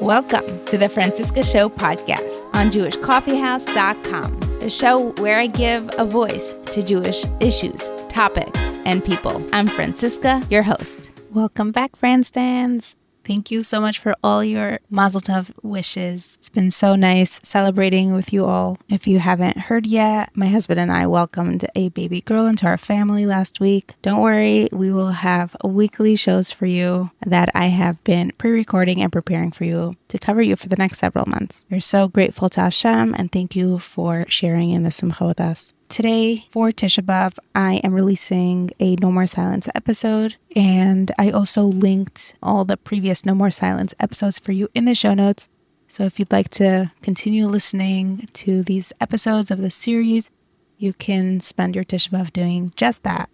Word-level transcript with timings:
Welcome 0.00 0.64
to 0.66 0.76
the 0.76 0.88
Franciska 0.88 1.44
Show 1.44 1.68
podcast 1.68 2.52
on 2.52 2.70
JewishCoffeehouse.com, 2.72 4.58
the 4.58 4.68
show 4.68 5.12
where 5.22 5.38
I 5.38 5.46
give 5.46 5.88
a 5.98 6.04
voice 6.04 6.52
to 6.72 6.82
Jewish 6.82 7.24
issues, 7.38 7.88
topics, 8.08 8.58
and 8.84 9.04
people. 9.04 9.36
I'm 9.52 9.68
Franciska, 9.68 10.50
your 10.50 10.64
host. 10.64 11.10
Welcome 11.30 11.70
back, 11.70 11.92
Franstans. 11.96 12.96
Thank 13.24 13.50
you 13.50 13.62
so 13.62 13.80
much 13.80 13.98
for 13.98 14.14
all 14.22 14.44
your 14.44 14.80
Mazel 14.90 15.20
Tov 15.20 15.50
wishes. 15.62 16.36
It's 16.38 16.50
been 16.50 16.70
so 16.70 16.94
nice 16.94 17.40
celebrating 17.42 18.12
with 18.12 18.32
you 18.32 18.44
all. 18.44 18.78
If 18.88 19.06
you 19.06 19.18
haven't 19.18 19.58
heard 19.58 19.86
yet, 19.86 20.30
my 20.34 20.48
husband 20.48 20.78
and 20.78 20.92
I 20.92 21.06
welcomed 21.06 21.66
a 21.74 21.88
baby 21.88 22.20
girl 22.20 22.46
into 22.46 22.66
our 22.66 22.76
family 22.76 23.24
last 23.24 23.60
week. 23.60 23.94
Don't 24.02 24.20
worry, 24.20 24.68
we 24.72 24.92
will 24.92 25.12
have 25.12 25.56
weekly 25.64 26.16
shows 26.16 26.52
for 26.52 26.66
you 26.66 27.10
that 27.24 27.50
I 27.54 27.66
have 27.66 28.02
been 28.04 28.32
pre 28.36 28.50
recording 28.50 29.00
and 29.00 29.10
preparing 29.10 29.50
for 29.52 29.64
you 29.64 29.96
to 30.08 30.18
cover 30.18 30.42
you 30.42 30.54
for 30.54 30.68
the 30.68 30.76
next 30.76 30.98
several 30.98 31.26
months. 31.26 31.64
We're 31.70 31.80
so 31.80 32.08
grateful 32.08 32.50
to 32.50 32.60
Hashem 32.60 33.14
and 33.14 33.32
thank 33.32 33.56
you 33.56 33.78
for 33.78 34.26
sharing 34.28 34.70
in 34.70 34.82
the 34.82 34.90
Simcha 34.90 35.24
with 35.24 35.40
us. 35.40 35.72
Today, 35.88 36.46
for 36.50 36.70
Tisha 36.70 37.32
I 37.54 37.74
am 37.84 37.92
releasing 37.92 38.70
a 38.80 38.96
No 38.96 39.12
More 39.12 39.26
Silence 39.26 39.68
episode, 39.74 40.36
and 40.56 41.12
I 41.18 41.30
also 41.30 41.64
linked 41.64 42.34
all 42.42 42.64
the 42.64 42.76
previous 42.76 43.24
No 43.24 43.34
More 43.34 43.50
Silence 43.50 43.94
episodes 44.00 44.38
for 44.38 44.52
you 44.52 44.68
in 44.74 44.86
the 44.86 44.94
show 44.94 45.14
notes. 45.14 45.48
So 45.86 46.04
if 46.04 46.18
you'd 46.18 46.32
like 46.32 46.48
to 46.50 46.90
continue 47.02 47.46
listening 47.46 48.28
to 48.32 48.62
these 48.62 48.92
episodes 49.00 49.50
of 49.50 49.60
the 49.60 49.70
series, 49.70 50.30
you 50.78 50.92
can 50.94 51.40
spend 51.40 51.76
your 51.76 51.84
Tisha 51.84 52.32
doing 52.32 52.72
just 52.74 53.02
that. 53.04 53.28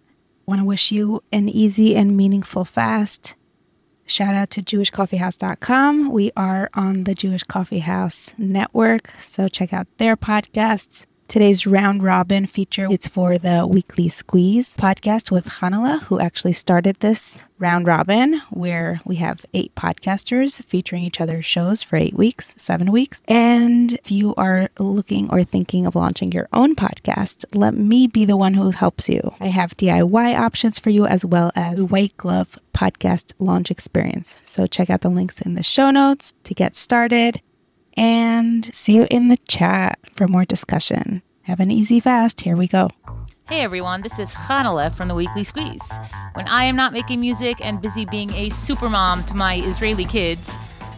Want 0.45 0.59
to 0.59 0.65
wish 0.65 0.91
you 0.91 1.23
an 1.31 1.49
easy 1.49 1.95
and 1.95 2.15
meaningful 2.15 2.65
fast. 2.65 3.35
Shout 4.05 4.35
out 4.35 4.51
to 4.51 4.61
jewishcoffeehouse.com. 4.61 6.11
We 6.11 6.31
are 6.35 6.69
on 6.73 7.05
the 7.05 7.15
Jewish 7.15 7.43
Coffee 7.43 7.79
House 7.79 8.33
network, 8.37 9.13
so 9.17 9.47
check 9.47 9.71
out 9.71 9.87
their 9.97 10.17
podcasts. 10.17 11.05
Today's 11.31 11.65
round 11.65 12.03
robin 12.03 12.45
feature 12.45 12.89
it's 12.91 13.07
for 13.07 13.37
the 13.37 13.65
Weekly 13.65 14.09
Squeeze 14.09 14.75
podcast 14.75 15.31
with 15.31 15.45
Hanala, 15.45 16.01
who 16.01 16.19
actually 16.19 16.51
started 16.51 16.97
this 16.99 17.39
round 17.57 17.87
robin, 17.87 18.41
where 18.49 18.99
we 19.05 19.15
have 19.15 19.45
eight 19.53 19.73
podcasters 19.73 20.61
featuring 20.65 21.05
each 21.05 21.21
other's 21.21 21.45
shows 21.45 21.83
for 21.83 21.95
eight 21.95 22.15
weeks, 22.15 22.53
seven 22.57 22.91
weeks. 22.91 23.21
And 23.29 23.93
if 23.93 24.11
you 24.11 24.35
are 24.35 24.67
looking 24.77 25.29
or 25.31 25.45
thinking 25.45 25.85
of 25.85 25.95
launching 25.95 26.33
your 26.33 26.49
own 26.51 26.75
podcast, 26.75 27.45
let 27.53 27.75
me 27.75 28.07
be 28.07 28.25
the 28.25 28.35
one 28.35 28.55
who 28.55 28.71
helps 28.71 29.07
you. 29.07 29.33
I 29.39 29.47
have 29.47 29.77
DIY 29.77 30.37
options 30.37 30.79
for 30.79 30.89
you 30.89 31.05
as 31.05 31.23
well 31.23 31.53
as 31.55 31.77
the 31.77 31.85
white 31.85 32.17
glove 32.17 32.59
podcast 32.73 33.31
launch 33.39 33.71
experience. 33.71 34.37
So 34.43 34.67
check 34.67 34.89
out 34.89 34.99
the 34.99 35.07
links 35.07 35.39
in 35.39 35.55
the 35.55 35.63
show 35.63 35.91
notes 35.91 36.33
to 36.43 36.53
get 36.53 36.75
started 36.75 37.41
and 37.97 38.73
see 38.73 38.95
you 38.95 39.07
in 39.09 39.29
the 39.29 39.37
chat 39.47 39.99
for 40.13 40.27
more 40.27 40.45
discussion. 40.45 41.21
Have 41.43 41.59
an 41.59 41.71
easy 41.71 41.99
fast. 41.99 42.41
Here 42.41 42.55
we 42.55 42.67
go. 42.67 42.89
Hey 43.49 43.61
everyone, 43.61 44.01
this 44.01 44.17
is 44.17 44.33
Hanaleh 44.33 44.93
from 44.93 45.09
the 45.09 45.15
Weekly 45.15 45.43
Squeeze. 45.43 45.91
When 46.33 46.47
I 46.47 46.63
am 46.63 46.75
not 46.75 46.93
making 46.93 47.19
music 47.19 47.57
and 47.59 47.81
busy 47.81 48.05
being 48.05 48.31
a 48.31 48.49
supermom 48.49 49.27
to 49.27 49.35
my 49.35 49.57
Israeli 49.57 50.05
kids, 50.05 50.49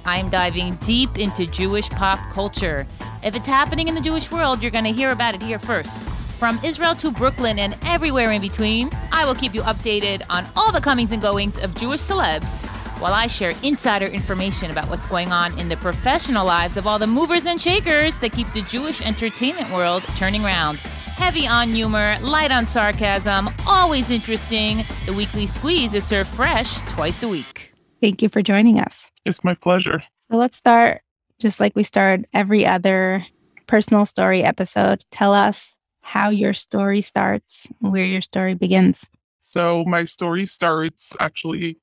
I 0.05 0.17
am 0.17 0.29
diving 0.29 0.75
deep 0.75 1.17
into 1.17 1.47
Jewish 1.47 1.89
pop 1.89 2.19
culture. 2.31 2.85
If 3.23 3.35
it's 3.35 3.47
happening 3.47 3.87
in 3.87 3.95
the 3.95 4.01
Jewish 4.01 4.29
world, 4.29 4.61
you're 4.61 4.69
going 4.69 4.83
to 4.83 4.91
hear 4.91 5.11
about 5.11 5.33
it 5.33 5.41
here 5.41 5.57
first. 5.57 5.97
From 6.37 6.59
Israel 6.63 6.93
to 6.95 7.09
Brooklyn 7.09 7.57
and 7.57 7.75
everywhere 7.83 8.31
in 8.31 8.41
between, 8.41 8.91
I 9.11 9.25
will 9.25 9.33
keep 9.33 9.55
you 9.55 9.61
updated 9.61 10.21
on 10.29 10.45
all 10.55 10.71
the 10.71 10.81
comings 10.81 11.11
and 11.11 11.21
goings 11.21 11.63
of 11.63 11.73
Jewish 11.73 12.01
celebs 12.01 12.69
while 12.99 13.13
I 13.13 13.27
share 13.27 13.53
insider 13.63 14.05
information 14.05 14.71
about 14.71 14.89
what's 14.89 15.07
going 15.09 15.31
on 15.31 15.57
in 15.59 15.69
the 15.69 15.77
professional 15.77 16.45
lives 16.45 16.77
of 16.77 16.87
all 16.87 16.99
the 16.99 17.07
movers 17.07 17.45
and 17.45 17.59
shakers 17.59 18.17
that 18.19 18.31
keep 18.31 18.51
the 18.53 18.61
Jewish 18.63 19.05
entertainment 19.05 19.71
world 19.71 20.03
turning 20.15 20.43
around. 20.43 20.77
Heavy 20.77 21.47
on 21.47 21.71
humor, 21.71 22.15
light 22.21 22.51
on 22.51 22.65
sarcasm, 22.65 23.49
always 23.67 24.09
interesting. 24.09 24.83
The 25.05 25.13
weekly 25.13 25.45
squeeze 25.45 25.93
is 25.93 26.05
served 26.05 26.29
fresh 26.29 26.79
twice 26.81 27.23
a 27.23 27.27
week. 27.27 27.73
Thank 28.01 28.21
you 28.21 28.29
for 28.29 28.41
joining 28.41 28.79
us. 28.79 29.11
It's 29.25 29.43
my 29.43 29.53
pleasure. 29.53 30.03
So 30.29 30.37
let's 30.37 30.57
start 30.57 31.01
just 31.39 31.59
like 31.59 31.75
we 31.75 31.83
start 31.83 32.21
every 32.33 32.65
other 32.65 33.25
personal 33.67 34.05
story 34.05 34.43
episode. 34.43 35.05
Tell 35.11 35.33
us 35.33 35.77
how 36.01 36.29
your 36.29 36.53
story 36.53 37.01
starts, 37.01 37.67
where 37.79 38.05
your 38.05 38.21
story 38.21 38.53
begins. 38.53 39.09
So, 39.41 39.83
my 39.85 40.05
story 40.05 40.45
starts 40.45 41.15
actually 41.19 41.77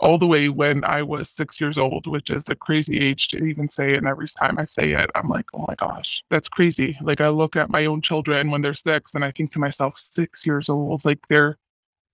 all 0.00 0.18
the 0.18 0.26
way 0.26 0.48
when 0.48 0.84
I 0.84 1.02
was 1.02 1.28
six 1.28 1.60
years 1.60 1.78
old, 1.78 2.06
which 2.06 2.30
is 2.30 2.48
a 2.48 2.54
crazy 2.54 3.00
age 3.00 3.28
to 3.28 3.44
even 3.44 3.68
say. 3.68 3.96
And 3.96 4.06
every 4.06 4.28
time 4.28 4.58
I 4.58 4.64
say 4.64 4.92
it, 4.92 5.10
I'm 5.14 5.28
like, 5.28 5.46
oh 5.54 5.64
my 5.66 5.74
gosh, 5.76 6.24
that's 6.30 6.48
crazy. 6.48 6.96
Like, 7.00 7.20
I 7.20 7.28
look 7.28 7.56
at 7.56 7.70
my 7.70 7.86
own 7.86 8.00
children 8.02 8.50
when 8.50 8.62
they're 8.62 8.74
six 8.74 9.14
and 9.14 9.24
I 9.24 9.30
think 9.30 9.52
to 9.52 9.58
myself, 9.58 9.94
six 9.98 10.46
years 10.46 10.68
old, 10.68 11.04
like 11.04 11.20
they're 11.28 11.58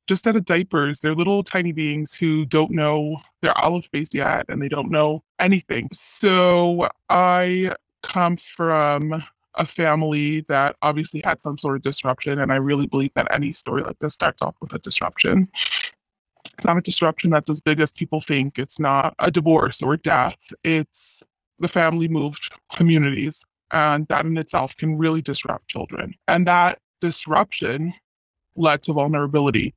just 0.06 0.26
out 0.26 0.36
of 0.36 0.44
diapers. 0.44 1.00
They're 1.00 1.14
little 1.14 1.42
tiny 1.42 1.72
beings 1.72 2.14
who 2.14 2.44
don't 2.44 2.70
know 2.70 3.20
their 3.42 3.54
alef-beis 3.54 4.12
yet 4.14 4.46
and 4.48 4.60
they 4.62 4.68
don't 4.68 4.90
know 4.90 5.22
anything. 5.38 5.88
So, 5.92 6.88
I 7.08 7.74
come 8.02 8.36
from 8.36 9.22
a 9.56 9.64
family 9.64 10.40
that 10.42 10.76
obviously 10.82 11.22
had 11.24 11.42
some 11.42 11.58
sort 11.58 11.76
of 11.76 11.82
disruption. 11.82 12.38
And 12.38 12.52
I 12.52 12.56
really 12.56 12.86
believe 12.86 13.12
that 13.14 13.28
any 13.30 13.52
story 13.52 13.82
like 13.82 13.98
this 14.00 14.14
starts 14.14 14.42
off 14.42 14.54
with 14.60 14.72
a 14.72 14.78
disruption. 14.78 15.48
It's 16.54 16.64
not 16.64 16.78
a 16.78 16.82
disruption 16.82 17.30
that's 17.30 17.50
as 17.50 17.60
big 17.60 17.80
as 17.80 17.92
people 17.92 18.20
think. 18.20 18.58
It's 18.58 18.78
not 18.78 19.14
a 19.18 19.30
divorce 19.30 19.82
or 19.82 19.96
death. 19.96 20.38
It's 20.62 21.22
the 21.58 21.68
family 21.68 22.08
moved 22.08 22.52
communities. 22.74 23.44
And 23.70 24.06
that 24.08 24.24
in 24.24 24.36
itself 24.38 24.76
can 24.76 24.96
really 24.96 25.20
disrupt 25.20 25.68
children. 25.68 26.14
And 26.28 26.46
that 26.46 26.78
disruption 27.00 27.94
led 28.56 28.82
to 28.84 28.92
vulnerability, 28.92 29.74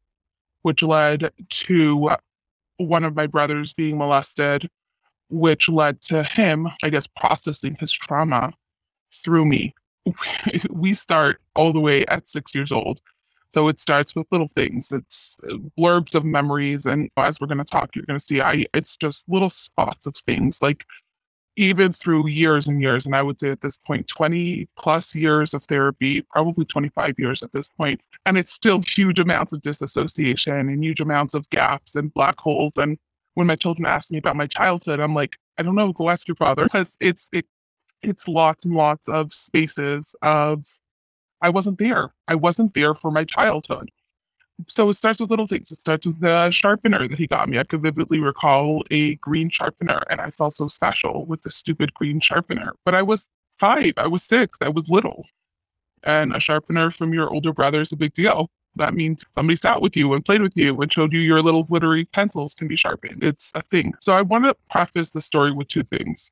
which 0.61 0.83
led 0.83 1.31
to 1.49 2.11
one 2.77 3.03
of 3.03 3.15
my 3.15 3.25
brothers 3.25 3.73
being 3.73 3.97
molested, 3.97 4.69
which 5.29 5.67
led 5.67 6.01
to 6.03 6.23
him, 6.23 6.67
I 6.83 6.89
guess, 6.89 7.07
processing 7.07 7.75
his 7.79 7.91
trauma 7.91 8.53
through 9.13 9.45
me. 9.45 9.73
We 10.69 10.93
start 10.93 11.41
all 11.55 11.73
the 11.73 11.79
way 11.79 12.05
at 12.05 12.27
six 12.27 12.53
years 12.55 12.71
old. 12.71 13.01
So 13.51 13.67
it 13.67 13.79
starts 13.79 14.15
with 14.15 14.27
little 14.31 14.49
things. 14.55 14.91
It's 14.91 15.37
uh, 15.49 15.55
blurbs 15.77 16.15
of 16.15 16.25
memories, 16.25 16.85
and 16.85 17.09
as 17.17 17.39
we're 17.39 17.47
going 17.47 17.57
to 17.59 17.63
talk, 17.63 17.95
you're 17.95 18.05
going 18.05 18.19
to 18.19 18.25
see 18.25 18.41
I. 18.41 18.65
It's 18.73 18.97
just 18.97 19.27
little 19.29 19.49
spots 19.49 20.05
of 20.05 20.15
things, 20.15 20.61
like 20.61 20.85
even 21.57 21.91
through 21.91 22.27
years 22.27 22.67
and 22.67 22.81
years. 22.81 23.05
And 23.05 23.15
I 23.15 23.23
would 23.23 23.39
say 23.39 23.49
at 23.49 23.61
this 23.61 23.77
point, 23.77 24.07
20 24.07 24.67
plus 24.77 25.15
years 25.15 25.53
of 25.53 25.63
therapy, 25.63 26.21
probably 26.21 26.65
25 26.65 27.15
years 27.17 27.41
at 27.41 27.51
this 27.51 27.67
point, 27.67 27.99
and 28.25 28.37
it's 28.37 28.53
still 28.53 28.81
huge 28.81 29.19
amounts 29.19 29.53
of 29.53 29.61
disassociation 29.63 30.53
and 30.53 30.83
huge 30.83 31.01
amounts 31.01 31.33
of 31.33 31.49
gaps 31.49 31.95
and 31.95 32.13
black 32.13 32.39
holes. 32.39 32.77
And 32.77 32.97
when 33.33 33.47
my 33.47 33.55
children 33.55 33.85
ask 33.85 34.11
me 34.11 34.19
about 34.19 34.35
my 34.35 34.47
childhood, 34.47 34.99
I'm 34.99 35.15
like, 35.15 35.37
I 35.57 35.63
don't 35.63 35.75
know. 35.75 35.91
Go 35.93 36.09
ask 36.09 36.27
your 36.27 36.35
father 36.35 36.63
because 36.63 36.95
it's 36.99 37.29
it, 37.33 37.45
it's 38.03 38.27
lots 38.27 38.65
and 38.65 38.75
lots 38.75 39.07
of 39.07 39.33
spaces 39.33 40.15
of 40.21 40.65
I 41.41 41.49
wasn't 41.49 41.77
there. 41.77 42.11
I 42.27 42.35
wasn't 42.35 42.73
there 42.73 42.95
for 42.95 43.11
my 43.11 43.23
childhood. 43.23 43.91
So 44.67 44.89
it 44.89 44.95
starts 44.95 45.19
with 45.19 45.29
little 45.29 45.47
things. 45.47 45.71
It 45.71 45.79
starts 45.79 46.07
with 46.07 46.19
the 46.19 46.49
sharpener 46.49 47.07
that 47.07 47.17
he 47.17 47.27
got 47.27 47.47
me. 47.47 47.59
I 47.59 47.63
could 47.63 47.83
vividly 47.83 48.19
recall 48.19 48.83
a 48.89 49.15
green 49.15 49.49
sharpener, 49.49 50.03
and 50.09 50.19
I 50.19 50.31
felt 50.31 50.57
so 50.57 50.67
special 50.67 51.25
with 51.25 51.43
the 51.43 51.51
stupid 51.51 51.93
green 51.93 52.19
sharpener. 52.19 52.73
But 52.83 52.95
I 52.95 53.03
was 53.03 53.29
five, 53.59 53.93
I 53.97 54.07
was 54.07 54.23
six, 54.23 54.57
I 54.61 54.69
was 54.69 54.89
little. 54.89 55.25
And 56.03 56.35
a 56.35 56.39
sharpener 56.39 56.89
from 56.89 57.13
your 57.13 57.29
older 57.29 57.53
brother 57.53 57.81
is 57.81 57.91
a 57.91 57.97
big 57.97 58.13
deal. 58.13 58.49
That 58.75 58.93
means 58.93 59.23
somebody 59.33 59.57
sat 59.57 59.81
with 59.81 59.95
you 59.95 60.13
and 60.13 60.23
played 60.25 60.41
with 60.41 60.55
you 60.55 60.79
and 60.81 60.91
showed 60.91 61.11
you 61.13 61.19
your 61.19 61.41
little 61.41 61.63
glittery 61.63 62.05
pencils 62.05 62.53
can 62.53 62.67
be 62.67 62.75
sharpened. 62.75 63.23
It's 63.23 63.51
a 63.55 63.61
thing. 63.63 63.93
So 64.01 64.13
I 64.13 64.21
want 64.21 64.45
to 64.45 64.55
preface 64.69 65.11
the 65.11 65.21
story 65.21 65.51
with 65.51 65.67
two 65.67 65.83
things. 65.83 66.29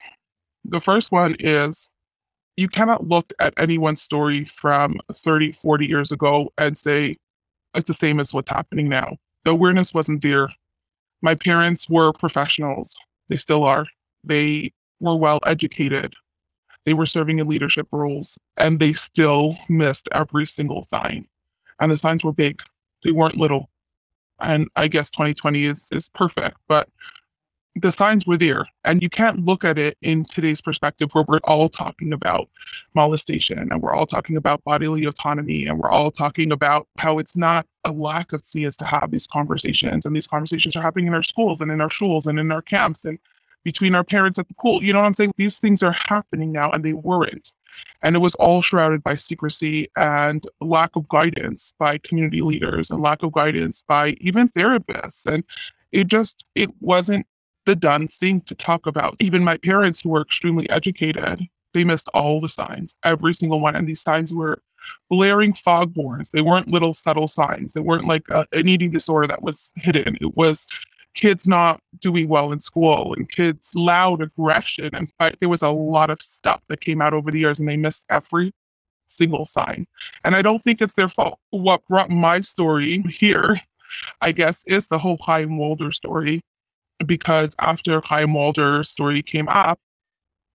The 0.64 0.82
first 0.82 1.12
one 1.12 1.36
is 1.40 1.90
you 2.58 2.68
cannot 2.70 3.08
look 3.08 3.34
at 3.40 3.54
anyone's 3.58 4.02
story 4.02 4.46
from 4.46 5.00
30, 5.14 5.54
40 5.54 5.86
years 5.86 6.12
ago 6.12 6.52
and 6.58 6.78
say 6.78 7.18
it's 7.74 7.88
the 7.88 7.94
same 7.94 8.20
as 8.20 8.34
what's 8.34 8.50
happening 8.50 8.88
now. 8.88 9.18
The 9.44 9.52
awareness 9.52 9.94
wasn't 9.94 10.22
there. 10.22 10.50
My 11.22 11.36
parents 11.36 11.90
were 11.90 12.14
professionals. 12.14 12.96
They 13.30 13.38
still 13.38 13.64
are. 13.64 13.86
They 14.24 14.74
were 15.00 15.18
well 15.18 15.40
educated. 15.46 16.14
They 16.86 16.94
were 16.94 17.06
serving 17.06 17.40
in 17.40 17.48
leadership 17.48 17.88
roles 17.92 18.38
and 18.58 18.80
they 18.80 18.94
still 18.94 19.58
missed 19.68 20.08
every 20.12 20.46
single 20.46 20.84
sign. 20.84 21.28
And 21.80 21.92
the 21.92 21.98
signs 21.98 22.24
were 22.24 22.32
big. 22.32 22.62
They 23.04 23.12
weren't 23.12 23.38
little. 23.38 23.70
And 24.40 24.68
I 24.76 24.88
guess 24.88 25.10
2020 25.12 25.66
is 25.66 25.90
is 25.92 26.10
perfect, 26.10 26.58
but 26.68 26.90
the 27.76 27.92
signs 27.92 28.26
were 28.26 28.38
there 28.38 28.66
and 28.86 29.02
you 29.02 29.10
can't 29.10 29.44
look 29.46 29.66
at 29.66 29.78
it 29.78 29.98
in 30.02 30.24
today's 30.26 30.62
perspective 30.62 31.10
where 31.12 31.26
we're 31.28 31.40
all 31.44 31.68
talking 31.68 32.14
about 32.14 32.50
molestation 32.94 33.70
and 33.70 33.82
we're 33.82 33.94
all 33.94 34.06
talking 34.06 34.38
about 34.38 34.64
bodily 34.64 35.04
autonomy 35.04 35.66
and 35.66 35.78
we're 35.78 35.92
all 35.92 36.10
talking 36.10 36.54
about 36.54 36.88
how 36.98 37.20
it's 37.20 37.36
not 37.36 37.68
a 37.84 37.92
lack 37.92 38.32
of 38.32 38.42
tznius 38.44 38.78
to 38.78 38.86
have 38.86 39.12
these 39.12 39.28
conversations 39.28 40.06
and 40.06 40.16
these 40.16 40.28
conversations 40.28 40.76
are 40.76 40.82
happening 40.82 41.08
in 41.08 41.14
our 41.14 41.24
schools 41.24 41.60
and 41.60 41.70
in 41.70 41.82
our 41.82 41.90
schools 41.90 42.28
and 42.28 42.40
in 42.40 42.52
our 42.52 42.62
camps 42.62 43.04
and 43.04 43.20
between 43.66 43.94
our 43.96 44.04
parents 44.04 44.40
at 44.40 44.48
the 44.48 44.54
pool. 44.54 44.82
You 44.82 44.94
know 44.94 45.00
what 45.00 45.08
I'm 45.08 45.14
saying? 45.14 45.34
These 45.36 45.60
things 45.60 45.84
are 45.84 45.92
happening 45.92 46.54
now 46.54 46.72
and 46.72 46.86
they 46.86 46.94
weren't. 46.94 47.52
And 48.04 48.16
it 48.16 48.20
was 48.20 48.36
all 48.36 48.62
shrouded 48.62 49.04
by 49.04 49.16
secrecy 49.16 49.90
and 49.98 50.46
lack 50.62 50.96
of 50.96 51.10
guidance 51.10 51.74
by 51.78 51.98
community 51.98 52.42
leaders 52.42 52.90
and 52.90 53.02
lack 53.02 53.22
of 53.22 53.34
guidance 53.34 53.84
by 53.86 54.16
even 54.22 54.48
therapists. 54.50 55.26
And 55.26 55.44
it 55.92 56.08
just, 56.08 56.46
it 56.56 56.70
wasn't 56.80 57.26
the 57.66 57.76
done 57.76 58.08
thing 58.08 58.42
to 58.42 58.56
talk 58.56 58.86
about. 58.86 59.16
Even 59.20 59.44
my 59.44 59.58
parents, 59.58 60.02
who 60.02 60.10
were 60.10 60.22
extremely 60.22 60.70
educated, 60.70 61.48
they 61.74 61.84
missed 61.84 62.10
all 62.14 62.40
the 62.40 62.50
signs, 62.50 62.96
every 63.04 63.34
single 63.34 63.60
one. 63.60 63.76
And 63.76 63.88
these 63.88 64.02
signs 64.02 64.32
were 64.34 64.62
blaring 65.10 65.54
foghorns. 65.54 66.30
They 66.30 66.42
weren't 66.42 66.68
little 66.68 66.94
subtle 66.94 67.28
signs. 67.28 67.74
They 67.74 67.82
weren't 67.82 68.08
like 68.08 68.24
a, 68.30 68.46
an 68.52 68.68
eating 68.68 68.92
disorder 68.92 69.28
that 69.28 69.42
was 69.42 69.72
hidden. 69.76 70.18
It 70.22 70.36
was 70.36 70.68
kids 71.16 71.48
not 71.48 71.80
doing 72.00 72.28
well 72.28 72.52
in 72.52 72.60
school 72.60 73.14
and 73.16 73.30
kids 73.30 73.74
loud 73.76 74.22
aggression 74.22 74.92
and. 74.94 75.12
There 75.40 75.50
was 75.50 75.64
a 75.64 75.70
lot 75.70 76.10
of 76.10 76.22
stuff 76.22 76.62
that 76.68 76.82
came 76.82 77.02
out 77.02 77.14
over 77.14 77.32
the 77.32 77.40
years 77.40 77.60
and 77.60 77.68
they 77.68 77.78
missed 77.78 78.06
every 78.10 78.54
single 79.08 79.46
sign. 79.46 79.88
And 80.24 80.36
I 80.36 80.42
don't 80.42 80.62
think 80.62 80.82
it's 80.82 80.94
their 80.94 81.10
fault. 81.10 81.40
What 81.50 81.86
brought 81.88 82.10
my 82.10 82.42
story 82.42 83.02
here, 83.10 83.60
I 84.22 84.32
guess, 84.32 84.64
is 84.68 84.88
the 84.88 85.00
whole 85.00 85.18
Chaim 85.22 85.58
Walder 85.58 85.92
story. 85.92 86.42
Because 87.06 87.56
after 87.60 88.02
Chaim 88.02 88.34
Walder's 88.34 88.90
story 88.90 89.22
came 89.22 89.48
up, 89.50 89.80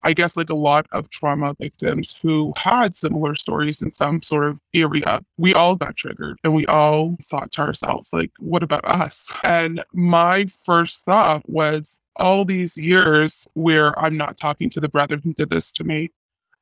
I 0.03 0.13
guess 0.13 0.35
like 0.35 0.49
a 0.49 0.55
lot 0.55 0.87
of 0.91 1.09
trauma 1.11 1.55
victims 1.59 2.17
who 2.21 2.53
had 2.57 2.95
similar 2.95 3.35
stories 3.35 3.81
in 3.81 3.93
some 3.93 4.21
sort 4.23 4.45
of 4.45 4.59
area, 4.73 5.21
we 5.37 5.53
all 5.53 5.75
got 5.75 5.95
triggered 5.95 6.39
and 6.43 6.55
we 6.55 6.65
all 6.65 7.17
thought 7.23 7.51
to 7.53 7.61
ourselves, 7.61 8.11
like, 8.11 8.31
what 8.39 8.63
about 8.63 8.83
us? 8.85 9.31
And 9.43 9.83
my 9.93 10.47
first 10.65 11.05
thought 11.05 11.47
was 11.47 11.99
all 12.15 12.45
these 12.45 12.75
years 12.77 13.47
where 13.53 13.97
I'm 13.99 14.17
not 14.17 14.37
talking 14.37 14.69
to 14.71 14.79
the 14.79 14.89
brother 14.89 15.17
who 15.17 15.33
did 15.33 15.51
this 15.51 15.71
to 15.73 15.83
me. 15.83 16.09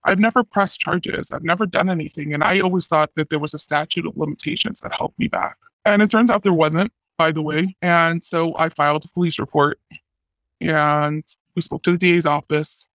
I've 0.03 0.19
never 0.19 0.43
pressed 0.43 0.81
charges. 0.81 1.31
I've 1.31 1.43
never 1.43 1.65
done 1.65 1.89
anything. 1.89 2.33
And 2.33 2.43
I 2.43 2.59
always 2.59 2.87
thought 2.87 3.11
that 3.15 3.29
there 3.29 3.39
was 3.39 3.53
a 3.53 3.59
statute 3.59 4.05
of 4.05 4.17
limitations 4.17 4.81
that 4.81 4.93
helped 4.93 5.17
me 5.17 5.27
back. 5.27 5.57
And 5.85 6.01
it 6.01 6.11
turns 6.11 6.29
out 6.29 6.43
there 6.43 6.53
wasn't, 6.53 6.91
by 7.19 7.31
the 7.31 7.43
way. 7.43 7.75
And 7.83 8.23
so 8.23 8.55
I 8.57 8.69
filed 8.69 9.05
a 9.05 9.09
police 9.09 9.37
report 9.37 9.79
and 10.59 11.23
we 11.55 11.61
spoke 11.61 11.83
to 11.83 11.91
the 11.91 11.99
DA's 11.99 12.25
office 12.25 12.87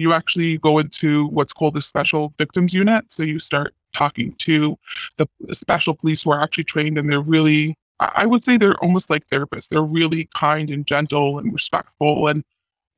you 0.00 0.14
actually 0.14 0.56
go 0.56 0.78
into 0.78 1.26
what's 1.26 1.52
called 1.52 1.74
the 1.74 1.82
special 1.82 2.32
victims 2.38 2.72
unit. 2.72 3.12
So 3.12 3.22
you 3.22 3.38
start 3.38 3.74
talking 3.94 4.34
to 4.38 4.78
the 5.18 5.28
special 5.52 5.94
police 5.94 6.22
who 6.22 6.32
are 6.32 6.42
actually 6.42 6.64
trained 6.64 6.96
and 6.96 7.10
they're 7.10 7.20
really, 7.20 7.76
I 8.00 8.24
would 8.24 8.42
say 8.42 8.56
they're 8.56 8.82
almost 8.82 9.10
like 9.10 9.28
therapists. 9.28 9.68
They're 9.68 9.82
really 9.82 10.26
kind 10.34 10.70
and 10.70 10.86
gentle 10.86 11.38
and 11.38 11.52
respectful 11.52 12.28
and 12.28 12.42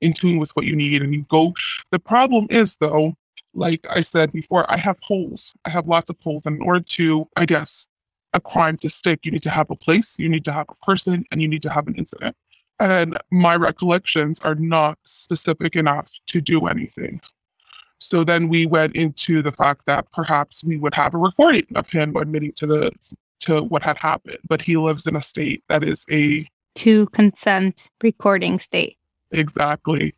in 0.00 0.12
tune 0.12 0.38
with 0.38 0.52
what 0.52 0.64
you 0.64 0.76
need. 0.76 1.02
And 1.02 1.12
you 1.12 1.26
go, 1.28 1.52
the 1.90 1.98
problem 1.98 2.46
is 2.50 2.76
though, 2.76 3.14
like 3.52 3.84
I 3.90 4.00
said 4.00 4.30
before, 4.30 4.70
I 4.72 4.76
have 4.76 4.98
holes. 5.02 5.54
I 5.64 5.70
have 5.70 5.88
lots 5.88 6.08
of 6.08 6.16
holes. 6.22 6.46
And 6.46 6.58
in 6.58 6.62
order 6.62 6.84
to, 6.84 7.26
I 7.34 7.46
guess, 7.46 7.88
a 8.32 8.40
crime 8.40 8.76
to 8.78 8.90
stick, 8.90 9.20
you 9.24 9.30
need 9.30 9.42
to 9.42 9.50
have 9.50 9.70
a 9.70 9.76
place, 9.76 10.18
you 10.18 10.28
need 10.28 10.44
to 10.44 10.52
have 10.52 10.66
a 10.68 10.84
person, 10.84 11.24
and 11.30 11.42
you 11.42 11.48
need 11.48 11.62
to 11.62 11.70
have 11.70 11.86
an 11.86 11.94
incident 11.94 12.36
and 12.82 13.16
my 13.30 13.54
recollections 13.54 14.40
are 14.40 14.56
not 14.56 14.98
specific 15.04 15.76
enough 15.76 16.10
to 16.26 16.40
do 16.40 16.66
anything. 16.66 17.20
So 17.98 18.24
then 18.24 18.48
we 18.48 18.66
went 18.66 18.96
into 18.96 19.40
the 19.40 19.52
fact 19.52 19.86
that 19.86 20.10
perhaps 20.10 20.64
we 20.64 20.76
would 20.76 20.94
have 20.94 21.14
a 21.14 21.18
recording 21.18 21.66
of 21.76 21.88
him 21.88 22.16
admitting 22.16 22.52
to 22.56 22.66
the 22.66 22.92
to 23.40 23.62
what 23.62 23.82
had 23.82 23.96
happened, 23.96 24.38
but 24.48 24.62
he 24.62 24.76
lives 24.76 25.06
in 25.06 25.16
a 25.16 25.22
state 25.22 25.62
that 25.68 25.84
is 25.84 26.04
a 26.10 26.46
to 26.76 27.06
consent 27.06 27.88
recording 28.02 28.58
state. 28.58 28.98
Exactly. 29.30 30.14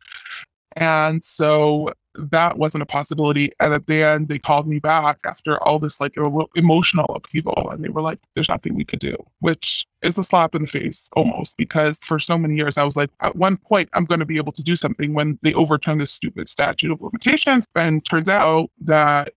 And 0.76 1.22
so 1.22 1.92
that 2.16 2.58
wasn't 2.58 2.82
a 2.82 2.86
possibility. 2.86 3.50
And 3.60 3.74
at 3.74 3.86
the 3.86 4.02
end, 4.02 4.28
they 4.28 4.38
called 4.38 4.68
me 4.68 4.78
back 4.78 5.18
after 5.24 5.62
all 5.62 5.78
this 5.78 6.00
like 6.00 6.14
emotional 6.54 7.06
upheaval, 7.14 7.70
and 7.70 7.84
they 7.84 7.88
were 7.88 8.02
like, 8.02 8.20
"There's 8.34 8.48
nothing 8.48 8.74
we 8.74 8.84
could 8.84 9.00
do," 9.00 9.16
which 9.40 9.86
is 10.02 10.18
a 10.18 10.24
slap 10.24 10.54
in 10.54 10.62
the 10.62 10.68
face 10.68 11.08
almost 11.14 11.56
because 11.56 11.98
for 12.04 12.18
so 12.18 12.38
many 12.38 12.56
years 12.56 12.76
I 12.78 12.84
was 12.84 12.96
like, 12.96 13.10
at 13.20 13.36
one 13.36 13.56
point 13.56 13.88
I'm 13.94 14.04
going 14.04 14.20
to 14.20 14.26
be 14.26 14.36
able 14.36 14.52
to 14.52 14.62
do 14.62 14.76
something 14.76 15.14
when 15.14 15.38
they 15.42 15.54
overturn 15.54 15.98
this 15.98 16.12
stupid 16.12 16.48
statute 16.48 16.92
of 16.92 17.00
limitations, 17.00 17.66
and 17.74 18.04
turns 18.04 18.28
out 18.28 18.70
that 18.82 19.32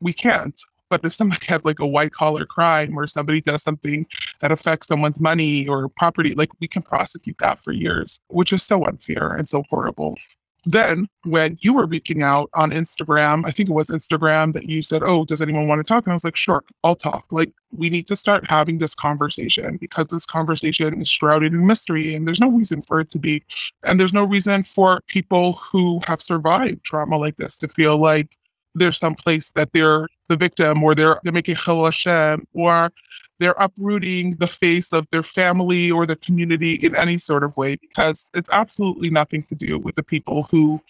we 0.00 0.12
can't. 0.12 0.60
But 0.88 1.04
if 1.04 1.14
somebody 1.14 1.46
has 1.48 1.64
like 1.64 1.78
a 1.78 1.86
white 1.86 2.12
collar 2.12 2.46
crime 2.46 2.98
or 2.98 3.06
somebody 3.06 3.40
does 3.40 3.62
something 3.62 4.06
that 4.40 4.52
affects 4.52 4.88
someone's 4.88 5.20
money 5.20 5.66
or 5.68 5.88
property, 5.88 6.34
like 6.34 6.50
we 6.60 6.68
can 6.68 6.82
prosecute 6.82 7.38
that 7.38 7.62
for 7.62 7.72
years, 7.72 8.20
which 8.28 8.52
is 8.52 8.62
so 8.62 8.84
unfair 8.84 9.32
and 9.32 9.48
so 9.48 9.64
horrible 9.70 10.16
then 10.64 11.08
when 11.24 11.58
you 11.60 11.74
were 11.74 11.86
reaching 11.86 12.22
out 12.22 12.50
on 12.54 12.70
Instagram, 12.70 13.46
I 13.46 13.50
think 13.50 13.68
it 13.68 13.72
was 13.72 13.88
Instagram 13.88 14.52
that 14.52 14.68
you 14.68 14.82
said, 14.82 15.02
Oh, 15.04 15.24
does 15.24 15.40
anyone 15.40 15.68
want 15.68 15.80
to 15.80 15.88
talk? 15.88 16.04
And 16.04 16.12
I 16.12 16.14
was 16.14 16.24
like, 16.24 16.36
Sure, 16.36 16.62
I'll 16.84 16.96
talk. 16.96 17.24
Like, 17.30 17.52
we 17.72 17.88
need 17.88 18.06
to 18.08 18.16
start 18.16 18.48
having 18.48 18.78
this 18.78 18.94
conversation 18.94 19.76
because 19.76 20.06
this 20.06 20.26
conversation 20.26 21.00
is 21.00 21.08
shrouded 21.08 21.52
in 21.52 21.66
mystery 21.66 22.14
and 22.14 22.26
there's 22.26 22.40
no 22.40 22.50
reason 22.50 22.82
for 22.82 23.00
it 23.00 23.10
to 23.10 23.18
be. 23.18 23.42
And 23.84 23.98
there's 23.98 24.12
no 24.12 24.24
reason 24.24 24.64
for 24.64 25.00
people 25.06 25.52
who 25.54 26.00
have 26.06 26.20
survived 26.20 26.84
trauma 26.84 27.16
like 27.16 27.36
this 27.36 27.56
to 27.58 27.68
feel 27.68 27.96
like 27.98 28.36
there's 28.74 28.98
some 28.98 29.14
place 29.14 29.50
that 29.52 29.72
they're 29.72 30.08
the 30.28 30.36
victim 30.36 30.82
or 30.82 30.94
they're 30.94 31.18
they're 31.24 31.32
making 31.32 31.56
chillul 31.56 31.86
Hashem 31.86 32.46
or 32.54 32.92
they're 33.40 33.56
uprooting 33.58 34.36
the 34.36 34.46
face 34.46 34.92
of 34.92 35.08
their 35.10 35.22
family 35.22 35.90
or 35.90 36.06
their 36.06 36.16
community 36.16 36.74
in 36.74 36.94
any 36.94 37.18
sort 37.18 37.42
of 37.42 37.56
way 37.56 37.74
because 37.76 38.28
it's 38.34 38.50
absolutely 38.52 39.10
nothing 39.10 39.42
to 39.44 39.54
do 39.54 39.78
with 39.78 39.94
the 39.96 40.02
people 40.02 40.46
who 40.50 40.80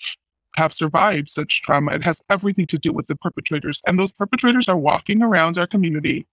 have 0.56 0.72
survived 0.72 1.30
such 1.30 1.62
trauma. 1.62 1.92
It 1.92 2.02
has 2.02 2.22
everything 2.28 2.66
to 2.66 2.78
do 2.78 2.92
with 2.92 3.06
the 3.06 3.14
perpetrators. 3.16 3.80
And 3.86 3.98
those 3.98 4.12
perpetrators 4.12 4.68
are 4.68 4.76
walking 4.76 5.22
around 5.22 5.58
our 5.58 5.66
community. 5.66 6.26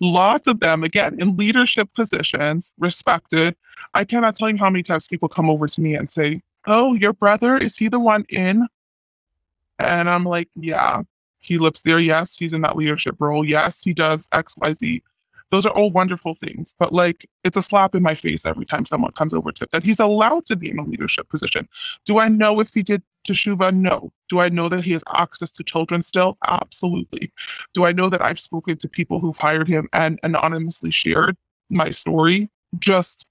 Lots 0.00 0.48
of 0.48 0.60
them, 0.60 0.82
again, 0.82 1.20
in 1.20 1.36
leadership 1.36 1.90
positions, 1.94 2.72
respected. 2.78 3.54
I 3.92 4.04
cannot 4.04 4.36
tell 4.36 4.48
you 4.48 4.56
how 4.56 4.70
many 4.70 4.82
times 4.82 5.06
people 5.06 5.28
come 5.28 5.50
over 5.50 5.68
to 5.68 5.80
me 5.80 5.94
and 5.94 6.10
say, 6.10 6.40
Oh, 6.66 6.94
your 6.94 7.12
brother, 7.12 7.58
is 7.58 7.76
he 7.76 7.88
the 7.88 8.00
one 8.00 8.24
in? 8.30 8.66
And 9.78 10.08
I'm 10.08 10.24
like, 10.24 10.48
Yeah, 10.56 11.02
he 11.38 11.58
lives 11.58 11.82
there. 11.82 11.98
Yes, 11.98 12.36
he's 12.36 12.54
in 12.54 12.62
that 12.62 12.76
leadership 12.76 13.16
role. 13.18 13.44
Yes, 13.44 13.82
he 13.82 13.92
does 13.92 14.26
XYZ. 14.28 15.02
Those 15.50 15.66
are 15.66 15.72
all 15.72 15.90
wonderful 15.90 16.34
things, 16.34 16.74
but 16.78 16.92
like 16.92 17.28
it's 17.44 17.56
a 17.56 17.62
slap 17.62 17.94
in 17.94 18.02
my 18.02 18.14
face 18.14 18.46
every 18.46 18.64
time 18.64 18.86
someone 18.86 19.12
comes 19.12 19.34
over 19.34 19.52
to 19.52 19.66
that 19.72 19.82
he's 19.82 20.00
allowed 20.00 20.46
to 20.46 20.56
be 20.56 20.70
in 20.70 20.78
a 20.78 20.84
leadership 20.84 21.28
position. 21.28 21.68
Do 22.04 22.18
I 22.18 22.28
know 22.28 22.60
if 22.60 22.72
he 22.72 22.82
did 22.82 23.02
teshuva? 23.26 23.74
No. 23.74 24.12
Do 24.28 24.40
I 24.40 24.48
know 24.48 24.68
that 24.68 24.84
he 24.84 24.92
has 24.92 25.04
access 25.14 25.50
to 25.52 25.64
children 25.64 26.02
still? 26.02 26.38
Absolutely. 26.46 27.32
Do 27.74 27.84
I 27.84 27.92
know 27.92 28.08
that 28.08 28.22
I've 28.22 28.40
spoken 28.40 28.76
to 28.78 28.88
people 28.88 29.18
who've 29.18 29.36
hired 29.36 29.68
him 29.68 29.88
and 29.92 30.20
anonymously 30.22 30.90
shared 30.90 31.36
my 31.68 31.90
story? 31.90 32.48
Just 32.78 33.26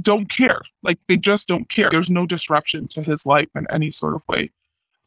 don't 0.00 0.28
care. 0.28 0.62
Like 0.82 0.98
they 1.08 1.16
just 1.16 1.48
don't 1.48 1.68
care. 1.68 1.90
There's 1.90 2.10
no 2.10 2.26
disruption 2.26 2.88
to 2.88 3.02
his 3.02 3.26
life 3.26 3.48
in 3.54 3.66
any 3.70 3.90
sort 3.90 4.14
of 4.14 4.22
way. 4.28 4.50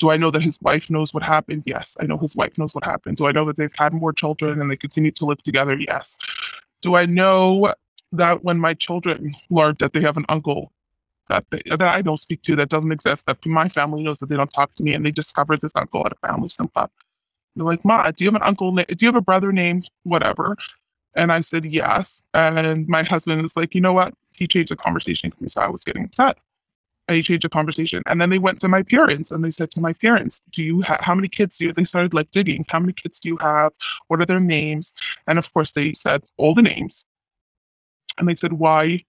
Do 0.01 0.09
I 0.09 0.17
know 0.17 0.31
that 0.31 0.41
his 0.41 0.57
wife 0.61 0.89
knows 0.89 1.13
what 1.13 1.21
happened? 1.21 1.61
Yes, 1.67 1.95
I 1.99 2.07
know 2.07 2.17
his 2.17 2.35
wife 2.35 2.57
knows 2.57 2.73
what 2.73 2.83
happened. 2.83 3.17
Do 3.17 3.27
I 3.27 3.31
know 3.31 3.45
that 3.45 3.57
they've 3.57 3.71
had 3.77 3.93
more 3.93 4.11
children 4.11 4.59
and 4.59 4.71
they 4.71 4.75
continue 4.75 5.11
to 5.11 5.25
live 5.25 5.43
together? 5.43 5.77
Yes. 5.77 6.17
Do 6.81 6.95
I 6.95 7.05
know 7.05 7.71
that 8.11 8.43
when 8.43 8.57
my 8.57 8.73
children 8.73 9.35
learned 9.51 9.77
that 9.77 9.93
they 9.93 10.01
have 10.01 10.17
an 10.17 10.25
uncle 10.27 10.71
that 11.29 11.45
they, 11.51 11.61
that 11.67 11.83
I 11.83 12.01
don't 12.01 12.19
speak 12.19 12.41
to 12.41 12.55
that 12.55 12.69
doesn't 12.69 12.91
exist, 12.91 13.27
that 13.27 13.45
my 13.45 13.69
family 13.69 14.01
knows 14.01 14.17
that 14.17 14.29
they 14.29 14.35
don't 14.35 14.49
talk 14.49 14.73
to 14.73 14.83
me, 14.83 14.95
and 14.95 15.05
they 15.05 15.11
discovered 15.11 15.61
this 15.61 15.73
uncle 15.75 16.03
at 16.03 16.13
a 16.13 16.27
family 16.27 16.49
simcha. 16.49 16.89
They're 17.55 17.63
like, 17.63 17.85
Ma, 17.85 18.09
do 18.09 18.23
you 18.23 18.31
have 18.31 18.41
an 18.41 18.47
uncle? 18.47 18.71
Na- 18.71 18.85
do 18.87 19.05
you 19.05 19.07
have 19.07 19.15
a 19.15 19.21
brother 19.21 19.51
named 19.51 19.87
whatever? 20.01 20.57
And 21.13 21.31
I 21.31 21.41
said 21.41 21.63
yes. 21.63 22.23
And 22.33 22.87
my 22.87 23.03
husband 23.03 23.45
is 23.45 23.55
like, 23.55 23.75
you 23.75 23.81
know 23.81 23.93
what? 23.93 24.15
He 24.33 24.47
changed 24.47 24.71
the 24.71 24.77
conversation 24.77 25.31
so 25.47 25.61
I 25.61 25.67
was 25.67 25.83
getting 25.83 26.05
upset. 26.05 26.39
And 27.11 27.17
he 27.17 27.23
changed 27.23 27.43
the 27.43 27.49
conversation. 27.49 28.03
And 28.05 28.21
then 28.21 28.29
they 28.29 28.39
went 28.39 28.61
to 28.61 28.69
my 28.69 28.83
parents 28.83 29.31
and 29.31 29.43
they 29.43 29.51
said 29.51 29.69
to 29.71 29.81
my 29.81 29.91
parents, 29.91 30.41
Do 30.53 30.63
you 30.63 30.79
have 30.83 31.01
how 31.01 31.13
many 31.13 31.27
kids 31.27 31.57
do 31.57 31.65
you? 31.65 31.73
They 31.73 31.83
started 31.83 32.13
like 32.13 32.31
digging. 32.31 32.65
How 32.69 32.79
many 32.79 32.93
kids 32.93 33.19
do 33.19 33.27
you 33.27 33.35
have? 33.41 33.73
What 34.07 34.21
are 34.21 34.25
their 34.25 34.39
names? 34.39 34.93
And 35.27 35.37
of 35.37 35.53
course, 35.53 35.73
they 35.73 35.91
said 35.91 36.23
all 36.37 36.53
the 36.53 36.61
names. 36.61 37.03
And 38.17 38.29
they 38.29 38.35
said, 38.35 38.53
Why 38.53 39.03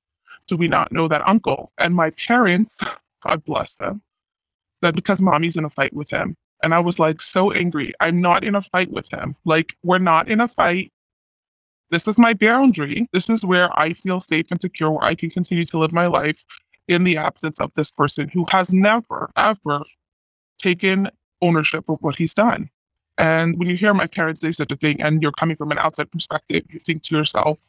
do 0.49 0.57
we 0.57 0.67
not 0.67 0.91
know 0.91 1.07
that 1.07 1.29
uncle? 1.29 1.71
And 1.79 1.95
my 1.95 2.11
parents, 2.11 2.81
God 3.23 3.45
bless 3.45 3.77
them, 3.77 4.03
said, 4.83 4.97
Because 4.97 5.23
mommy's 5.23 5.57
in 5.57 5.65
a 5.65 5.71
fight 5.71 5.95
with 5.95 6.11
him. 6.11 6.37
And 6.65 6.75
I 6.75 6.81
was 6.81 6.99
like 6.99 7.23
so 7.23 7.53
angry. 7.53 7.95
I'm 8.01 8.21
not 8.21 8.43
in 8.43 8.57
a 8.57 8.63
fight 8.63 8.91
with 8.91 9.09
him. 9.13 9.37
Like, 9.45 9.77
we're 9.85 9.99
not 9.99 10.29
in 10.29 10.41
a 10.41 10.49
fight. 10.49 10.93
This 11.93 12.09
is 12.09 12.19
my 12.19 12.35
boundary. 12.35 13.09
This 13.13 13.31
is 13.31 13.47
where 13.47 13.71
I 13.79 13.93
feel 13.93 14.21
safe 14.21 14.47
and 14.51 14.61
secure, 14.61 14.91
where 14.91 15.05
I 15.05 15.15
can 15.15 15.31
continue 15.31 15.67
to 15.67 15.79
live 15.79 15.93
my 15.93 16.07
life 16.07 16.45
in 16.93 17.05
the 17.05 17.17
absence 17.17 17.61
of 17.61 17.71
this 17.75 17.91
person 17.91 18.29
who 18.29 18.47
has 18.51 18.73
never, 18.73 19.31
ever 19.37 19.83
taken 20.59 21.09
ownership 21.41 21.89
of 21.89 21.99
what 22.01 22.17
he's 22.17 22.35
done. 22.35 22.71
And 23.19 23.59
when 23.59 23.69
you 23.69 23.77
hear 23.77 23.93
my 23.95 24.07
parents 24.07 24.41
say 24.41 24.53
such 24.53 24.73
a 24.73 24.77
thing 24.77 25.01
and 25.03 25.23
you're 25.23 25.33
coming 25.33 25.57
from 25.57 25.71
an 25.71 25.79
outside 25.79 26.11
perspective, 26.11 26.65
you 26.71 26.79
think 26.79 27.03
to 27.05 27.17
yourself, 27.17 27.69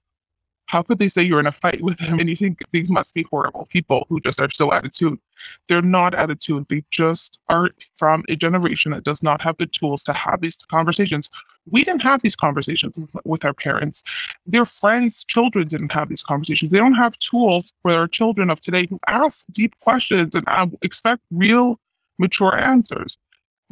How 0.67 0.81
could 0.81 0.97
they 0.97 1.09
say 1.09 1.21
you're 1.21 1.39
in 1.39 1.47
a 1.47 1.51
fight 1.51 1.81
with 1.81 1.99
him 1.99 2.19
and 2.19 2.29
you 2.29 2.35
think 2.35 2.59
these 2.71 2.89
must 2.89 3.13
be 3.13 3.23
horrible 3.29 3.67
people 3.67 4.05
who 4.09 4.19
just 4.19 4.39
are 4.39 4.49
so 4.49 4.71
attitude? 4.71 5.19
They're 5.67 5.81
not 5.81 6.15
attitude. 6.15 6.65
They 6.69 6.83
just 6.89 7.39
aren't 7.49 7.89
from 7.95 8.23
a 8.29 8.35
generation 8.35 8.91
that 8.91 9.03
does 9.03 9.21
not 9.21 9.41
have 9.41 9.57
the 9.57 9.65
tools 9.65 10.03
to 10.05 10.13
have 10.13 10.41
these 10.41 10.57
conversations. 10.69 11.29
We 11.69 11.83
didn't 11.83 12.01
have 12.01 12.21
these 12.21 12.35
conversations 12.35 12.99
with 13.25 13.45
our 13.45 13.53
parents. 13.53 14.03
Their 14.47 14.65
friends' 14.65 15.23
children 15.23 15.67
didn't 15.67 15.91
have 15.91 16.09
these 16.09 16.23
conversations. 16.23 16.71
They 16.71 16.79
don't 16.79 16.93
have 16.93 17.17
tools 17.19 17.73
for 17.81 17.91
our 17.91 18.07
children 18.07 18.49
of 18.49 18.61
today 18.61 18.87
who 18.89 18.99
ask 19.07 19.45
deep 19.51 19.79
questions 19.81 20.33
and 20.33 20.43
uh, 20.47 20.67
expect 20.81 21.21
real, 21.31 21.79
mature 22.17 22.57
answers 22.57 23.17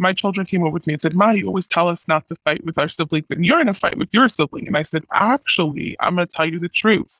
my 0.02 0.14
children 0.14 0.46
came 0.48 0.64
over 0.64 0.72
with 0.72 0.88
me 0.88 0.94
and 0.94 1.02
said, 1.02 1.14
Ma, 1.14 1.30
you 1.30 1.46
always 1.48 1.68
tell 1.68 1.88
us 1.88 2.08
not 2.08 2.28
to 2.28 2.36
fight 2.44 2.66
with 2.66 2.78
our 2.78 2.90
siblings, 2.90 3.28
and 3.30 3.46
you're 3.46 3.62
in 3.62 3.70
a 3.70 3.74
fight 3.74 3.98
with 3.98 4.10
your 4.12 4.28
sibling. 4.28 4.68
And 4.68 4.76
I 4.76 4.84
said, 4.84 5.06
Actually, 5.14 5.96
I'm 6.00 6.16
going 6.16 6.28
to 6.28 6.36
tell 6.36 6.48
you 6.48 6.60
the 6.60 6.68
truth. 6.68 7.20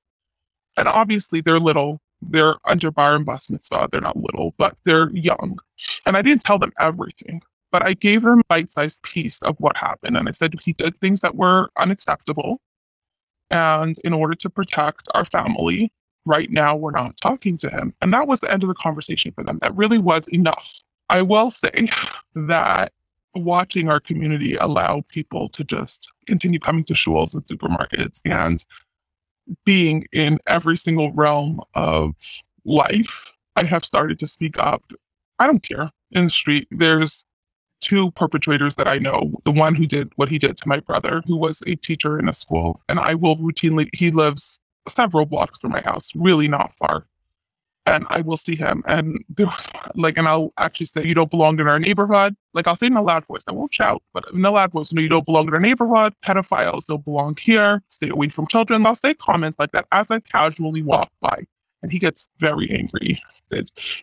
And 0.76 0.88
obviously, 0.88 1.42
they're 1.42 1.60
little. 1.60 2.02
They're 2.22 2.56
under 2.66 2.92
bar 2.92 3.16
and 3.16 3.26
bas 3.26 3.50
mitzvah. 3.50 3.90
They're 3.92 4.02
not 4.02 4.18
little, 4.18 4.54
but 4.58 4.76
they're 4.84 5.12
young. 5.12 5.60
And 6.06 6.18
I 6.18 6.22
didn't 6.22 6.44
tell 6.44 6.60
them 6.60 6.74
everything, 6.80 7.42
but 7.72 7.84
I 7.84 7.94
gave 7.94 8.24
them 8.24 8.42
bite 8.50 8.72
sized 8.72 9.04
piece 9.04 9.40
of 9.44 9.56
what 9.60 9.78
happened. 9.78 10.18
And 10.18 10.28
I 10.28 10.32
said, 10.32 10.56
He 10.64 10.74
did 10.74 11.00
things 11.00 11.22
that 11.22 11.36
were 11.36 11.70
unacceptable. 11.78 12.60
And 13.52 13.98
in 14.04 14.14
order 14.14 14.34
to 14.36 14.50
protect 14.50 15.08
our 15.14 15.26
family, 15.26 15.92
right 16.26 16.50
now, 16.50 16.76
we're 16.76 16.92
not 16.92 17.18
talking 17.18 17.58
to 17.58 17.70
him. 17.70 17.94
And 18.02 18.14
that 18.14 18.28
was 18.28 18.40
the 18.40 18.52
end 18.52 18.64
of 18.64 18.70
the 18.70 18.76
conversation 18.76 19.34
for 19.34 19.44
them. 19.44 19.60
That 19.62 19.76
really 19.76 19.98
was 19.98 20.28
enough 20.30 20.82
I 21.12 21.22
will 21.22 21.52
say 21.52 21.90
that 22.36 22.94
watching 23.36 23.90
our 23.90 24.00
community 24.00 24.56
allow 24.56 25.04
people 25.10 25.50
to 25.50 25.64
just 25.66 26.10
continue 26.26 26.58
coming 26.58 26.86
to 26.86 26.94
shuls 26.94 27.34
and 27.34 27.44
supermarkets 27.44 28.22
and 28.24 28.66
being 29.66 30.06
in 30.14 30.40
every 30.48 30.78
single 30.78 31.12
realm 31.12 31.60
of 31.76 32.16
life, 32.64 33.30
I 33.58 33.66
have 33.66 33.84
started 33.84 34.20
to 34.20 34.28
speak 34.28 34.58
up. 34.58 34.84
I 35.38 35.48
don't 35.48 35.62
care. 35.62 35.92
In 36.12 36.26
the 36.26 36.30
street, 36.30 36.70
there's 36.72 37.26
two 37.82 38.12
perpetrators 38.12 38.76
that 38.76 38.88
I 38.88 38.98
know. 38.98 39.34
The 39.44 39.52
one 39.52 39.76
who 39.76 39.88
did 39.88 40.14
what 40.16 40.30
he 40.30 40.40
did 40.40 40.56
to 40.56 40.68
my 40.68 40.80
brother, 40.80 41.24
who 41.28 41.36
was 41.36 41.62
a 41.68 41.76
teacher 41.76 42.20
in 42.20 42.30
a 42.30 42.34
school, 42.34 42.80
and 42.88 43.00
I 43.02 43.16
will 43.16 43.36
routinely, 43.36 43.90
he 43.94 44.12
lives 44.12 44.62
several 44.88 45.26
blocks 45.26 45.60
from 45.60 45.72
my 45.72 45.82
house, 45.82 46.16
really 46.16 46.48
not 46.48 46.74
far 46.78 47.06
and 47.92 48.06
I 48.10 48.22
will 48.22 48.38
see 48.38 48.56
him. 48.56 48.84
And 48.88 49.24
there 49.30 49.46
was 49.46 49.68
like, 49.96 50.18
and 50.18 50.28
I'll 50.28 50.54
actually 50.58 50.88
say, 50.88 51.04
you 51.06 51.14
don't 51.14 51.30
belong 51.30 51.60
in 51.60 51.68
our 51.68 51.80
neighborhood. 51.80 52.36
Like 52.54 52.68
I'll 52.68 52.76
say 52.76 52.88
in 52.88 52.98
a 52.98 53.02
loud 53.02 53.26
voice, 53.26 53.44
I 53.48 53.52
won't 53.52 53.74
shout, 53.74 54.02
but 54.14 54.26
in 54.34 54.44
a 54.44 54.52
loud 54.52 54.72
voice, 54.72 54.92
no, 54.92 55.02
you 55.02 55.10
don't 55.10 55.26
belong 55.26 55.48
in 55.48 55.54
our 55.54 55.60
neighborhood. 55.60 56.14
Pedophiles 56.24 56.86
don't 56.86 57.06
belong 57.06 57.38
here. 57.40 57.84
Stay 57.90 58.10
away 58.10 58.30
from 58.30 58.48
children. 58.48 58.86
I'll 58.86 58.96
say 58.96 59.14
comments 59.14 59.60
like 59.60 59.72
that 59.72 59.86
as 59.92 60.10
I 60.12 60.20
casually 60.20 60.82
walk 60.82 61.10
by. 61.22 61.46
And 61.84 61.92
he 61.92 62.00
gets 62.00 62.28
very 62.40 62.70
angry. 62.72 63.20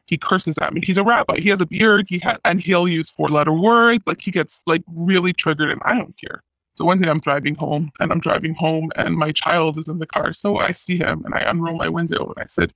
He 0.07 0.18
curses 0.18 0.59
at 0.59 0.75
me. 0.75 0.83
He's 0.85 0.99
a 0.99 1.04
rabbi. 1.04 1.40
He 1.40 1.49
has 1.49 1.61
a 1.61 1.66
beard. 1.66 2.07
He 2.09 2.18
has, 2.18 2.38
and 2.45 2.61
he'll 2.61 2.88
use 2.88 3.11
four 3.11 3.28
letter 3.28 3.52
words. 3.52 4.02
Like 4.07 4.21
he 4.21 4.30
gets 4.30 4.62
like 4.66 4.83
really 4.95 5.33
triggered, 5.33 5.71
and 5.71 5.80
I 5.85 5.97
don't 5.97 6.14
care. 6.18 6.42
So 6.76 6.85
one 6.85 6.99
day 6.99 7.09
I'm 7.09 7.21
driving 7.21 7.54
home, 7.54 7.90
and 7.99 8.12
I'm 8.12 8.21
driving 8.21 8.54
home, 8.54 8.90
and 8.97 9.16
my 9.16 9.33
child 9.33 9.78
is 9.78 9.88
in 9.88 9.99
the 9.99 10.07
car. 10.07 10.33
So 10.33 10.59
I 10.59 10.73
see 10.73 10.99
him, 10.99 11.25
and 11.25 11.35
I 11.35 11.40
unroll 11.40 11.76
my 11.76 11.88
window, 11.88 12.26
and 12.26 12.45
I 12.45 12.47
said, 12.47 12.73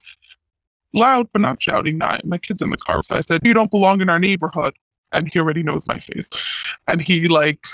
loud 0.92 1.28
but 1.32 1.42
not 1.42 1.62
shouting. 1.62 1.98
Not 1.98 2.24
my 2.24 2.38
kid's 2.38 2.62
in 2.62 2.70
the 2.70 2.76
car, 2.76 3.02
so 3.02 3.16
I 3.16 3.20
said, 3.20 3.40
"You 3.44 3.54
don't 3.54 3.70
belong 3.70 4.00
in 4.00 4.08
our 4.08 4.18
neighborhood." 4.18 4.74
And 5.12 5.30
he 5.30 5.38
already 5.38 5.62
knows 5.62 5.86
my 5.86 5.98
face, 5.98 6.28
and 6.88 7.02
he 7.02 7.28
like 7.28 7.66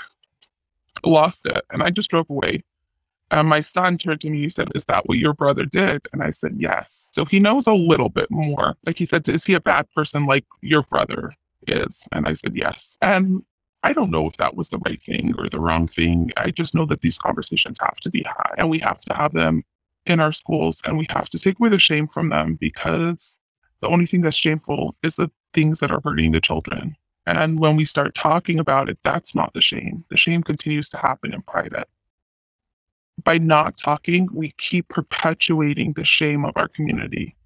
lost 1.05 1.47
it, 1.47 1.65
and 1.71 1.83
I 1.83 1.91
just 1.91 2.11
drove 2.11 2.29
away. 2.31 2.65
And 3.31 3.47
my 3.49 3.61
son 3.61 3.99
turned 3.99 4.23
to 4.23 4.31
me. 4.31 4.41
He 4.41 4.49
said, 4.49 4.69
"Is 4.75 4.87
that 4.87 5.07
what 5.07 5.19
your 5.19 5.35
brother 5.35 5.65
did?" 5.65 6.09
And 6.13 6.23
I 6.23 6.31
said, 6.31 6.55
"Yes." 6.59 7.11
So 7.13 7.25
he 7.25 7.39
knows 7.39 7.67
a 7.67 7.75
little 7.75 8.09
bit 8.09 8.31
more. 8.31 8.77
Like 8.87 8.99
he 8.99 9.07
said, 9.07 9.29
"Is 9.29 9.45
he 9.45 9.55
a 9.55 9.61
bad 9.61 9.87
person 9.95 10.27
like 10.27 10.47
your 10.63 10.83
brother 10.83 11.35
is?" 11.67 12.05
And 12.13 12.27
I 12.27 12.35
said, 12.35 12.57
"Yes." 12.57 12.97
And 13.03 13.43
I 13.85 13.93
don't 13.93 14.11
know 14.11 14.27
if 14.27 14.37
that 14.39 14.57
was 14.57 14.71
the 14.71 14.79
right 14.79 15.01
thing 15.03 15.35
or 15.39 15.49
the 15.49 15.61
wrong 15.61 15.89
thing. 15.89 16.33
I 16.37 16.51
just 16.51 16.75
know 16.75 16.87
that 16.87 17.03
these 17.03 17.19
conversations 17.19 17.79
have 17.81 17.97
to 18.01 18.11
be 18.11 18.25
had 18.25 18.55
and 18.59 18.69
we 18.69 18.79
have 18.81 19.01
to 19.03 19.15
have 19.15 19.33
them 19.33 19.63
in 20.09 20.21
our 20.21 20.33
schools 20.33 20.81
and 20.85 20.99
we 20.99 21.07
have 21.11 21.29
to 21.31 21.39
take 21.39 21.59
away 21.59 21.69
the 21.69 21.79
shame 21.79 22.09
from 22.09 22.31
them 22.31 22.57
because 22.61 23.39
the 23.81 23.89
only 23.89 24.07
thing 24.07 24.23
that's 24.23 24.37
shameful 24.37 24.97
is 25.03 25.17
the 25.17 25.31
things 25.55 25.81
that 25.81 25.91
are 25.91 26.01
hurting 26.03 26.33
the 26.33 26.41
children. 26.41 26.97
And 27.27 27.61
when 27.61 27.77
we 27.77 27.85
start 27.85 28.15
talking 28.15 28.59
about 28.59 28.89
it, 28.89 28.99
that's 29.03 29.35
not 29.35 29.53
the 29.53 29.61
shame. 29.61 30.05
The 30.09 30.17
shame 30.17 30.43
continues 30.43 30.89
to 30.91 30.97
happen 30.97 31.35
in 31.35 31.43
private. 31.43 31.87
By 33.23 33.39
not 33.39 33.77
talking, 33.77 34.29
we 34.33 34.55
keep 34.59 34.89
perpetuating 34.89 35.93
the 35.93 36.05
shame 36.05 36.45
of 36.45 36.57
our 36.57 36.69
community. 36.69 37.37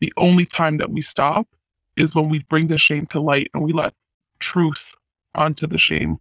The 0.00 0.12
only 0.16 0.46
time 0.46 0.78
that 0.78 0.90
we 0.90 1.02
stop 1.02 1.46
is 1.96 2.14
when 2.14 2.28
we 2.28 2.44
bring 2.44 2.68
the 2.68 2.78
shame 2.78 3.06
to 3.06 3.20
light 3.20 3.50
and 3.52 3.62
we 3.62 3.72
let 3.72 3.92
truth 4.38 4.94
onto 5.34 5.66
the 5.66 5.78
shame. 5.78 6.18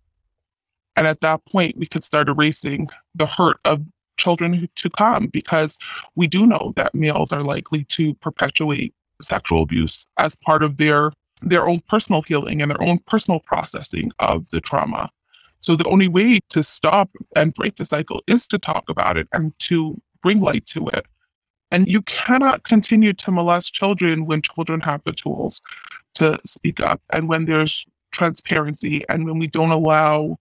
And 0.95 1.05
at 1.05 1.21
that 1.21 1.45
point, 1.45 1.77
we 1.77 1.85
could 1.85 2.03
start 2.03 2.27
erasing 2.27 2.89
the 3.13 3.27
hurt 3.27 3.59
of 3.63 3.85
children 4.17 4.67
to 4.75 4.89
come 4.89 5.27
because 5.27 5.77
we 6.15 6.27
do 6.27 6.45
know 6.45 6.73
that 6.75 6.95
males 6.95 7.31
are 7.31 7.43
likely 7.43 7.83
to 7.85 8.13
perpetuate 8.15 8.93
sexual 9.21 9.63
abuse 9.63 10.05
as 10.17 10.35
part 10.35 10.63
of 10.63 10.77
their 10.77 11.11
their 11.41 11.67
own 11.67 11.81
personal 11.87 12.23
healing 12.23 12.61
and 12.61 12.71
their 12.71 12.81
own 12.81 12.97
personal 12.99 13.39
processing 13.39 14.11
of 14.19 14.45
the 14.51 14.59
trauma. 14.59 15.09
So 15.61 15.75
the 15.75 15.87
only 15.87 16.07
way 16.07 16.39
to 16.49 16.63
stop 16.63 17.09
and 17.35 17.53
break 17.53 17.75
the 17.75 17.85
cycle 17.85 18.23
is 18.27 18.47
to 18.47 18.57
talk 18.57 18.85
about 18.89 19.17
it 19.17 19.27
and 19.33 19.53
to 19.59 20.01
bring 20.23 20.41
light 20.41 20.65
to 20.67 20.87
it. 20.87 21.05
And 21.69 21.87
you 21.87 22.01
cannot 22.03 22.63
continue 22.63 23.13
to 23.13 23.31
molest 23.31 23.73
children 23.73 24.25
when 24.25 24.41
children 24.41 24.79
have 24.81 25.01
the 25.03 25.11
tools 25.11 25.61
to 26.15 26.39
speak 26.45 26.79
up 26.79 27.01
and 27.11 27.27
when 27.27 27.45
there's 27.45 27.85
transparency 28.11 29.03
and 29.09 29.25
when 29.25 29.37
we 29.37 29.47
don't 29.47 29.71
allow 29.71 30.37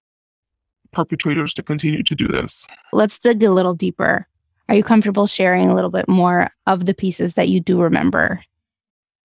perpetrators 0.93 1.55
to 1.55 1.63
continue 1.63 2.03
to 2.03 2.15
do 2.15 2.29
this. 2.29 2.67
Let's 2.93 3.19
dig 3.19 3.43
a 3.43 3.51
little 3.51 3.75
deeper. 3.75 4.27
Are 4.69 4.75
you 4.75 4.83
comfortable 4.83 5.27
sharing 5.27 5.69
a 5.69 5.75
little 5.75 5.91
bit 5.91 6.09
more 6.09 6.51
of 6.67 6.87
the 6.87 6.95
pieces 6.95 7.35
that 7.35 7.49
you 7.49 7.61
do 7.61 7.81
remember? 7.81 8.43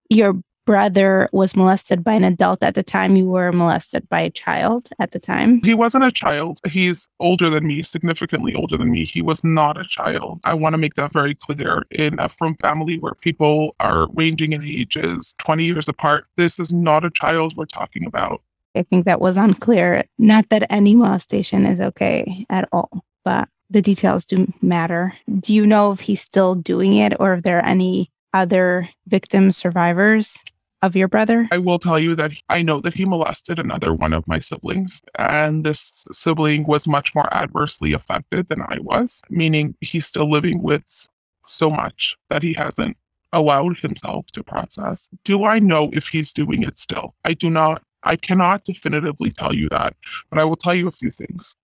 Your 0.09 0.35
brother 0.65 1.27
was 1.31 1.55
molested 1.55 2.03
by 2.03 2.13
an 2.13 2.23
adult 2.23 2.61
at 2.63 2.75
the 2.75 2.83
time 2.83 3.15
you 3.15 3.25
were 3.25 3.51
molested 3.51 4.07
by 4.09 4.21
a 4.21 4.29
child 4.29 4.89
at 4.99 5.11
the 5.11 5.19
time? 5.19 5.61
He 5.63 5.73
wasn't 5.73 6.03
a 6.03 6.11
child. 6.11 6.59
He's 6.69 7.09
older 7.19 7.49
than 7.49 7.67
me, 7.67 7.83
significantly 7.83 8.53
older 8.53 8.77
than 8.77 8.91
me. 8.91 9.05
He 9.05 9.21
was 9.21 9.43
not 9.43 9.79
a 9.79 9.83
child. 9.83 10.39
I 10.45 10.53
want 10.53 10.73
to 10.73 10.77
make 10.77 10.95
that 10.95 11.13
very 11.13 11.35
clear. 11.35 11.83
In 11.91 12.19
a 12.19 12.29
from 12.29 12.55
family 12.57 12.99
where 12.99 13.15
people 13.15 13.75
are 13.79 14.07
ranging 14.13 14.53
in 14.53 14.63
ages 14.63 15.35
20 15.39 15.65
years 15.65 15.89
apart, 15.89 16.27
this 16.37 16.59
is 16.59 16.71
not 16.71 17.05
a 17.05 17.11
child 17.11 17.57
we're 17.57 17.65
talking 17.65 18.05
about. 18.05 18.41
I 18.75 18.83
think 18.83 19.05
that 19.05 19.21
was 19.21 19.37
unclear. 19.37 20.05
Not 20.17 20.49
that 20.49 20.71
any 20.71 20.95
molestation 20.95 21.65
is 21.65 21.81
okay 21.81 22.45
at 22.49 22.67
all, 22.71 23.03
but 23.23 23.49
the 23.69 23.81
details 23.81 24.25
do 24.25 24.51
matter. 24.61 25.13
Do 25.39 25.53
you 25.53 25.65
know 25.65 25.91
if 25.91 26.01
he's 26.01 26.21
still 26.21 26.55
doing 26.55 26.95
it 26.95 27.13
or 27.19 27.33
if 27.35 27.43
there 27.43 27.59
are 27.59 27.65
any 27.65 28.11
other 28.33 28.89
victim 29.07 29.51
survivors 29.51 30.43
of 30.81 30.95
your 30.95 31.07
brother? 31.07 31.47
I 31.51 31.57
will 31.57 31.79
tell 31.79 31.99
you 31.99 32.15
that 32.15 32.31
I 32.49 32.61
know 32.61 32.79
that 32.79 32.93
he 32.93 33.05
molested 33.05 33.59
another 33.59 33.93
one 33.93 34.13
of 34.13 34.27
my 34.27 34.39
siblings, 34.39 35.01
and 35.17 35.63
this 35.63 36.03
sibling 36.11 36.65
was 36.65 36.87
much 36.87 37.13
more 37.13 37.31
adversely 37.33 37.93
affected 37.93 38.49
than 38.49 38.61
I 38.61 38.79
was, 38.81 39.21
meaning 39.29 39.75
he's 39.81 40.07
still 40.07 40.29
living 40.29 40.61
with 40.61 41.07
so 41.45 41.69
much 41.69 42.17
that 42.29 42.43
he 42.43 42.53
hasn't 42.53 42.97
allowed 43.33 43.79
himself 43.79 44.27
to 44.31 44.43
process. 44.43 45.09
Do 45.23 45.45
I 45.45 45.59
know 45.59 45.89
if 45.93 46.07
he's 46.07 46.33
doing 46.33 46.63
it 46.63 46.77
still? 46.77 47.15
I 47.23 47.33
do 47.33 47.49
not 47.49 47.81
I 48.03 48.15
cannot 48.15 48.63
definitively 48.63 49.31
tell 49.31 49.53
you 49.53 49.69
that, 49.69 49.95
but 50.29 50.39
I 50.39 50.43
will 50.43 50.55
tell 50.55 50.75
you 50.75 50.87
a 50.87 50.91
few 50.91 51.11
things. 51.11 51.55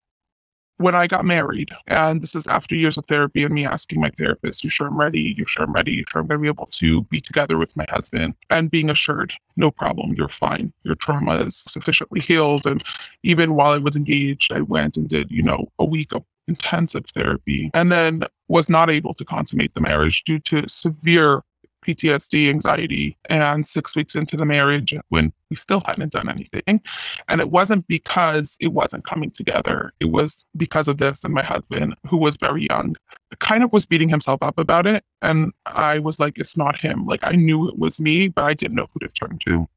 When 0.79 0.93
I 0.93 1.07
got 1.07 1.25
married, 1.25 1.69
and 1.87 2.21
this 2.21 2.35
is 2.35 2.45
after 2.45 2.75
years 2.75 2.99
of 2.99 3.05
therapy 3.07 3.43
and 3.43 3.51
me 3.51 3.65
asking 3.65 3.99
my 3.99 4.11
therapist, 4.11 4.63
You 4.63 4.69
sure 4.69 4.85
I'm 4.85 4.99
ready? 4.99 5.33
You 5.35 5.45
sure 5.47 5.65
I'm 5.65 5.73
ready? 5.73 5.91
You 5.91 6.03
sure 6.07 6.21
I'm 6.21 6.27
going 6.27 6.37
to 6.37 6.41
be 6.43 6.47
able 6.47 6.67
to 6.67 7.01
be 7.05 7.19
together 7.19 7.57
with 7.57 7.75
my 7.75 7.85
husband? 7.89 8.35
And 8.51 8.69
being 8.69 8.91
assured, 8.91 9.33
No 9.55 9.71
problem, 9.71 10.13
you're 10.15 10.29
fine. 10.29 10.71
Your 10.83 10.93
trauma 10.93 11.37
is 11.37 11.57
sufficiently 11.57 12.19
healed. 12.19 12.67
And 12.67 12.83
even 13.23 13.55
while 13.55 13.71
I 13.71 13.79
was 13.79 13.95
engaged, 13.95 14.53
I 14.53 14.61
went 14.61 14.97
and 14.97 15.09
did, 15.09 15.31
you 15.31 15.41
know, 15.41 15.71
a 15.79 15.85
week 15.85 16.13
of 16.13 16.23
intensive 16.47 17.05
therapy 17.13 17.69
and 17.73 17.91
then 17.91 18.23
was 18.47 18.69
not 18.69 18.89
able 18.89 19.13
to 19.13 19.25
consummate 19.25 19.73
the 19.73 19.81
marriage 19.81 20.23
due 20.23 20.39
to 20.39 20.67
severe 20.69 21.41
PTSD, 21.87 22.49
anxiety, 22.49 23.17
and 23.29 23.65
six 23.65 23.95
weeks 23.95 24.15
into 24.15 24.35
the 24.35 24.45
marriage 24.45 24.93
when 25.07 25.31
we 25.49 25.55
still 25.55 25.81
hadn't 25.85 26.11
done 26.11 26.27
anything. 26.27 26.81
And 27.29 27.39
it 27.39 27.49
wasn't 27.49 27.87
because 27.87 28.57
it 28.59 28.73
wasn't 28.73 29.05
coming 29.05 29.31
together. 29.31 29.93
It 30.01 30.11
was 30.11 30.45
because 30.57 30.89
of 30.89 30.97
this 30.97 31.23
and 31.23 31.33
my 31.33 31.43
husband, 31.43 31.95
who 32.09 32.17
was 32.17 32.35
very 32.35 32.67
young, 32.69 32.97
kind 33.39 33.63
of 33.63 33.71
was 33.71 33.85
beating 33.85 34.09
himself 34.09 34.43
up 34.43 34.59
about 34.59 34.85
it. 34.85 35.05
And 35.21 35.53
I 35.65 35.99
was 35.99 36.19
like, 36.19 36.37
it's 36.37 36.57
not 36.57 36.77
him. 36.77 37.05
Like 37.05 37.21
I 37.23 37.31
knew 37.31 37.69
it 37.69 37.77
was 37.77 38.01
me, 38.01 38.27
but 38.27 38.43
I 38.43 38.53
didn't 38.53 38.75
know 38.75 38.87
who 38.93 38.99
to 38.99 39.07
turn 39.13 39.39
to. 39.45 39.67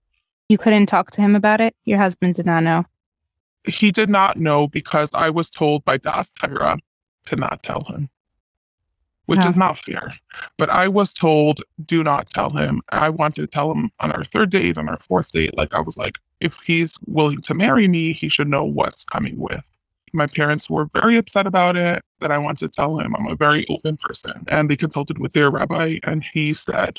You 0.49 0.59
couldn't 0.59 0.87
talk 0.87 1.13
to 1.13 1.21
him 1.21 1.37
about 1.37 1.61
it? 1.61 1.77
Your 1.85 1.99
husband 1.99 2.35
did 2.35 2.47
not 2.47 2.65
know? 2.65 2.85
He 3.65 3.93
did 3.93 4.09
not 4.09 4.37
know 4.37 4.67
because 4.67 5.11
I 5.15 5.31
was 5.31 5.49
told 5.49 5.85
by 5.85 5.99
Daas 5.99 6.33
Torah 6.33 6.79
to 7.27 7.37
not 7.37 7.63
tell 7.63 7.85
him 7.85 8.09
which 9.31 9.39
Huh. 9.39 9.49
is 9.49 9.57
not 9.57 9.79
fair. 9.79 10.13
But 10.59 10.71
I 10.71 10.89
was 10.89 11.13
told, 11.13 11.63
do 11.87 12.03
not 12.03 12.29
tell 12.31 12.51
him. 12.51 12.83
I 12.89 13.09
wanted 13.09 13.43
to 13.43 13.47
tell 13.47 13.71
him 13.71 13.91
on 14.01 14.11
our 14.11 14.25
third 14.25 14.51
date, 14.51 14.77
on 14.77 14.89
our 14.89 14.99
fourth 14.99 15.31
date. 15.31 15.57
Like, 15.57 15.73
I 15.73 15.79
was 15.79 15.97
like, 15.97 16.17
if 16.41 16.59
he's 16.67 16.99
willing 17.07 17.41
to 17.43 17.55
marry 17.55 17.87
me, 17.87 18.13
he 18.13 18.29
should 18.29 18.49
know 18.49 18.65
what's 18.65 19.05
coming 19.05 19.39
with. 19.39 19.63
My 20.13 20.27
parents 20.27 20.69
were 20.69 20.89
very 20.93 21.17
upset 21.17 21.47
about 21.47 21.77
it, 21.77 22.03
that 22.21 22.33
I 22.33 22.39
wanted 22.39 22.67
to 22.67 22.77
tell 22.77 22.99
him 22.99 23.15
I'm 23.15 23.29
a 23.29 23.37
very 23.37 23.65
open 23.69 23.97
person. 23.99 24.45
And 24.49 24.69
they 24.69 24.77
consulted 24.77 25.19
with 25.19 25.33
their 25.33 25.49
rabbi, 25.49 25.99
and 26.03 26.25
he 26.25 26.53
said, 26.53 26.99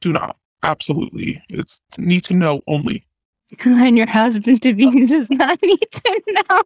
do 0.00 0.10
not. 0.10 0.38
Absolutely. 0.62 1.42
It's 1.50 1.82
need 1.98 2.24
to 2.24 2.34
know 2.34 2.62
only. 2.66 3.04
and 3.66 3.98
your 3.98 4.06
husband 4.06 4.62
to 4.62 4.72
be 4.72 5.06
does 5.06 5.28
not 5.28 5.58
need 5.62 5.86
to 5.92 6.22
know. 6.28 6.62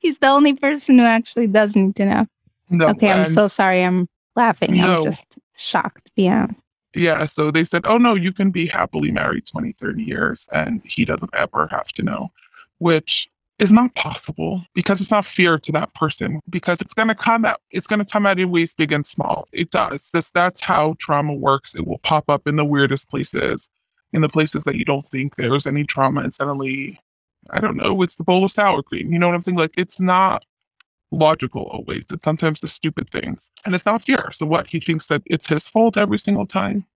He's 0.00 0.18
the 0.18 0.28
only 0.28 0.52
person 0.52 0.98
who 0.98 1.04
actually 1.06 1.46
does 1.46 1.74
need 1.74 1.96
to 1.96 2.04
know. 2.04 2.26
No. 2.70 2.88
okay, 2.90 3.10
I'm 3.10 3.28
so 3.28 3.48
sorry. 3.48 3.82
I'm 3.82 4.08
laughing. 4.36 4.76
No. 4.76 4.98
I'm 4.98 5.04
just 5.04 5.38
shocked 5.56 6.10
beyond. 6.14 6.56
Yeah, 6.94 7.26
so 7.26 7.50
they 7.50 7.64
said, 7.64 7.82
oh 7.84 7.98
no, 7.98 8.14
you 8.14 8.32
can 8.32 8.50
be 8.50 8.66
happily 8.66 9.12
married 9.12 9.46
20, 9.46 9.72
30 9.72 10.02
years 10.02 10.48
and 10.52 10.82
he 10.84 11.04
doesn't 11.04 11.32
ever 11.34 11.68
have 11.68 11.88
to 11.92 12.02
know, 12.02 12.32
which 12.78 13.28
is 13.60 13.72
not 13.72 13.94
possible 13.94 14.64
because 14.74 15.00
it's 15.00 15.10
not 15.10 15.26
fair 15.26 15.58
to 15.58 15.70
that 15.70 15.94
person 15.94 16.40
because 16.48 16.80
it's 16.80 16.94
going 16.94 17.08
to 17.08 17.14
come 17.14 17.44
out 17.44 17.60
it's 17.70 17.86
going 17.86 17.98
to 17.98 18.10
come 18.10 18.24
out 18.24 18.40
in 18.40 18.50
ways 18.50 18.72
big 18.72 18.90
and 18.90 19.04
small 19.06 19.46
it 19.52 19.70
does 19.70 20.10
this 20.12 20.30
that's 20.30 20.62
how 20.62 20.94
trauma 20.98 21.34
works 21.34 21.74
it 21.74 21.86
will 21.86 21.98
pop 21.98 22.24
up 22.30 22.48
in 22.48 22.56
the 22.56 22.64
weirdest 22.64 23.10
places 23.10 23.68
in 24.14 24.22
the 24.22 24.30
places 24.30 24.64
that 24.64 24.76
you 24.76 24.84
don't 24.84 25.06
think 25.06 25.36
there's 25.36 25.66
any 25.66 25.84
trauma 25.84 26.22
and 26.22 26.34
suddenly 26.34 26.98
i 27.50 27.60
don't 27.60 27.76
know 27.76 28.00
it's 28.00 28.16
the 28.16 28.24
bowl 28.24 28.44
of 28.44 28.50
sour 28.50 28.82
cream 28.82 29.12
you 29.12 29.18
know 29.18 29.26
what 29.26 29.34
i'm 29.34 29.42
saying 29.42 29.58
like 29.58 29.74
it's 29.76 30.00
not 30.00 30.42
logical 31.12 31.62
always 31.72 32.04
it's 32.10 32.24
sometimes 32.24 32.60
the 32.60 32.68
stupid 32.68 33.10
things 33.10 33.50
and 33.64 33.74
it's 33.74 33.86
not 33.86 34.04
fair 34.04 34.30
so 34.32 34.46
what 34.46 34.66
he 34.66 34.78
thinks 34.78 35.08
that 35.08 35.22
it's 35.26 35.46
his 35.46 35.66
fault 35.66 35.96
every 35.96 36.18
single 36.18 36.46
time 36.46 36.86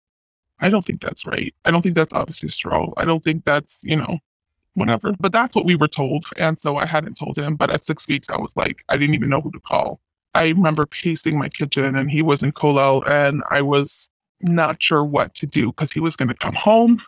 i 0.61 0.69
don't 0.69 0.87
think 0.87 1.01
that's 1.01 1.27
right 1.27 1.55
i 1.65 1.71
don't 1.71 1.83
think 1.83 1.97
that's 1.97 2.15
obviously 2.15 2.49
true 2.49 2.93
i 2.97 3.05
don't 3.05 3.25
think 3.25 3.45
that's 3.45 3.81
you 3.83 3.97
know 3.97 4.19
whatever. 4.75 5.15
But 5.19 5.33
that's 5.33 5.57
what 5.57 5.65
we 5.65 5.77
were 5.77 5.89
told. 5.89 6.27
And 6.37 6.59
so 6.59 6.77
I 6.77 6.87
hadn't 6.87 7.15
told 7.15 7.39
him. 7.39 7.57
But 7.57 7.71
at 7.71 7.85
six 7.85 8.07
weeks, 8.07 8.29
I 8.29 8.37
was 8.37 8.53
like, 8.57 8.85
I 8.89 8.97
didn't 8.97 9.15
even 9.15 9.31
know 9.31 9.41
who 9.41 9.51
to 9.53 9.61
call. 9.61 10.01
I 10.35 10.49
remember 10.49 10.85
pacing 10.87 11.39
my 11.39 11.49
kitchen 11.49 11.97
and 11.97 12.11
he 12.11 12.21
was 12.21 12.43
in 12.43 12.53
Kolel 12.53 13.09
and 13.09 13.43
I 13.51 13.63
was 13.63 14.09
not 14.41 14.83
sure 14.83 15.05
what 15.05 15.35
to 15.37 15.47
do 15.47 15.69
because 15.69 15.93
he 15.93 16.01
was 16.01 16.17
going 16.17 16.29
to 16.29 16.35
come 16.35 16.55
home. 16.55 17.01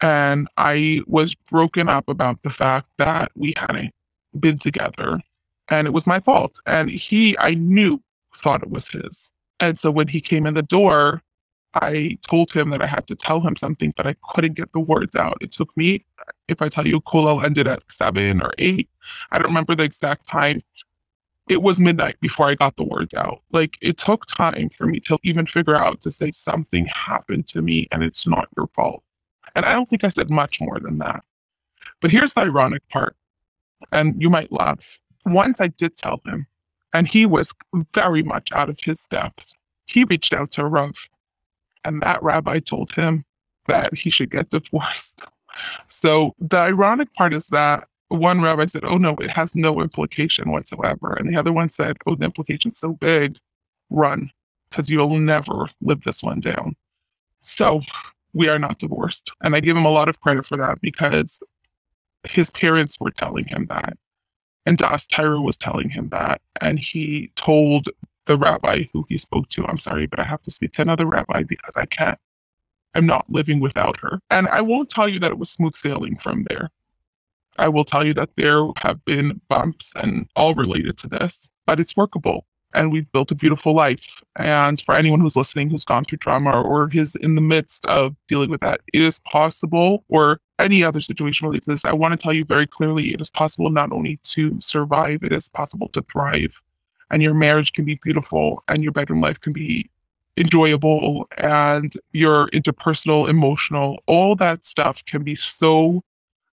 And 0.00 0.46
I 0.56 1.00
was 1.06 1.34
broken 1.34 1.88
up 1.88 2.08
about 2.08 2.42
the 2.42 2.50
fact 2.50 2.86
that 2.98 3.32
we 3.34 3.54
hadn't 3.56 3.92
been 4.38 4.58
together 4.58 5.20
and 5.70 5.86
it 5.86 5.92
was 5.92 6.06
my 6.06 6.20
fault. 6.20 6.58
And 6.66 6.90
he, 6.90 7.36
I 7.38 7.54
knew, 7.54 8.02
thought 8.36 8.62
it 8.62 8.70
was 8.70 8.88
his. 8.88 9.30
And 9.60 9.78
so 9.78 9.90
when 9.90 10.08
he 10.08 10.20
came 10.20 10.46
in 10.46 10.54
the 10.54 10.62
door, 10.62 11.22
I 11.74 12.18
told 12.26 12.50
him 12.50 12.70
that 12.70 12.82
I 12.82 12.86
had 12.86 13.06
to 13.08 13.14
tell 13.14 13.40
him 13.40 13.56
something, 13.56 13.92
but 13.96 14.06
I 14.06 14.14
couldn't 14.30 14.54
get 14.54 14.72
the 14.72 14.80
words 14.80 15.14
out. 15.16 15.38
It 15.40 15.52
took 15.52 15.76
me, 15.76 16.04
if 16.48 16.62
I 16.62 16.68
tell 16.68 16.86
you, 16.86 17.00
Kolel 17.00 17.44
ended 17.44 17.66
at 17.66 17.82
seven 17.90 18.40
or 18.40 18.52
eight. 18.58 18.88
I 19.30 19.38
don't 19.38 19.48
remember 19.48 19.74
the 19.74 19.84
exact 19.84 20.26
time. 20.26 20.62
It 21.48 21.62
was 21.62 21.80
midnight 21.80 22.20
before 22.20 22.48
I 22.48 22.54
got 22.54 22.76
the 22.76 22.84
words 22.84 23.14
out. 23.14 23.42
Like 23.52 23.76
it 23.80 23.96
took 23.96 24.26
time 24.26 24.68
for 24.70 24.86
me 24.86 25.00
to 25.00 25.18
even 25.22 25.46
figure 25.46 25.76
out 25.76 26.00
to 26.02 26.12
say 26.12 26.30
something 26.32 26.86
happened 26.86 27.46
to 27.48 27.62
me 27.62 27.86
and 27.90 28.02
it's 28.02 28.26
not 28.26 28.48
your 28.56 28.68
fault. 28.74 29.02
And 29.54 29.64
I 29.64 29.72
don't 29.72 29.88
think 29.88 30.04
I 30.04 30.10
said 30.10 30.30
much 30.30 30.60
more 30.60 30.78
than 30.78 30.98
that. 30.98 31.24
But 32.00 32.10
here's 32.10 32.34
the 32.34 32.42
ironic 32.42 32.86
part, 32.88 33.16
and 33.92 34.20
you 34.20 34.30
might 34.30 34.52
laugh. 34.52 34.98
Once 35.32 35.60
I 35.60 35.68
did 35.68 35.96
tell 35.96 36.20
him, 36.26 36.46
and 36.92 37.06
he 37.06 37.26
was 37.26 37.54
very 37.92 38.22
much 38.22 38.50
out 38.52 38.68
of 38.68 38.80
his 38.80 39.06
depth, 39.06 39.54
he 39.86 40.04
reached 40.04 40.32
out 40.32 40.50
to 40.52 40.62
a 40.62 40.66
Rav 40.66 41.08
and 41.84 42.02
that 42.02 42.22
rabbi 42.22 42.58
told 42.58 42.92
him 42.92 43.24
that 43.66 43.94
he 43.94 44.10
should 44.10 44.30
get 44.30 44.50
divorced. 44.50 45.24
So 45.88 46.36
the 46.38 46.56
ironic 46.56 47.12
part 47.14 47.34
is 47.34 47.48
that 47.48 47.88
one 48.10 48.40
rabbi 48.40 48.66
said, 48.66 48.84
Oh 48.84 48.96
no, 48.96 49.16
it 49.16 49.30
has 49.30 49.56
no 49.56 49.80
implication 49.80 50.52
whatsoever. 50.52 51.14
And 51.14 51.28
the 51.28 51.36
other 51.36 51.52
one 51.52 51.68
said, 51.68 51.96
Oh, 52.06 52.14
the 52.14 52.26
implication's 52.26 52.78
so 52.78 52.92
big, 52.92 53.38
run, 53.90 54.30
because 54.70 54.88
you'll 54.88 55.18
never 55.18 55.68
live 55.80 56.04
this 56.04 56.22
one 56.22 56.38
down. 56.38 56.76
So 57.40 57.80
we 58.34 58.48
are 58.48 58.60
not 58.60 58.78
divorced. 58.78 59.32
And 59.42 59.56
I 59.56 59.60
give 59.60 59.76
him 59.76 59.84
a 59.84 59.90
lot 59.90 60.08
of 60.08 60.20
credit 60.20 60.46
for 60.46 60.56
that 60.58 60.80
because 60.80 61.40
his 62.22 62.50
parents 62.50 63.00
were 63.00 63.10
telling 63.10 63.46
him 63.46 63.66
that. 63.68 63.98
And 64.68 64.76
Daas 64.76 65.06
Torah 65.06 65.40
was 65.40 65.56
telling 65.56 65.88
him 65.88 66.10
that. 66.10 66.42
And 66.60 66.78
he 66.78 67.32
told 67.36 67.88
the 68.26 68.36
rabbi 68.36 68.84
who 68.92 69.06
he 69.08 69.16
spoke 69.16 69.48
to, 69.48 69.64
I'm 69.66 69.78
sorry, 69.78 70.04
but 70.06 70.20
I 70.20 70.24
have 70.24 70.42
to 70.42 70.50
speak 70.50 70.74
to 70.74 70.82
another 70.82 71.06
rabbi 71.06 71.42
because 71.42 71.72
I 71.74 71.86
can't. 71.86 72.18
I'm 72.94 73.06
not 73.06 73.24
living 73.30 73.60
without 73.60 73.96
her. 74.00 74.20
And 74.28 74.46
I 74.48 74.60
won't 74.60 74.90
tell 74.90 75.08
you 75.08 75.20
that 75.20 75.30
it 75.30 75.38
was 75.38 75.48
smooth 75.48 75.76
sailing 75.76 76.18
from 76.18 76.44
there. 76.50 76.68
I 77.56 77.68
will 77.68 77.86
tell 77.86 78.06
you 78.06 78.12
that 78.12 78.36
there 78.36 78.60
have 78.76 79.02
been 79.06 79.40
bumps 79.48 79.94
and 79.96 80.28
all 80.36 80.54
related 80.54 80.98
to 80.98 81.08
this, 81.08 81.50
but 81.64 81.80
it's 81.80 81.96
workable. 81.96 82.44
And 82.78 82.92
we've 82.92 83.10
built 83.10 83.32
a 83.32 83.34
beautiful 83.34 83.74
life. 83.74 84.22
And 84.36 84.80
for 84.80 84.94
anyone 84.94 85.18
who's 85.18 85.34
listening 85.34 85.68
who's 85.68 85.84
gone 85.84 86.04
through 86.04 86.18
trauma 86.18 86.62
or 86.62 86.88
is 86.92 87.16
in 87.16 87.34
the 87.34 87.40
midst 87.40 87.84
of 87.86 88.14
dealing 88.28 88.50
with 88.50 88.60
that, 88.60 88.82
it 88.92 89.02
is 89.02 89.18
possible, 89.18 90.04
or 90.08 90.40
any 90.60 90.84
other 90.84 91.00
situation 91.00 91.48
related 91.48 91.64
to 91.64 91.70
this, 91.72 91.84
I 91.84 91.92
want 91.92 92.12
to 92.12 92.16
tell 92.16 92.32
you 92.32 92.44
very 92.44 92.68
clearly 92.68 93.12
it 93.12 93.20
is 93.20 93.32
possible 93.32 93.70
not 93.70 93.90
only 93.90 94.20
to 94.34 94.56
survive, 94.60 95.24
it 95.24 95.32
is 95.32 95.48
possible 95.48 95.88
to 95.88 96.02
thrive. 96.02 96.62
And 97.10 97.20
your 97.20 97.34
marriage 97.34 97.72
can 97.72 97.84
be 97.84 97.98
beautiful 98.00 98.62
and 98.68 98.84
your 98.84 98.92
bedroom 98.92 99.22
life 99.22 99.40
can 99.40 99.52
be 99.52 99.90
enjoyable 100.36 101.26
and 101.36 101.94
your 102.12 102.48
interpersonal 102.50 103.28
emotional 103.28 104.00
all 104.06 104.36
that 104.36 104.64
stuff 104.64 105.04
can 105.04 105.24
be 105.24 105.34
so 105.34 106.04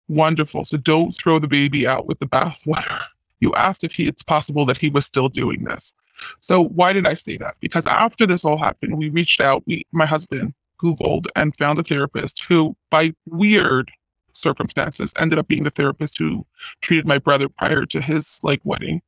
wonderful. 0.08 0.66
So 0.66 0.78
don't 0.78 1.16
throw 1.16 1.38
the 1.38 1.48
baby 1.48 1.86
out 1.86 2.08
with 2.08 2.18
the 2.18 2.26
bathwater. 2.26 3.04
You 3.42 3.54
asked 3.54 3.84
if 3.84 3.92
he, 3.92 4.08
it's 4.08 4.24
possible 4.24 4.66
that 4.66 4.78
he 4.78 4.90
was 4.90 5.06
still 5.06 5.28
doing 5.28 5.66
this 5.66 5.94
so 6.40 6.64
why 6.64 6.94
did 6.94 7.06
i 7.06 7.14
say 7.14 7.38
that 7.38 7.56
because 7.60 7.86
after 7.86 8.26
this 8.26 8.46
all 8.46 8.58
happened 8.58 8.98
we 8.98 9.10
reached 9.10 9.42
out 9.42 9.64
we 9.66 9.84
my 9.92 10.06
husband 10.06 10.54
googled 10.82 11.26
and 11.36 11.56
found 11.58 11.80
a 11.80 11.84
therapist 11.84 12.44
who 12.44 12.76
by 12.90 13.14
weird 13.26 13.92
circumstances 14.34 15.14
ended 15.18 15.40
up 15.40 15.48
being 15.48 15.64
the 15.64 15.70
therapist 15.70 16.18
who 16.18 16.46
treated 16.82 17.06
my 17.06 17.18
brother 17.18 17.48
prior 17.48 17.86
to 17.86 18.02
his 18.02 18.40
like 18.44 18.60
wedding 18.64 19.02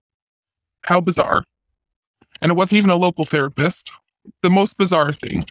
how 0.88 1.02
bizarre. 1.02 1.44
And 2.42 2.52
it 2.52 2.56
wasn't 2.56 2.78
even 2.78 2.90
a 2.90 2.96
local 2.96 3.26
therapist. 3.26 3.92
The 4.42 4.50
most 4.50 4.78
bizarre 4.78 5.14
thing. 5.14 5.46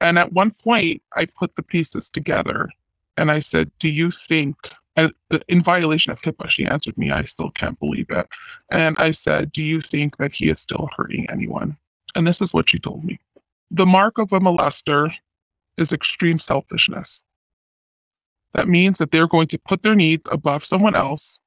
And 0.00 0.18
at 0.18 0.32
one 0.32 0.50
point, 0.50 1.02
I 1.14 1.26
put 1.26 1.54
the 1.54 1.62
pieces 1.62 2.10
together 2.10 2.68
and 3.16 3.30
I 3.30 3.40
said, 3.40 3.70
Do 3.78 3.88
you 3.88 4.10
think, 4.10 4.56
and 4.96 5.12
uh, 5.30 5.38
in 5.48 5.62
violation 5.62 6.12
of 6.12 6.22
HIPAA, 6.22 6.48
she 6.48 6.66
answered 6.66 6.96
me, 6.96 7.10
I 7.10 7.22
still 7.22 7.50
can't 7.50 7.78
believe 7.78 8.06
it. 8.10 8.28
And 8.70 8.96
I 8.98 9.10
said, 9.10 9.52
Do 9.52 9.62
you 9.62 9.80
think 9.80 10.16
that 10.18 10.32
he 10.32 10.48
is 10.48 10.60
still 10.60 10.88
hurting 10.96 11.28
anyone? 11.30 11.76
And 12.14 12.26
this 12.26 12.40
is 12.40 12.54
what 12.54 12.70
she 12.70 12.78
told 12.78 13.04
me 13.04 13.18
The 13.70 13.86
mark 13.86 14.18
of 14.18 14.32
a 14.32 14.40
molester 14.40 15.12
is 15.76 15.92
extreme 15.92 16.38
selfishness. 16.38 17.24
That 18.52 18.68
means 18.68 18.98
that 18.98 19.10
they're 19.10 19.26
going 19.26 19.48
to 19.48 19.58
put 19.58 19.82
their 19.82 19.96
needs 19.96 20.28
above 20.30 20.64
someone 20.64 20.94
else 20.94 21.40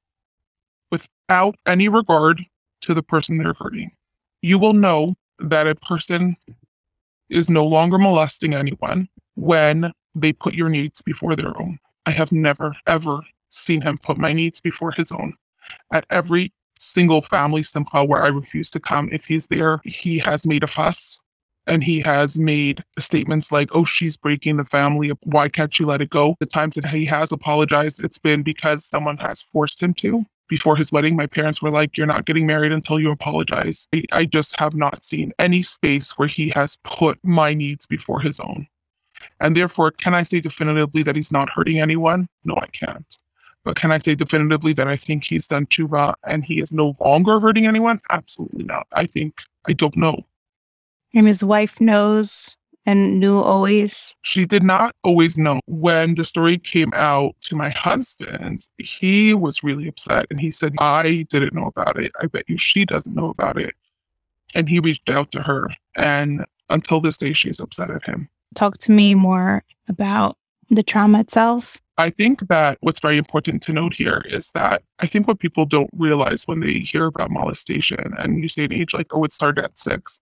without 0.90 1.56
any 1.66 1.88
regard 1.88 2.44
to 2.82 2.92
the 2.92 3.02
person 3.02 3.38
they're 3.38 3.54
hurting. 3.54 3.90
You 4.42 4.58
will 4.58 4.74
know 4.74 5.14
that 5.38 5.66
a 5.66 5.74
person 5.74 6.36
is 7.30 7.48
no 7.48 7.66
longer 7.66 7.98
molesting 7.98 8.54
anyone 8.54 9.08
when 9.36 9.92
they 10.14 10.32
put 10.32 10.54
your 10.54 10.68
needs 10.68 11.00
before 11.00 11.34
their 11.34 11.58
own. 11.60 11.78
I 12.04 12.10
have 12.10 12.32
never, 12.32 12.76
ever 12.86 13.20
seen 13.58 13.80
him 13.80 13.98
put 13.98 14.18
my 14.18 14.32
needs 14.32 14.60
before 14.60 14.92
his 14.92 15.12
own. 15.12 15.34
At 15.92 16.06
every 16.10 16.52
single 16.78 17.22
family 17.22 17.62
simcha 17.62 18.04
where 18.04 18.22
I 18.22 18.28
refuse 18.28 18.70
to 18.70 18.80
come, 18.80 19.08
if 19.12 19.24
he's 19.24 19.46
there, 19.48 19.80
he 19.84 20.18
has 20.18 20.46
made 20.46 20.62
a 20.62 20.68
fuss 20.68 21.18
and 21.66 21.84
he 21.84 22.00
has 22.00 22.38
made 22.38 22.82
statements 22.98 23.52
like, 23.52 23.68
oh, 23.72 23.84
she's 23.84 24.16
breaking 24.16 24.56
the 24.56 24.64
family. 24.64 25.12
Why 25.24 25.48
can't 25.48 25.78
you 25.78 25.86
let 25.86 26.00
it 26.00 26.10
go? 26.10 26.36
The 26.40 26.46
times 26.46 26.76
that 26.76 26.86
he 26.86 27.04
has 27.06 27.30
apologized, 27.32 28.02
it's 28.02 28.18
been 28.18 28.42
because 28.42 28.84
someone 28.84 29.18
has 29.18 29.42
forced 29.42 29.82
him 29.82 29.92
to 29.94 30.24
before 30.48 30.76
his 30.76 30.90
wedding, 30.90 31.14
my 31.14 31.26
parents 31.26 31.62
were 31.62 31.70
like, 31.70 31.96
You're 31.96 32.06
not 32.06 32.24
getting 32.24 32.46
married 32.46 32.72
until 32.72 32.98
you 32.98 33.10
apologize. 33.10 33.86
I, 33.94 34.04
I, 34.12 34.24
just 34.24 34.58
have 34.58 34.74
not 34.74 35.04
seen 35.04 35.32
any 35.38 35.62
space 35.62 36.18
where 36.18 36.28
he 36.28 36.48
has 36.50 36.78
put 36.84 37.18
my 37.22 37.54
needs 37.54 37.86
before 37.86 38.20
his 38.20 38.40
own. 38.40 38.66
And 39.40 39.56
therefore, 39.56 39.90
can 39.90 40.14
I 40.14 40.22
say 40.22 40.40
definitively 40.40 41.02
that 41.02 41.16
he's 41.16 41.32
not 41.32 41.50
hurting 41.50 41.80
anyone? 41.80 42.28
No, 42.44 42.56
I 42.56 42.66
can't. 42.68 43.18
But 43.68 43.76
can 43.76 43.92
I 43.92 43.98
say 43.98 44.14
definitively 44.14 44.72
that 44.72 44.88
I 44.88 44.96
think 44.96 45.24
he's 45.24 45.46
done 45.46 45.66
tshuva 45.66 46.14
and 46.24 46.42
he 46.42 46.58
is 46.58 46.72
no 46.72 46.96
longer 47.00 47.38
hurting 47.38 47.66
anyone? 47.66 48.00
Absolutely 48.08 48.64
not. 48.64 48.86
I 48.92 49.04
think, 49.04 49.42
I 49.66 49.74
don't 49.74 49.94
know. 49.94 50.24
And 51.12 51.26
his 51.26 51.44
wife 51.44 51.78
knows 51.78 52.56
and 52.86 53.20
knew 53.20 53.36
always. 53.36 54.14
She 54.22 54.46
did 54.46 54.62
not 54.62 54.96
always 55.04 55.36
know. 55.36 55.60
When 55.66 56.14
the 56.14 56.24
story 56.24 56.56
came 56.56 56.90
out 56.94 57.34
to 57.42 57.56
my 57.56 57.68
husband, 57.68 58.66
he 58.78 59.34
was 59.34 59.62
really 59.62 59.86
upset 59.86 60.24
and 60.30 60.40
he 60.40 60.50
said, 60.50 60.74
I 60.78 61.26
didn't 61.28 61.52
know 61.52 61.66
about 61.66 62.02
it. 62.02 62.10
I 62.22 62.26
bet 62.26 62.48
you 62.48 62.56
she 62.56 62.86
doesn't 62.86 63.14
know 63.14 63.28
about 63.28 63.58
it. 63.58 63.74
And 64.54 64.66
he 64.66 64.80
reached 64.80 65.10
out 65.10 65.30
to 65.32 65.42
her. 65.42 65.68
And 65.94 66.46
until 66.70 67.02
this 67.02 67.18
day, 67.18 67.34
she's 67.34 67.60
upset 67.60 67.90
at 67.90 68.06
him. 68.06 68.30
Talk 68.54 68.78
to 68.78 68.92
me 68.92 69.14
more 69.14 69.62
about 69.88 70.38
the 70.70 70.82
trauma 70.82 71.20
itself. 71.20 71.82
I 71.98 72.10
think 72.10 72.46
that 72.48 72.78
what's 72.80 73.00
very 73.00 73.18
important 73.18 73.60
to 73.64 73.72
note 73.72 73.92
here 73.92 74.24
is 74.28 74.52
that 74.52 74.82
I 75.00 75.08
think 75.08 75.26
what 75.26 75.40
people 75.40 75.66
don't 75.66 75.90
realize 75.92 76.44
when 76.46 76.60
they 76.60 76.78
hear 76.78 77.06
about 77.06 77.30
molestation 77.30 78.14
and 78.18 78.40
you 78.40 78.48
say 78.48 78.64
an 78.64 78.72
age 78.72 78.94
like, 78.94 79.08
oh, 79.10 79.24
it 79.24 79.32
started 79.32 79.64
at 79.64 79.78
six, 79.78 80.20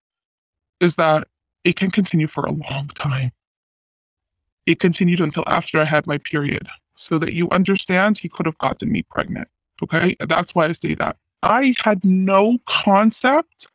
is 0.79 0.95
that 0.95 1.27
it 1.63 1.75
can 1.75 1.91
continue 1.91 2.25
for 2.27 2.45
a 2.45 2.51
long 2.51 2.89
time. 2.95 3.31
It 4.65 4.79
continued 4.79 5.21
until 5.21 5.43
after 5.45 5.79
I 5.79 5.85
had 5.85 6.07
my 6.07 6.17
period, 6.17 6.67
so 6.95 7.19
that 7.19 7.33
you 7.33 7.47
understand 7.51 8.17
he 8.17 8.27
could 8.27 8.47
have 8.47 8.57
gotten 8.57 8.91
me 8.91 9.03
pregnant. 9.03 9.47
Okay. 9.83 10.15
That's 10.27 10.55
why 10.55 10.65
I 10.65 10.71
say 10.71 10.95
that. 10.95 11.17
I 11.43 11.75
had 11.83 12.03
no 12.03 12.57
concept 12.65 13.67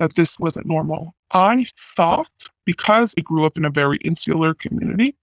that 0.00 0.16
this 0.16 0.38
wasn't 0.40 0.66
normal. 0.66 1.14
I 1.30 1.66
thought 1.78 2.48
because 2.64 3.14
I 3.16 3.20
grew 3.20 3.44
up 3.44 3.56
in 3.56 3.64
a 3.64 3.70
very 3.70 3.98
insular 3.98 4.54
community, 4.54 5.14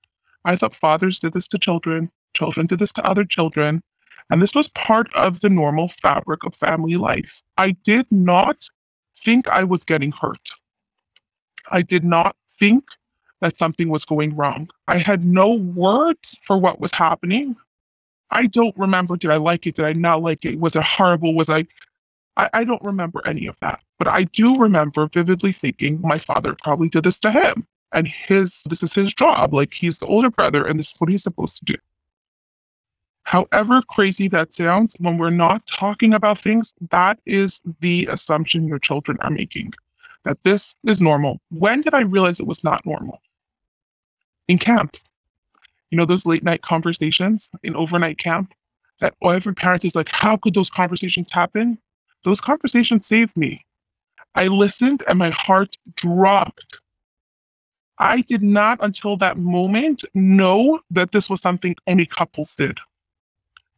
I 0.46 0.56
thought 0.56 0.76
fathers 0.76 1.20
did 1.20 1.34
this 1.34 1.48
to 1.50 1.60
children, 1.60 2.12
children 2.34 2.68
did 2.68 2.80
this 2.80 2.92
to 2.94 3.06
other 3.06 3.26
children, 3.26 3.82
and 4.30 4.42
this 4.42 4.56
was 4.56 4.70
part 4.70 5.14
of 5.16 5.42
the 5.42 5.50
normal 5.50 5.90
fabric 5.90 6.44
of 6.44 6.56
family 6.56 6.96
life. 6.96 7.42
I 7.58 7.72
did 7.72 8.08
not 8.12 8.68
think 9.18 9.48
I 9.48 9.64
was 9.64 9.86
getting 9.86 10.12
hurt. 10.12 10.50
I 11.72 11.82
did 11.82 12.04
not 12.04 12.36
think 12.60 12.84
that 13.42 13.58
something 13.58 13.90
was 13.90 14.06
going 14.06 14.36
wrong. 14.36 14.70
I 14.88 14.98
had 14.98 15.26
no 15.26 15.54
words 15.54 16.38
for 16.44 16.58
what 16.58 16.80
was 16.80 16.94
happening. 16.94 17.56
I 18.32 18.48
don't 18.48 18.76
remember 18.78 19.18
did 19.18 19.32
I 19.32 19.38
like 19.38 19.68
it? 19.68 19.76
Did 19.76 19.86
I 19.86 19.94
not 19.94 20.22
like 20.22 20.46
it? 20.46 20.60
Was 20.60 20.76
it 20.76 20.84
horrible? 20.84 21.36
Was 21.36 21.50
I 21.50 21.66
I, 22.36 22.50
I 22.54 22.64
don't 22.64 22.82
remember 22.82 23.22
any 23.26 23.46
of 23.48 23.56
that. 23.62 23.80
But 24.00 24.08
I 24.08 24.24
do 24.24 24.58
remember 24.58 25.08
vividly 25.08 25.52
thinking 25.52 26.02
my 26.02 26.18
father 26.18 26.56
probably 26.64 26.90
did 26.90 27.04
this 27.04 27.20
to 27.20 27.32
him. 27.32 27.68
And 27.94 28.08
his 28.08 28.64
this 28.70 28.84
is 28.84 28.94
his 28.94 29.14
job. 29.14 29.54
Like 29.54 29.74
he's 29.74 30.00
the 30.00 30.08
older 30.08 30.30
brother, 30.30 30.66
and 30.66 30.80
this 30.80 30.92
is 30.92 30.96
what 30.98 31.10
he's 31.10 31.24
supposed 31.24 31.60
to 31.60 31.66
do. 31.66 31.76
However 33.24 33.82
crazy 33.88 34.28
that 34.30 34.54
sounds, 34.54 34.96
when 35.00 35.18
we're 35.18 35.30
not 35.30 35.66
talking 35.66 36.14
about 36.14 36.40
things, 36.40 36.74
that 36.92 37.20
is 37.26 37.62
the 37.80 38.08
assumption 38.12 38.68
your 38.68 38.80
children 38.80 39.18
are 39.22 39.30
making 39.30 39.74
that 40.24 40.44
this 40.44 40.76
is 40.88 41.02
normal. 41.02 41.40
When 41.50 41.82
did 41.82 41.94
I 41.94 42.02
realize 42.02 42.40
it 42.40 42.48
was 42.48 42.64
not 42.64 42.86
normal? 42.86 43.22
In 44.48 44.58
camp. 44.58 44.98
You 45.90 45.98
know, 45.98 46.06
those 46.06 46.26
late 46.26 46.44
night 46.44 46.62
conversations 46.62 47.52
in 47.62 47.76
overnight 47.76 48.18
camp 48.18 48.54
that 49.00 49.16
every 49.24 49.54
parent 49.54 49.86
is 49.86 49.96
like, 49.96 50.10
how 50.10 50.38
could 50.38 50.54
those 50.54 50.70
conversations 50.70 51.32
happen? 51.32 51.78
Those 52.24 52.42
conversations 52.42 53.06
saved 53.06 53.36
me. 53.36 53.66
I 54.36 54.48
listened 54.48 55.04
and 55.08 55.20
my 55.20 55.30
heart 55.30 55.78
dropped. 55.96 56.80
I 58.04 58.20
did 58.20 58.44
not 58.44 58.80
until 58.82 59.16
that 59.18 59.38
moment 59.38 60.04
know 60.14 60.82
that 60.92 61.14
this 61.14 61.30
was 61.30 61.40
something 61.40 61.78
any 61.88 62.06
couples 62.06 62.54
did. 62.54 62.80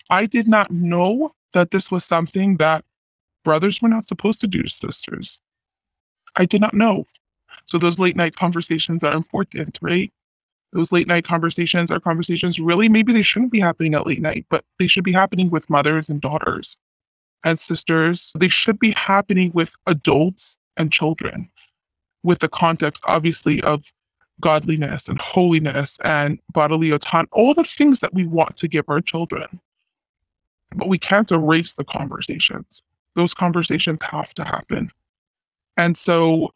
I 0.09 0.25
did 0.25 0.47
not 0.47 0.71
know 0.71 1.35
that 1.53 1.69
this 1.69 1.91
was 1.91 2.05
something 2.05 2.57
that 2.57 2.83
brothers 3.43 3.83
were 3.83 3.88
not 3.88 4.07
supposed 4.07 4.41
to 4.41 4.47
do 4.47 4.63
to 4.63 4.69
sisters. 4.69 5.39
I 6.35 6.45
did 6.45 6.59
not 6.59 6.73
know. 6.73 7.05
So 7.67 7.77
those 7.77 7.99
late 7.99 8.15
night 8.15 8.35
conversations 8.35 9.03
are 9.03 9.13
important, 9.13 9.77
right? 9.79 10.11
Those 10.73 10.91
late 10.91 11.07
night 11.07 11.25
conversations 11.25 11.91
are 11.91 11.99
conversations 11.99 12.59
really 12.59 12.89
maybe 12.89 13.13
they 13.13 13.21
shouldn't 13.21 13.51
be 13.51 13.59
happening 13.59 13.93
at 13.93 14.07
late 14.07 14.23
night, 14.23 14.47
but 14.49 14.65
they 14.79 14.88
should 14.88 15.03
be 15.03 15.13
happening 15.13 15.51
with 15.51 15.69
mothers 15.69 16.09
and 16.09 16.19
daughters 16.19 16.77
and 17.43 17.59
sisters. 17.59 18.33
They 18.35 18.49
should 18.49 18.79
be 18.79 18.93
happening 18.97 19.51
with 19.53 19.75
adults 19.85 20.57
and 20.77 20.91
children 20.91 21.51
with 22.23 22.39
the 22.39 22.49
context, 22.49 23.03
obviously, 23.05 23.61
of 23.61 23.83
godliness 24.41 25.08
and 25.08 25.19
holiness 25.19 25.98
and 26.04 26.39
bodily 26.52 26.91
autonomy, 26.91 27.30
all 27.32 27.54
the 27.54 27.63
things 27.63 28.00
that 28.02 28.13
we 28.13 28.26
want 28.26 28.58
to 28.58 28.67
give 28.67 28.86
our 28.88 29.02
children. 29.02 29.60
But 30.76 30.89
we 30.89 30.98
can't 30.98 31.32
erase 31.32 31.74
the 31.74 31.84
conversations. 31.84 32.84
Those 33.15 33.34
conversations 33.34 34.04
have 34.04 34.34
to 34.34 34.43
happen. 34.43 34.91
And 35.78 35.98
so 35.98 36.54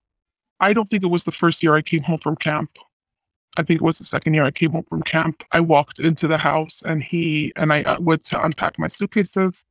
I 0.59 0.73
don't 0.73 0.89
think 0.89 1.03
it 1.03 1.07
was 1.07 1.23
the 1.23 1.31
first 1.31 1.63
year 1.63 1.75
I 1.75 1.81
came 1.81 2.03
home 2.03 2.19
from 2.19 2.35
camp. 2.35 2.77
I 3.57 3.63
think 3.63 3.81
it 3.81 3.83
was 3.83 3.97
the 3.97 4.05
second 4.05 4.33
year 4.33 4.43
I 4.43 4.51
came 4.51 4.71
home 4.71 4.85
from 4.89 5.03
camp. 5.03 5.43
I 5.51 5.59
walked 5.59 5.99
into 5.99 6.27
the 6.27 6.37
house 6.37 6.81
and 6.85 7.03
he 7.03 7.51
and 7.55 7.73
I 7.73 7.83
uh, 7.83 7.99
went 7.99 8.23
to 8.25 8.43
unpack 8.43 8.77
my 8.77 8.87
suitcases 8.87 9.65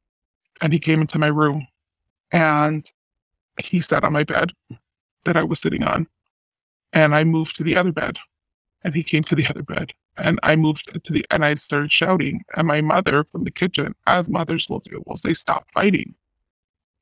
and 0.60 0.72
he 0.72 0.78
came 0.78 1.00
into 1.00 1.18
my 1.18 1.28
room 1.28 1.66
and 2.32 2.90
he 3.60 3.80
sat 3.80 4.04
on 4.04 4.12
my 4.12 4.24
bed 4.24 4.52
that 5.24 5.36
I 5.36 5.42
was 5.42 5.60
sitting 5.60 5.82
on. 5.82 6.06
And 6.92 7.14
I 7.14 7.24
moved 7.24 7.56
to 7.56 7.62
the 7.62 7.76
other 7.76 7.92
bed 7.92 8.18
and 8.82 8.94
he 8.94 9.02
came 9.02 9.24
to 9.24 9.34
the 9.34 9.46
other 9.46 9.62
bed 9.62 9.92
and 10.18 10.38
I 10.42 10.56
moved 10.56 10.90
to 11.04 11.12
the 11.12 11.24
and 11.30 11.44
I 11.44 11.54
started 11.54 11.92
shouting. 11.92 12.42
And 12.56 12.66
my 12.66 12.80
mother 12.80 13.24
from 13.30 13.44
the 13.44 13.50
kitchen, 13.50 13.94
as 14.06 14.28
mothers 14.28 14.68
will 14.68 14.80
do, 14.80 15.02
will 15.06 15.16
say, 15.16 15.34
Stop 15.34 15.66
fighting. 15.72 16.14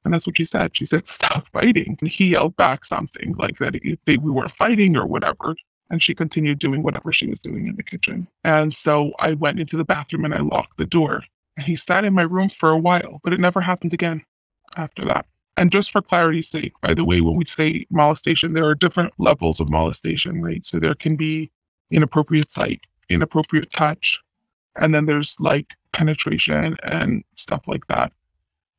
And 0.04 0.14
that's 0.14 0.26
what 0.26 0.36
she 0.36 0.44
said. 0.44 0.76
She 0.76 0.86
said, 0.86 1.06
Stop 1.06 1.48
fighting. 1.48 1.96
And 2.00 2.10
he 2.10 2.28
yelled 2.28 2.56
back 2.56 2.84
something 2.84 3.34
like 3.38 3.58
that 3.58 3.74
he, 3.82 3.98
they, 4.04 4.18
we 4.18 4.30
were 4.30 4.48
fighting 4.48 4.96
or 4.96 5.06
whatever. 5.06 5.56
And 5.90 6.02
she 6.02 6.14
continued 6.14 6.58
doing 6.58 6.82
whatever 6.82 7.12
she 7.12 7.28
was 7.28 7.40
doing 7.40 7.68
in 7.68 7.76
the 7.76 7.82
kitchen. 7.82 8.26
And 8.44 8.74
so 8.74 9.12
I 9.18 9.34
went 9.34 9.60
into 9.60 9.76
the 9.76 9.84
bathroom 9.84 10.24
and 10.24 10.34
I 10.34 10.40
locked 10.40 10.78
the 10.78 10.86
door. 10.86 11.22
And 11.56 11.66
he 11.66 11.76
sat 11.76 12.04
in 12.04 12.12
my 12.12 12.22
room 12.22 12.50
for 12.50 12.70
a 12.70 12.78
while, 12.78 13.20
but 13.22 13.32
it 13.32 13.40
never 13.40 13.60
happened 13.60 13.94
again 13.94 14.22
after 14.76 15.04
that. 15.06 15.26
And 15.56 15.72
just 15.72 15.90
for 15.90 16.02
clarity's 16.02 16.48
sake, 16.48 16.72
by 16.82 16.92
the 16.92 17.04
way, 17.04 17.20
when 17.20 17.36
we 17.36 17.46
say 17.46 17.86
molestation, 17.90 18.52
there 18.52 18.66
are 18.66 18.74
different 18.74 19.14
levels 19.18 19.58
of 19.58 19.70
molestation, 19.70 20.42
right? 20.42 20.64
So 20.66 20.78
there 20.78 20.94
can 20.94 21.16
be 21.16 21.50
inappropriate 21.90 22.50
sight, 22.50 22.80
inappropriate 23.08 23.70
touch, 23.70 24.20
and 24.76 24.94
then 24.94 25.06
there's 25.06 25.36
like 25.40 25.68
penetration 25.92 26.76
and 26.82 27.24
stuff 27.36 27.62
like 27.66 27.86
that. 27.86 28.12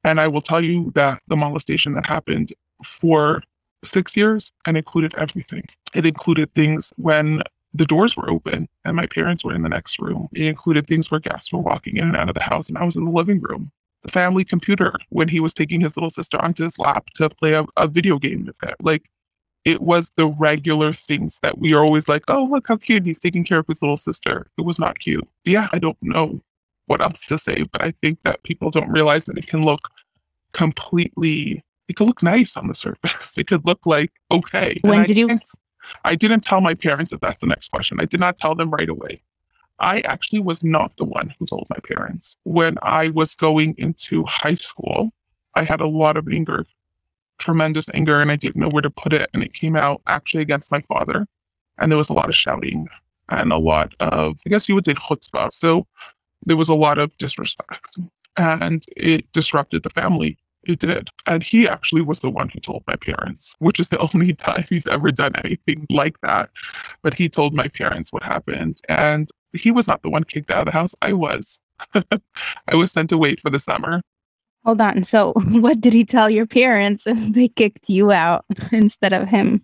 And 0.04 0.20
I 0.20 0.28
will 0.28 0.42
tell 0.42 0.64
you 0.64 0.92
that 0.94 1.22
the 1.28 1.36
molestation 1.36 1.94
that 1.94 2.06
happened 2.06 2.54
for 2.84 3.42
six 3.84 4.16
years 4.16 4.52
and 4.66 4.78
included 4.78 5.16
everything. 5.16 5.64
It 5.94 6.06
included 6.06 6.54
things 6.54 6.94
when 6.98 7.42
the 7.74 7.86
doors 7.86 8.16
were 8.16 8.30
open 8.30 8.68
and 8.86 8.96
my 8.96 9.08
parents 9.08 9.44
were 9.44 9.54
in 9.54 9.64
the 9.64 9.70
next 9.70 10.00
room. 10.00 10.30
It 10.34 10.46
included 10.46 10.88
things 10.88 11.10
where 11.10 11.20
guests 11.20 11.52
were 11.52 11.60
walking 11.60 11.98
in 11.98 12.06
and 12.06 12.16
out 12.16 12.30
of 12.30 12.36
the 12.36 12.42
house 12.42 12.70
and 12.70 12.78
I 12.78 12.84
was 12.84 12.96
in 12.96 13.06
the 13.06 13.12
living 13.12 13.42
room. 13.42 13.72
The 14.08 14.12
family 14.12 14.46
computer 14.46 14.94
when 15.10 15.28
he 15.28 15.40
was 15.40 15.54
taking 15.54 15.82
his 15.82 15.98
little 15.98 16.10
sister 16.10 16.42
onto 16.42 16.64
his 16.64 16.80
lap 16.80 17.08
to 17.16 17.30
play 17.30 17.54
a, 17.54 17.66
a 17.76 17.88
video 17.88 18.18
game 18.18 18.46
with 18.46 18.56
her. 18.62 18.74
Like 18.82 19.04
it 19.66 19.82
was 19.82 20.12
the 20.16 20.28
regular 20.28 20.94
things 20.94 21.40
that 21.42 21.58
we 21.58 21.74
are 21.74 21.84
always 21.84 22.08
like, 22.08 22.24
oh, 22.30 22.46
look 22.46 22.70
how 22.70 22.78
cute 22.78 23.06
he's 23.06 23.20
taking 23.20 23.44
care 23.44 23.60
of 23.60 23.68
his 23.68 23.82
little 23.82 23.98
sister. 23.98 24.48
It 24.58 24.62
was 24.62 24.80
not 24.80 25.00
cute. 25.00 25.28
Yeah, 25.44 25.68
I 25.74 25.80
don't 25.80 25.98
know 26.02 26.40
what 26.86 27.02
else 27.02 27.26
to 27.26 27.38
say, 27.38 27.64
but 27.64 27.84
I 27.84 27.94
think 28.02 28.20
that 28.24 28.44
people 28.44 28.72
don't 28.72 28.90
realize 28.90 29.26
that 29.26 29.38
it 29.38 29.48
can 29.48 29.66
look 29.66 29.90
completely, 30.54 31.62
it 31.90 31.98
could 31.98 32.08
look 32.08 32.24
nice 32.24 32.56
on 32.56 32.70
the 32.70 32.76
surface. 32.76 33.38
It 33.38 33.48
could 33.48 33.66
look 33.66 33.86
like 33.86 34.14
okay. 34.32 34.80
When 34.84 35.04
did 35.04 35.18
you? 35.18 35.38
I 36.06 36.16
didn't 36.16 36.46
tell 36.46 36.62
my 36.62 36.74
parents 36.74 37.12
if 37.12 37.20
that's 37.20 37.42
the 37.42 37.48
next 37.48 37.70
question. 37.70 38.00
I 38.00 38.06
did 38.06 38.22
not 38.22 38.38
tell 38.38 38.56
them 38.56 38.72
right 38.72 38.90
away. 38.90 39.22
I 39.80 40.02
actually 40.02 40.40
was 40.40 40.64
not 40.64 40.96
the 40.98 41.06
one 41.06 41.34
who 41.38 41.46
told 41.46 41.68
my 41.70 41.78
parents. 41.84 42.38
When 42.44 42.78
I 42.82 43.10
was 43.10 43.36
going 43.36 43.76
into 43.78 44.24
high 44.24 44.56
school, 44.56 45.12
I 45.56 45.64
had 45.64 45.82
a 45.82 45.88
lot 45.88 46.18
of 46.18 46.28
anger, 46.28 46.66
tremendous 47.38 47.90
anger, 47.94 48.22
and 48.22 48.32
I 48.32 48.36
didn't 48.36 48.60
know 48.60 48.70
where 48.70 48.82
to 48.82 48.90
put 48.90 49.14
it. 49.14 49.30
And 49.34 49.44
it 49.44 49.54
came 49.54 49.76
out 49.76 50.02
actually 50.08 50.42
against 50.42 50.72
my 50.72 50.82
father. 50.82 51.28
And 51.78 51.92
there 51.92 51.98
was 51.98 52.10
a 52.10 52.14
lot 52.14 52.30
of 52.30 52.36
shouting 52.36 52.88
and 53.30 53.52
a 53.52 53.58
lot 53.58 53.94
of, 54.00 54.40
I 54.46 54.50
guess 54.50 54.68
you 54.68 54.76
would 54.76 54.86
say 54.86 54.94
chutzpah. 54.94 55.54
So 55.54 55.86
there 56.46 56.58
was 56.58 56.70
a 56.70 56.76
lot 56.76 56.98
of 56.98 57.16
disrespect 57.18 57.98
and 58.38 58.84
it 58.96 59.32
disrupted 59.32 59.84
the 59.84 59.90
family. 59.90 60.38
It 60.64 60.80
did. 60.80 61.10
And 61.26 61.44
he 61.44 61.68
actually 61.68 62.02
was 62.02 62.20
the 62.20 62.30
one 62.30 62.50
who 62.50 62.60
told 62.60 62.84
my 62.88 62.96
parents, 62.96 63.56
which 63.60 63.80
is 63.80 63.90
the 63.90 64.00
only 64.14 64.34
time 64.34 64.66
he's 64.70 64.88
ever 64.88 65.12
done 65.12 65.34
anything 65.44 65.86
like 65.90 66.20
that. 66.22 66.50
But 67.02 67.14
he 67.14 67.30
told 67.30 67.54
my 67.54 67.68
parents 67.68 68.12
what 68.12 68.24
happened. 68.24 68.82
And 68.90 69.30
he 69.58 69.72
was 69.72 69.88
not 69.88 70.02
the 70.02 70.10
one 70.10 70.24
kicked 70.24 70.52
out 70.52 70.60
of 70.60 70.66
the 70.66 70.72
house. 70.72 70.96
I 71.02 71.14
was. 71.14 71.60
I 71.94 72.76
was 72.76 72.92
sent 72.92 73.12
away 73.12 73.36
for 73.36 73.50
the 73.50 73.60
summer. 73.60 74.02
Hold 74.66 74.82
on. 74.82 75.04
So, 75.04 75.34
what 75.52 75.80
did 75.82 75.94
he 75.94 76.04
tell 76.04 76.30
your 76.30 76.46
parents 76.46 77.08
if 77.08 77.34
they 77.34 77.48
kicked 77.48 77.90
you 77.90 78.12
out 78.12 78.46
instead 78.72 79.14
of 79.14 79.28
him? 79.28 79.64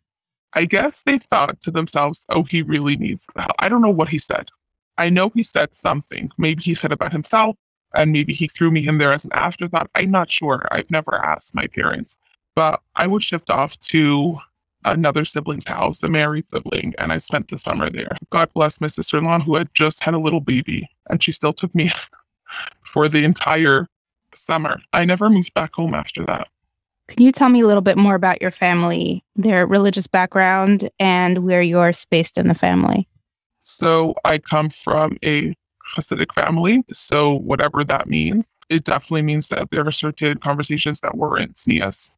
I 0.53 0.65
guess 0.65 1.01
they 1.03 1.17
thought 1.17 1.59
to 1.61 1.71
themselves, 1.71 2.25
oh, 2.29 2.43
he 2.43 2.61
really 2.61 2.95
needs 2.95 3.27
the 3.35 3.41
help. 3.41 3.55
I 3.59 3.69
don't 3.69 3.81
know 3.81 3.89
what 3.89 4.09
he 4.09 4.19
said. 4.19 4.49
I 4.97 5.09
know 5.09 5.31
he 5.33 5.41
said 5.41 5.75
something. 5.75 6.29
Maybe 6.37 6.61
he 6.61 6.75
said 6.75 6.91
about 6.91 7.11
himself, 7.11 7.57
and 7.95 8.11
maybe 8.11 8.33
he 8.33 8.47
threw 8.47 8.69
me 8.69 8.87
in 8.87 8.99
there 8.99 9.11
as 9.11 9.25
an 9.25 9.33
afterthought. 9.33 9.89
I'm 9.95 10.11
not 10.11 10.29
sure. 10.29 10.67
I've 10.71 10.91
never 10.91 11.15
asked 11.15 11.55
my 11.55 11.67
parents, 11.67 12.17
but 12.55 12.81
I 12.95 13.07
would 13.07 13.23
shift 13.23 13.49
off 13.49 13.77
to 13.79 14.37
another 14.85 15.25
sibling's 15.25 15.67
house, 15.67 16.03
a 16.03 16.09
married 16.09 16.49
sibling, 16.49 16.93
and 16.97 17.11
I 17.11 17.17
spent 17.17 17.49
the 17.49 17.57
summer 17.57 17.89
there. 17.89 18.15
God 18.29 18.51
bless 18.53 18.81
my 18.81 18.87
sister 18.87 19.17
in 19.17 19.25
law, 19.25 19.39
who 19.39 19.55
had 19.55 19.73
just 19.73 20.03
had 20.03 20.13
a 20.13 20.19
little 20.19 20.41
baby, 20.41 20.89
and 21.09 21.23
she 21.23 21.31
still 21.31 21.53
took 21.53 21.73
me 21.73 21.91
for 22.83 23.07
the 23.07 23.23
entire 23.23 23.87
summer. 24.35 24.81
I 24.93 25.05
never 25.05 25.29
moved 25.29 25.53
back 25.53 25.73
home 25.75 25.93
after 25.93 26.25
that. 26.25 26.47
Can 27.07 27.21
you 27.21 27.31
tell 27.31 27.49
me 27.49 27.61
a 27.61 27.67
little 27.67 27.81
bit 27.81 27.97
more 27.97 28.15
about 28.15 28.41
your 28.41 28.51
family, 28.51 29.23
their 29.35 29.67
religious 29.67 30.07
background, 30.07 30.89
and 30.99 31.39
where 31.39 31.61
you're 31.61 31.93
spaced 31.93 32.37
in 32.37 32.47
the 32.47 32.53
family? 32.53 33.07
So 33.63 34.15
I 34.23 34.37
come 34.37 34.69
from 34.69 35.17
a 35.23 35.53
Hasidic 35.95 36.33
family. 36.33 36.83
So 36.91 37.33
whatever 37.39 37.83
that 37.83 38.07
means, 38.07 38.47
it 38.69 38.85
definitely 38.85 39.23
means 39.23 39.49
that 39.49 39.69
there 39.71 39.85
are 39.85 39.91
certain 39.91 40.37
conversations 40.37 41.01
that 41.01 41.17
weren't 41.17 41.55
tznius. 41.55 42.11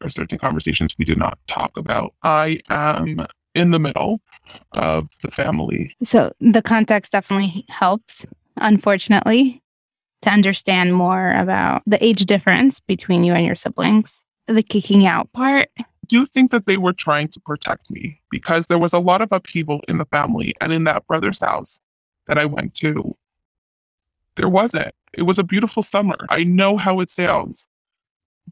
Are 0.00 0.10
certain 0.10 0.38
conversations 0.38 0.94
we 0.98 1.04
do 1.04 1.14
not 1.14 1.38
talk 1.46 1.76
about. 1.76 2.14
I 2.22 2.60
am 2.70 3.26
in 3.54 3.72
the 3.72 3.78
middle 3.78 4.20
of 4.72 5.08
the 5.22 5.30
family. 5.30 5.94
So 6.02 6.32
the 6.40 6.62
context 6.62 7.12
definitely 7.12 7.64
helps, 7.68 8.24
unfortunately, 8.56 9.62
to 10.22 10.30
understand 10.30 10.94
more 10.94 11.32
about 11.32 11.82
the 11.86 12.02
age 12.04 12.26
difference 12.26 12.80
between 12.80 13.24
you 13.24 13.32
and 13.32 13.44
your 13.44 13.56
siblings. 13.56 14.22
The 14.46 14.62
kicking 14.62 15.06
out 15.06 15.30
part. 15.32 15.68
Do 16.06 16.24
think 16.24 16.52
that 16.52 16.66
they 16.66 16.78
were 16.78 16.94
trying 16.94 17.28
to 17.28 17.40
protect 17.40 17.90
me 17.90 18.20
because 18.30 18.66
there 18.66 18.78
was 18.78 18.94
a 18.94 18.98
lot 18.98 19.20
of 19.20 19.28
upheaval 19.30 19.82
in 19.88 19.98
the 19.98 20.06
family 20.06 20.54
and 20.60 20.72
in 20.72 20.84
that 20.84 21.06
brother's 21.06 21.40
house 21.40 21.80
that 22.26 22.38
I 22.38 22.46
went 22.46 22.72
to. 22.74 23.14
There 24.36 24.48
wasn't. 24.48 24.94
It 25.12 25.22
was 25.22 25.38
a 25.38 25.44
beautiful 25.44 25.82
summer. 25.82 26.16
I 26.30 26.44
know 26.44 26.76
how 26.76 27.00
it 27.00 27.10
sounds, 27.10 27.66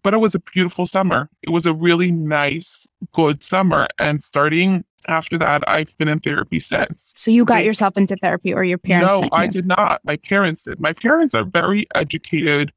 but 0.03 0.15
it 0.15 0.19
was 0.19 0.35
a 0.35 0.41
beautiful 0.41 0.87
summer. 0.87 1.29
It 1.43 1.51
was 1.51 1.67
a 1.67 1.75
really 1.75 2.13
nice, 2.13 2.87
good 3.13 3.43
summer. 3.43 3.89
And 3.99 4.23
starting 4.23 4.85
after 5.09 5.39
that, 5.39 5.63
I've 5.69 5.97
been 5.99 6.09
in 6.09 6.21
therapy 6.21 6.59
since. 6.59 7.13
So 7.17 7.31
you 7.31 7.45
got 7.45 7.65
yourself 7.65 7.97
into 7.97 8.17
therapy 8.17 8.53
or 8.53 8.65
your 8.65 8.79
parents? 8.79 9.07
No, 9.07 9.29
I 9.33 9.45
you? 9.45 9.51
did 9.51 9.67
not. 9.67 10.01
My 10.05 10.17
parents 10.17 10.65
did. 10.65 10.81
My 10.81 10.93
parents 10.93 11.35
are 11.35 11.45
very 11.45 11.87
educated, 11.95 12.73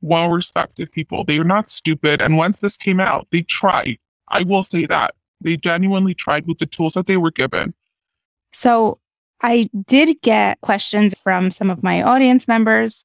well 0.00 0.30
respected 0.30 0.92
people. 0.92 1.24
They 1.24 1.38
are 1.38 1.44
not 1.44 1.70
stupid. 1.70 2.22
And 2.22 2.36
once 2.36 2.60
this 2.60 2.76
came 2.76 3.00
out, 3.00 3.26
they 3.32 3.42
tried. 3.42 3.98
I 4.28 4.44
will 4.44 4.62
say 4.62 4.86
that. 4.86 5.14
They 5.40 5.56
genuinely 5.56 6.14
tried 6.14 6.46
with 6.46 6.58
the 6.58 6.66
tools 6.66 6.94
that 6.94 7.06
they 7.06 7.16
were 7.16 7.32
given. 7.32 7.74
So 8.52 9.00
I 9.40 9.68
did 9.86 10.20
get 10.22 10.60
questions 10.60 11.14
from 11.20 11.50
some 11.50 11.68
of 11.68 11.82
my 11.82 12.00
audience 12.02 12.46
members. 12.46 13.04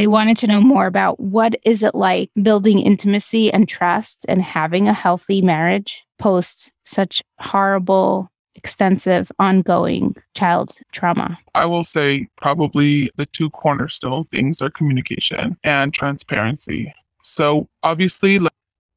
They 0.00 0.06
wanted 0.06 0.38
to 0.38 0.46
know 0.46 0.62
more 0.62 0.86
about 0.86 1.20
what 1.20 1.56
is 1.62 1.82
it 1.82 1.94
like 1.94 2.30
building 2.42 2.78
intimacy 2.78 3.52
and 3.52 3.68
trust 3.68 4.24
and 4.30 4.40
having 4.40 4.88
a 4.88 4.94
healthy 4.94 5.42
marriage 5.42 6.06
post 6.18 6.72
such 6.86 7.22
horrible, 7.38 8.30
extensive, 8.54 9.30
ongoing 9.38 10.16
child 10.34 10.74
trauma. 10.92 11.38
I 11.54 11.66
will 11.66 11.84
say 11.84 12.28
probably 12.38 13.10
the 13.16 13.26
two 13.26 13.50
cornerstone 13.50 14.24
things 14.32 14.62
are 14.62 14.70
communication 14.70 15.58
and 15.64 15.92
transparency. 15.92 16.94
So 17.22 17.68
obviously, 17.82 18.38
like, 18.38 18.54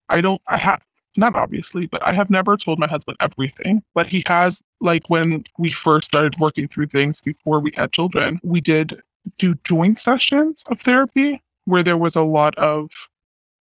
I 0.08 0.22
don't, 0.22 0.42
I 0.48 0.56
have, 0.56 0.86
not 1.18 1.36
obviously, 1.36 1.86
but 1.86 2.02
I 2.08 2.14
have 2.14 2.30
never 2.30 2.56
told 2.56 2.80
my 2.80 2.88
husband 2.88 3.18
everything. 3.20 3.84
But 3.94 4.08
he 4.08 4.24
has, 4.28 4.62
like, 4.80 5.10
when 5.10 5.44
we 5.58 5.68
first 5.68 6.08
started 6.08 6.40
working 6.40 6.70
through 6.70 6.88
things 6.88 7.20
before 7.20 7.60
we 7.60 7.74
had 7.76 7.92
children, 7.92 8.40
we 8.42 8.62
did 8.62 9.02
do 9.38 9.56
joint 9.64 10.00
sessions 10.00 10.64
of 10.68 10.82
therapy 10.82 11.42
where 11.66 11.84
there 11.84 11.98
was 11.98 12.16
a 12.16 12.24
lot 12.24 12.58
of 12.58 12.90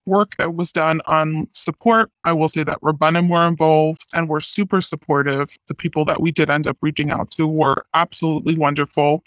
work 0.05 0.35
that 0.37 0.55
was 0.55 0.71
done 0.71 1.01
on 1.05 1.47
support. 1.53 2.09
I 2.23 2.33
will 2.33 2.49
say 2.49 2.63
that 2.63 2.81
Rabbanim 2.81 3.29
were 3.29 3.47
involved 3.47 4.01
and 4.13 4.27
were 4.27 4.39
super 4.39 4.81
supportive. 4.81 5.57
The 5.67 5.75
people 5.75 6.05
that 6.05 6.21
we 6.21 6.31
did 6.31 6.49
end 6.49 6.67
up 6.67 6.77
reaching 6.81 7.11
out 7.11 7.31
to 7.31 7.47
were 7.47 7.85
absolutely 7.93 8.57
wonderful 8.57 9.23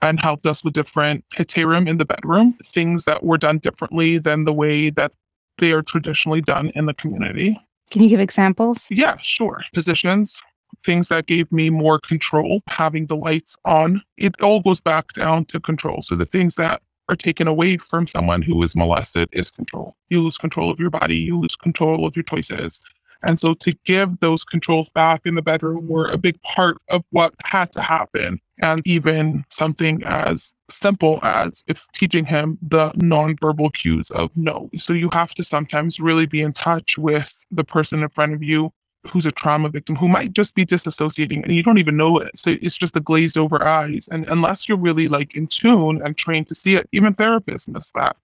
and 0.00 0.20
helped 0.20 0.46
us 0.46 0.62
with 0.62 0.74
different 0.74 1.24
heterim 1.36 1.88
in 1.88 1.98
the 1.98 2.04
bedroom, 2.04 2.56
things 2.64 3.06
that 3.06 3.24
were 3.24 3.38
done 3.38 3.58
differently 3.58 4.18
than 4.18 4.44
the 4.44 4.52
way 4.52 4.90
that 4.90 5.12
they 5.58 5.72
are 5.72 5.82
traditionally 5.82 6.40
done 6.40 6.70
in 6.74 6.86
the 6.86 6.94
community. 6.94 7.60
Can 7.90 8.02
you 8.02 8.08
give 8.08 8.20
examples? 8.20 8.86
Yeah, 8.90 9.16
sure. 9.22 9.62
Positions, 9.72 10.42
things 10.84 11.08
that 11.08 11.26
gave 11.26 11.50
me 11.50 11.70
more 11.70 11.98
control, 12.00 12.62
having 12.68 13.06
the 13.06 13.16
lights 13.16 13.56
on. 13.64 14.02
It 14.16 14.40
all 14.40 14.60
goes 14.60 14.80
back 14.80 15.12
down 15.14 15.46
to 15.46 15.60
control. 15.60 16.02
So 16.02 16.16
the 16.16 16.26
things 16.26 16.56
that 16.56 16.82
are 17.08 17.16
taken 17.16 17.46
away 17.46 17.76
from 17.76 18.06
someone 18.06 18.42
who 18.42 18.62
is 18.62 18.76
molested 18.76 19.28
is 19.32 19.50
control. 19.50 19.96
You 20.08 20.20
lose 20.20 20.38
control 20.38 20.70
of 20.70 20.78
your 20.78 20.90
body, 20.90 21.16
you 21.16 21.38
lose 21.38 21.56
control 21.56 22.06
of 22.06 22.16
your 22.16 22.22
choices. 22.22 22.82
And 23.26 23.40
so 23.40 23.54
to 23.54 23.72
give 23.84 24.20
those 24.20 24.44
controls 24.44 24.90
back 24.90 25.22
in 25.24 25.34
the 25.34 25.42
bedroom 25.42 25.88
were 25.88 26.08
a 26.08 26.18
big 26.18 26.40
part 26.42 26.76
of 26.88 27.04
what 27.10 27.34
had 27.44 27.72
to 27.72 27.80
happen. 27.80 28.38
And 28.60 28.82
even 28.86 29.44
something 29.48 30.02
as 30.04 30.54
simple 30.70 31.20
as 31.22 31.64
if 31.66 31.86
teaching 31.94 32.24
him 32.24 32.58
the 32.62 32.90
nonverbal 32.90 33.72
cues 33.72 34.10
of 34.10 34.30
no. 34.36 34.70
So 34.76 34.92
you 34.92 35.08
have 35.12 35.34
to 35.34 35.44
sometimes 35.44 35.98
really 35.98 36.26
be 36.26 36.42
in 36.42 36.52
touch 36.52 36.96
with 36.98 37.44
the 37.50 37.64
person 37.64 38.02
in 38.02 38.08
front 38.10 38.34
of 38.34 38.42
you 38.42 38.70
who's 39.06 39.26
a 39.26 39.32
trauma 39.32 39.68
victim 39.68 39.96
who 39.96 40.08
might 40.08 40.32
just 40.32 40.54
be 40.54 40.64
disassociating 40.64 41.42
and 41.42 41.54
you 41.54 41.62
don't 41.62 41.78
even 41.78 41.96
know 41.96 42.18
it. 42.18 42.38
So 42.38 42.56
it's 42.60 42.78
just 42.78 42.94
the 42.94 43.00
glazed 43.00 43.38
over 43.38 43.62
eyes. 43.62 44.08
And 44.10 44.26
unless 44.28 44.68
you're 44.68 44.78
really 44.78 45.08
like 45.08 45.36
in 45.36 45.46
tune 45.46 46.00
and 46.04 46.16
trained 46.16 46.48
to 46.48 46.54
see 46.54 46.74
it, 46.74 46.88
even 46.92 47.14
therapists 47.14 47.68
miss 47.68 47.92
that. 47.92 48.16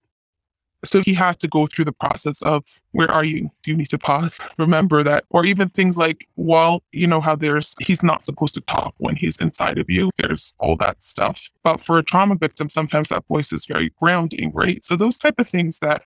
So 0.83 1.01
he 1.03 1.13
had 1.13 1.39
to 1.39 1.47
go 1.47 1.67
through 1.67 1.85
the 1.85 1.91
process 1.91 2.41
of 2.41 2.63
where 2.91 3.11
are 3.11 3.23
you? 3.23 3.51
Do 3.61 3.69
you 3.69 3.77
need 3.77 3.89
to 3.89 3.99
pause? 3.99 4.39
Remember 4.57 5.03
that. 5.03 5.25
Or 5.29 5.45
even 5.45 5.69
things 5.69 5.95
like, 5.95 6.27
well, 6.37 6.81
you 6.91 7.05
know 7.05 7.21
how 7.21 7.35
there's, 7.35 7.75
he's 7.79 8.03
not 8.03 8.25
supposed 8.25 8.55
to 8.55 8.61
talk 8.61 8.95
when 8.97 9.15
he's 9.15 9.37
inside 9.37 9.77
of 9.77 9.89
you. 9.91 10.09
There's 10.17 10.53
all 10.59 10.75
that 10.77 11.03
stuff. 11.03 11.49
But 11.63 11.81
for 11.81 11.99
a 11.99 12.03
trauma 12.03 12.35
victim, 12.35 12.69
sometimes 12.69 13.09
that 13.09 13.27
voice 13.27 13.53
is 13.53 13.67
very 13.67 13.91
grounding, 13.99 14.51
right? 14.53 14.83
So 14.83 14.95
those 14.95 15.19
type 15.19 15.35
of 15.37 15.47
things 15.47 15.77
that 15.79 16.03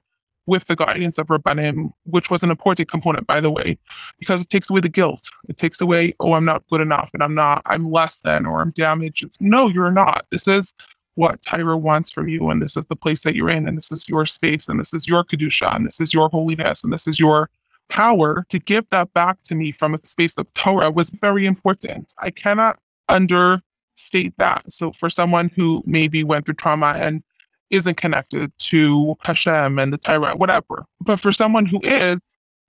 with 0.48 0.66
the 0.66 0.76
guidance 0.76 1.18
of 1.18 1.28
Rabbanim, 1.28 1.92
which 2.04 2.30
was 2.30 2.44
an 2.44 2.52
important 2.52 2.90
component, 2.90 3.26
by 3.28 3.42
the 3.42 3.52
way, 3.52 3.78
because 4.20 4.42
it 4.42 4.50
takes 4.50 4.70
away 4.70 4.82
the 4.82 4.90
guilt. 4.90 5.28
It 5.50 5.58
takes 5.58 5.82
away, 5.82 6.14
oh, 6.20 6.34
I'm 6.34 6.46
not 6.46 6.64
good 6.70 6.82
enough 6.82 7.10
and 7.14 7.24
I'm 7.24 7.36
not, 7.36 7.62
I'm 7.66 7.92
less 7.92 8.20
than 8.20 8.46
or 8.46 8.62
I'm 8.62 8.72
damaged. 8.72 9.24
It's, 9.24 9.42
no, 9.42 9.68
you're 9.68 9.92
not. 9.92 10.26
This 10.30 10.48
is 10.48 10.74
what 11.16 11.42
Torah 11.42 11.78
wants 11.78 12.12
from 12.12 12.28
you, 12.28 12.50
and 12.50 12.62
this 12.62 12.78
is 12.78 12.86
the 12.88 12.96
place 12.96 13.24
that 13.24 13.36
you're 13.36 13.50
in, 13.50 13.68
and 13.68 13.78
this 13.78 13.92
is 13.92 14.08
your 14.08 14.26
space, 14.26 14.68
and 14.68 14.80
this 14.80 14.94
is 14.94 15.08
your 15.08 15.24
Kedusha, 15.24 15.74
and 15.74 15.88
this 15.88 16.02
is 16.02 16.14
your 16.14 16.30
holiness, 16.30 16.84
and 16.84 16.92
this 16.92 17.08
is 17.08 17.20
your 17.20 17.50
power. 17.88 18.46
To 18.50 18.60
give 18.60 18.86
that 18.90 19.14
back 19.14 19.42
to 19.44 19.56
me 19.56 19.72
from 19.72 19.94
a 19.94 20.00
space 20.06 20.36
of 20.38 20.54
Torah 20.54 20.92
was 20.92 21.10
very 21.10 21.46
important. 21.46 22.14
I 22.20 22.32
cannot 22.32 22.80
understate 23.08 24.34
that. 24.38 24.64
So 24.70 24.92
for 24.92 25.10
someone 25.10 25.50
who 25.56 25.84
maybe 25.86 26.24
went 26.24 26.46
through 26.46 26.56
trauma 26.56 26.98
and 27.00 27.24
isn't 27.70 27.96
connected 27.96 28.52
to 28.58 29.16
Hashem 29.22 29.80
and 29.80 29.92
the 29.92 29.98
Torah, 29.98 30.36
whatever. 30.36 30.86
But 31.02 31.20
for 31.20 31.32
someone 31.32 31.66
who 31.66 31.80
is, 31.84 32.20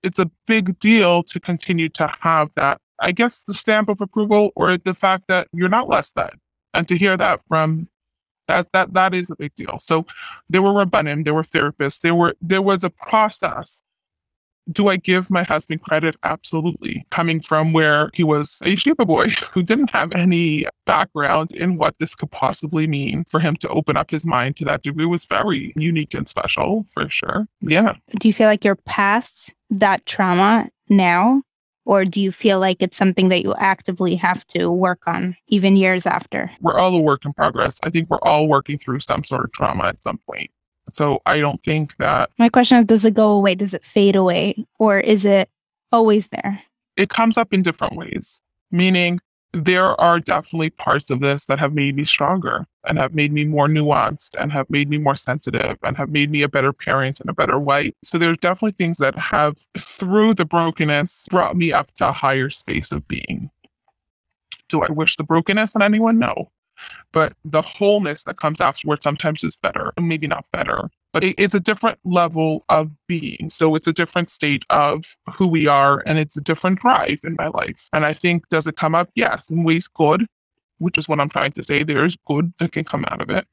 it's 0.03 0.19
a 0.19 0.29
big 0.45 0.79
deal 0.79 1.23
to 1.23 1.39
continue 1.39 1.89
to 1.89 2.11
have 2.19 2.49
that, 2.55 2.79
I 2.99 3.11
guess, 3.11 3.39
the 3.47 3.53
stamp 3.53 3.89
of 3.89 4.01
approval 4.01 4.51
or 4.55 4.77
the 4.77 4.93
fact 4.93 5.25
that 5.27 5.47
you're 5.53 5.69
not 5.69 5.89
less 5.89 6.11
than. 6.11 6.31
And 6.73 6.87
to 6.87 6.97
hear 6.97 7.17
that 7.17 7.41
from 7.47 7.87
that 8.47 8.67
that 8.73 8.93
that 8.93 9.13
is 9.13 9.29
a 9.29 9.35
big 9.35 9.53
deal. 9.55 9.77
So 9.79 10.05
there 10.49 10.61
were 10.61 10.69
rabbanim, 10.69 11.25
there 11.25 11.33
were 11.33 11.43
therapists, 11.43 12.01
there 12.01 12.15
were 12.15 12.35
there 12.41 12.61
was 12.61 12.83
a 12.83 12.89
process. 12.89 13.81
Do 14.71 14.89
I 14.89 14.97
give 14.97 15.29
my 15.29 15.43
husband 15.43 15.81
credit? 15.81 16.15
Absolutely. 16.23 17.05
Coming 17.09 17.41
from 17.41 17.73
where 17.73 18.09
he 18.13 18.23
was 18.23 18.59
a 18.63 18.75
yeshiva 18.75 19.05
boy 19.05 19.29
who 19.51 19.63
didn't 19.63 19.91
have 19.91 20.11
any 20.13 20.65
background 20.85 21.51
in 21.53 21.77
what 21.77 21.95
this 21.99 22.15
could 22.15 22.31
possibly 22.31 22.87
mean 22.87 23.23
for 23.29 23.39
him 23.39 23.55
to 23.57 23.69
open 23.69 23.97
up 23.97 24.11
his 24.11 24.25
mind 24.25 24.55
to 24.57 24.65
that 24.65 24.83
degree 24.83 25.05
was 25.05 25.25
very 25.25 25.73
unique 25.75 26.13
and 26.13 26.27
special 26.27 26.85
for 26.93 27.09
sure. 27.09 27.47
Yeah. 27.61 27.93
Do 28.19 28.27
you 28.27 28.33
feel 28.33 28.47
like 28.47 28.65
you're 28.65 28.75
past 28.75 29.53
that 29.69 30.05
trauma 30.05 30.69
now? 30.89 31.41
Or 31.85 32.03
do 32.03 32.21
you 32.21 32.33
feel 32.33 32.59
like 32.59 32.81
it's 32.81 32.97
something 32.97 33.29
that 33.29 33.43
you 33.43 33.55
actively 33.57 34.15
have 34.15 34.45
to 34.47 34.69
work 34.69 35.07
on 35.07 35.37
even 35.47 35.77
years 35.77 36.05
after? 36.05 36.51
We're 36.59 36.77
all 36.77 36.93
a 36.93 36.99
work 36.99 37.23
in 37.23 37.31
progress. 37.31 37.77
I 37.81 37.89
think 37.89 38.09
we're 38.09 38.17
all 38.23 38.49
working 38.49 38.77
through 38.77 38.99
some 38.99 39.23
sort 39.23 39.45
of 39.45 39.53
trauma 39.53 39.85
at 39.85 40.03
some 40.03 40.19
point. 40.29 40.51
So 40.93 41.21
I 41.25 41.39
don't 41.39 41.61
think 41.63 41.95
that 41.97 42.29
My 42.37 42.49
question 42.49 42.77
is 42.79 42.85
Does 42.85 43.05
it 43.05 43.13
go 43.13 43.31
away? 43.31 43.55
Does 43.55 43.73
it 43.73 43.83
fade 43.83 44.15
away? 44.15 44.65
Or 44.79 44.99
is 44.99 45.25
it 45.25 45.49
always 45.91 46.27
there? 46.29 46.61
it 46.97 47.09
comes 47.09 47.37
up 47.37 47.53
in 47.53 47.61
different 47.61 47.95
ways, 47.95 48.41
meaning 48.71 49.19
there 49.53 49.99
are 50.01 50.19
definitely 50.19 50.69
parts 50.71 51.09
of 51.09 51.21
this 51.21 51.45
that 51.45 51.59
have 51.59 51.73
made 51.73 51.95
me 51.95 52.03
stronger 52.03 52.65
and 52.85 52.97
have 52.97 53.15
made 53.15 53.31
me 53.31 53.45
more 53.45 53.67
nuanced 53.67 54.31
and 54.39 54.51
have 54.51 54.69
made 54.69 54.89
me 54.89 54.97
more 54.97 55.15
sensitive 55.15 55.77
and 55.83 55.95
have 55.95 56.09
made 56.09 56.29
me 56.29 56.41
a 56.41 56.49
better 56.49 56.73
parent 56.73 57.19
and 57.19 57.29
a 57.29 57.33
better 57.33 57.57
wife. 57.57 57.93
So 58.03 58.17
there's 58.17 58.37
definitely 58.39 58.73
things 58.73 58.97
that 58.97 59.17
have, 59.17 59.55
through 59.77 60.33
the 60.33 60.45
brokenness, 60.45 61.27
brought 61.29 61.55
me 61.55 61.71
up 61.71 61.93
to 61.95 62.09
a 62.09 62.11
higher 62.11 62.49
space 62.49 62.91
of 62.91 63.07
being. 63.07 63.49
Do 64.69 64.81
I 64.81 64.91
wish 64.91 65.15
the 65.15 65.23
brokenness 65.23 65.75
on 65.75 65.81
anyone? 65.81 66.19
No. 66.19 66.51
But 67.11 67.33
the 67.45 67.61
wholeness 67.61 68.23
that 68.23 68.37
comes 68.37 68.61
afterwards 68.61 69.03
sometimes 69.03 69.43
is 69.43 69.57
better, 69.57 69.93
maybe 69.99 70.27
not 70.27 70.45
better, 70.51 70.89
but 71.13 71.23
it, 71.23 71.35
it's 71.37 71.55
a 71.55 71.59
different 71.59 71.99
level 72.03 72.63
of 72.69 72.91
being. 73.07 73.49
So 73.49 73.75
it's 73.75 73.87
a 73.87 73.93
different 73.93 74.29
state 74.29 74.65
of 74.69 75.15
who 75.33 75.47
we 75.47 75.67
are, 75.67 76.03
and 76.05 76.19
it's 76.19 76.37
a 76.37 76.41
different 76.41 76.79
drive 76.79 77.19
in 77.23 77.35
my 77.37 77.47
life. 77.47 77.89
And 77.93 78.05
I 78.05 78.13
think, 78.13 78.47
does 78.49 78.67
it 78.67 78.77
come 78.77 78.95
up? 78.95 79.09
Yes, 79.15 79.49
in 79.49 79.63
ways 79.63 79.87
good, 79.87 80.27
which 80.79 80.97
is 80.97 81.09
what 81.09 81.19
I'm 81.19 81.29
trying 81.29 81.53
to 81.53 81.63
say. 81.63 81.83
There 81.83 82.05
is 82.05 82.17
good 82.27 82.53
that 82.59 82.71
can 82.71 82.83
come 82.83 83.05
out 83.09 83.21
of 83.21 83.29
it. 83.29 83.47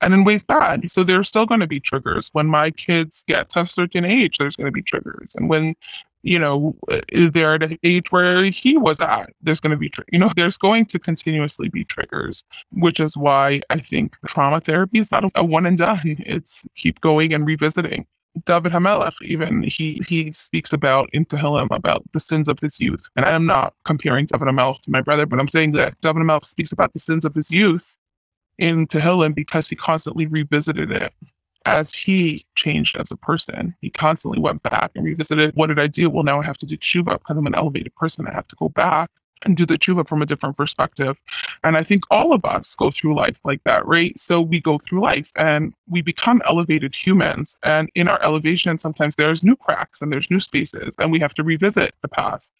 And 0.00 0.14
in 0.14 0.24
ways 0.24 0.42
bad. 0.42 0.90
So 0.90 1.04
there's 1.04 1.28
still 1.28 1.46
going 1.46 1.60
to 1.60 1.66
be 1.66 1.80
triggers. 1.80 2.30
When 2.32 2.46
my 2.46 2.70
kids 2.70 3.24
get 3.26 3.50
to 3.50 3.62
a 3.62 3.66
certain 3.66 4.04
age, 4.04 4.38
there's 4.38 4.56
going 4.56 4.66
to 4.66 4.72
be 4.72 4.82
triggers. 4.82 5.34
And 5.34 5.48
when, 5.48 5.74
you 6.22 6.38
know, 6.38 6.76
uh, 6.90 7.00
they're 7.32 7.54
at 7.54 7.62
an 7.62 7.78
age 7.82 8.10
where 8.12 8.44
he 8.44 8.76
was 8.76 9.00
at, 9.00 9.30
there's 9.42 9.60
going 9.60 9.72
to 9.72 9.76
be, 9.76 9.92
you 10.12 10.18
know, 10.18 10.30
there's 10.36 10.56
going 10.56 10.86
to 10.86 10.98
continuously 10.98 11.68
be 11.68 11.84
triggers, 11.84 12.44
which 12.72 13.00
is 13.00 13.16
why 13.16 13.60
I 13.70 13.80
think 13.80 14.16
trauma 14.26 14.60
therapy 14.60 14.98
is 14.98 15.10
not 15.10 15.30
a 15.34 15.44
one 15.44 15.66
and 15.66 15.78
done. 15.78 16.16
It's 16.20 16.66
keep 16.76 17.00
going 17.00 17.32
and 17.32 17.46
revisiting. 17.46 18.06
David 18.44 18.70
Hamelech, 18.70 19.20
even 19.22 19.64
he 19.64 20.00
he 20.06 20.30
speaks 20.30 20.72
about 20.72 21.10
in 21.12 21.24
Tehillim 21.24 21.66
about 21.72 22.04
the 22.12 22.20
sins 22.20 22.48
of 22.48 22.60
his 22.60 22.78
youth. 22.80 23.08
And 23.16 23.24
I 23.26 23.30
am 23.30 23.44
not 23.44 23.74
comparing 23.84 24.26
David 24.26 24.46
Hamelech 24.46 24.80
to 24.82 24.90
my 24.90 25.00
brother, 25.00 25.26
but 25.26 25.40
I'm 25.40 25.48
saying 25.48 25.72
that 25.72 26.00
David 26.00 26.22
Hamelech 26.22 26.46
speaks 26.46 26.70
about 26.70 26.92
the 26.92 27.00
sins 27.00 27.24
of 27.24 27.34
his 27.34 27.50
youth 27.50 27.96
in 28.60 28.86
Tehillim 28.86 29.34
because 29.34 29.68
he 29.68 29.74
constantly 29.74 30.26
revisited 30.26 30.92
it 30.92 31.12
as 31.66 31.92
he 31.92 32.46
changed 32.54 32.96
as 32.96 33.10
a 33.10 33.16
person. 33.16 33.74
He 33.80 33.90
constantly 33.90 34.38
went 34.38 34.62
back 34.62 34.92
and 34.94 35.04
revisited 35.04 35.54
what 35.56 35.66
did 35.66 35.80
I 35.80 35.88
do? 35.88 36.08
Well, 36.08 36.22
now 36.22 36.40
I 36.40 36.44
have 36.44 36.58
to 36.58 36.66
do 36.66 36.76
tshuva 36.76 37.18
because 37.18 37.36
I'm 37.36 37.46
an 37.46 37.54
elevated 37.54 37.94
person. 37.96 38.26
I 38.26 38.32
have 38.32 38.46
to 38.48 38.56
go 38.56 38.68
back 38.68 39.10
and 39.42 39.56
do 39.56 39.64
the 39.64 39.78
tshuva 39.78 40.06
from 40.06 40.20
a 40.20 40.26
different 40.26 40.56
perspective. 40.56 41.16
And 41.64 41.76
I 41.76 41.82
think 41.82 42.04
all 42.10 42.32
of 42.32 42.44
us 42.44 42.74
go 42.74 42.90
through 42.90 43.16
life 43.16 43.38
like 43.44 43.62
that, 43.64 43.86
right? 43.86 44.18
So 44.18 44.40
we 44.40 44.60
go 44.60 44.78
through 44.78 45.00
life 45.00 45.30
and 45.36 45.72
we 45.88 46.02
become 46.02 46.42
elevated 46.44 46.94
humans. 46.94 47.58
And 47.62 47.90
in 47.94 48.08
our 48.08 48.22
elevation, 48.22 48.78
sometimes 48.78 49.16
there's 49.16 49.42
new 49.42 49.56
cracks 49.56 50.02
and 50.02 50.12
there's 50.12 50.30
new 50.30 50.40
spaces, 50.40 50.92
and 50.98 51.10
we 51.10 51.18
have 51.20 51.34
to 51.34 51.42
revisit 51.42 51.94
the 52.02 52.08
past. 52.08 52.52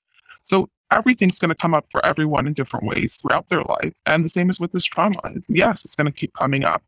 So 0.43 0.69
everything's 0.91 1.39
going 1.39 1.51
to 1.51 1.55
come 1.55 1.75
up 1.75 1.87
for 1.91 2.05
everyone 2.05 2.47
in 2.47 2.53
different 2.53 2.87
ways 2.87 3.17
throughout 3.17 3.49
their 3.49 3.63
life. 3.63 3.93
And 4.07 4.25
the 4.25 4.29
same 4.29 4.51
is 4.51 4.61
with 4.61 4.73
this 4.73 4.85
trauma. 4.85 5.21
Yes, 5.49 5.85
it's 5.85 5.95
going 5.95 6.07
to 6.07 6.13
keep 6.13 6.33
coming 6.35 6.65
up. 6.65 6.83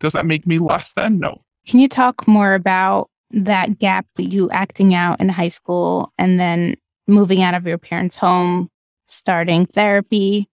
Does 0.00 0.12
that 0.12 0.26
make 0.26 0.46
me 0.46 0.58
less 0.58 0.92
than? 0.92 1.18
No. 1.18 1.42
Can 1.66 1.80
you 1.80 1.88
talk 1.88 2.26
more 2.28 2.54
about 2.54 3.10
that 3.30 3.78
gap 3.78 4.06
you 4.16 4.50
acting 4.50 4.94
out 4.94 5.20
in 5.20 5.28
high 5.28 5.48
school 5.48 6.12
and 6.18 6.38
then 6.38 6.76
moving 7.06 7.42
out 7.42 7.54
of 7.54 7.66
your 7.66 7.78
parents' 7.78 8.16
home, 8.16 8.70
starting 9.06 9.66
therapy 9.66 10.48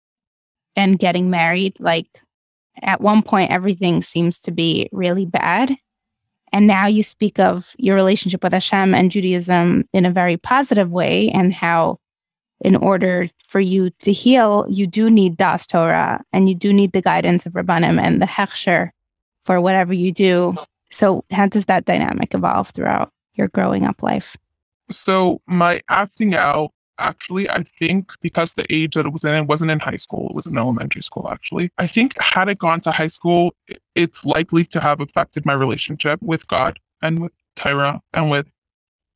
and 0.77 0.99
getting 0.99 1.31
married? 1.31 1.77
Like 1.79 2.21
at 2.83 3.01
one 3.01 3.23
point, 3.23 3.51
everything 3.51 4.03
seems 4.03 4.39
to 4.41 4.51
be 4.51 4.89
really 4.93 5.27
bad. 5.27 5.77
And 6.53 6.67
now 6.67 6.87
you 6.87 7.03
speak 7.03 7.39
of 7.39 7.75
your 7.79 7.95
relationship 7.95 8.43
with 8.43 8.53
Hashem 8.53 8.95
and 8.95 9.11
Judaism 9.11 9.89
in 9.93 10.05
a 10.05 10.11
very 10.11 10.37
positive 10.37 10.91
way 10.91 11.31
and 11.31 11.55
how 11.55 11.99
in 12.61 12.77
order 12.77 13.29
for 13.47 13.61
you 13.61 13.91
to 14.01 14.13
heal, 14.13 14.67
you 14.69 14.87
do 14.87 15.11
need 15.11 15.37
Daas 15.37 15.67
Torah 15.67 16.23
and 16.33 16.49
you 16.49 16.55
do 16.55 16.73
need 16.73 16.93
the 16.93 17.03
guidance 17.03 17.47
of 17.47 17.55
Rabbanim 17.55 18.01
and 18.01 18.21
the 18.21 18.27
Hechsher 18.27 18.91
for 19.45 19.61
whatever 19.61 19.93
you 19.93 20.13
do. 20.13 20.55
So, 20.91 21.25
how 21.31 21.47
does 21.47 21.67
that 21.67 21.85
dynamic 21.85 22.35
evolve 22.35 22.71
throughout 22.71 23.13
your 23.35 23.49
growing 23.49 23.87
up 23.87 24.03
life? 24.03 24.37
So, 24.91 25.41
my 25.47 25.81
acting 25.89 26.35
out, 26.35 26.73
actually, 26.99 27.49
I 27.49 27.63
think 27.79 28.13
because 28.21 28.55
the 28.55 28.67
age 28.73 28.95
that 28.95 29.07
it 29.07 29.13
was 29.13 29.25
in, 29.25 29.35
it 29.35 29.47
wasn't 29.47 29.71
in 29.71 29.79
high 29.79 29.97
school, 29.97 30.29
it 30.29 30.35
was 30.35 30.47
in 30.47 30.59
elementary 30.59 31.03
school, 31.03 31.29
actually. 31.31 31.71
I 31.79 31.87
think 31.87 32.21
had 32.21 32.49
it 32.49 32.59
gone 32.59 32.81
to 32.83 32.91
high 32.91 33.07
school, 33.07 33.55
it's 33.95 34.25
likely 34.25 34.65
to 34.67 34.81
have 34.81 35.01
affected 35.01 35.47
my 35.47 35.55
relationship 35.55 36.21
with 36.21 36.47
God 36.49 36.79
and 37.03 37.21
with 37.21 37.33
Torah 37.57 38.01
and 38.13 38.31
with 38.31 38.47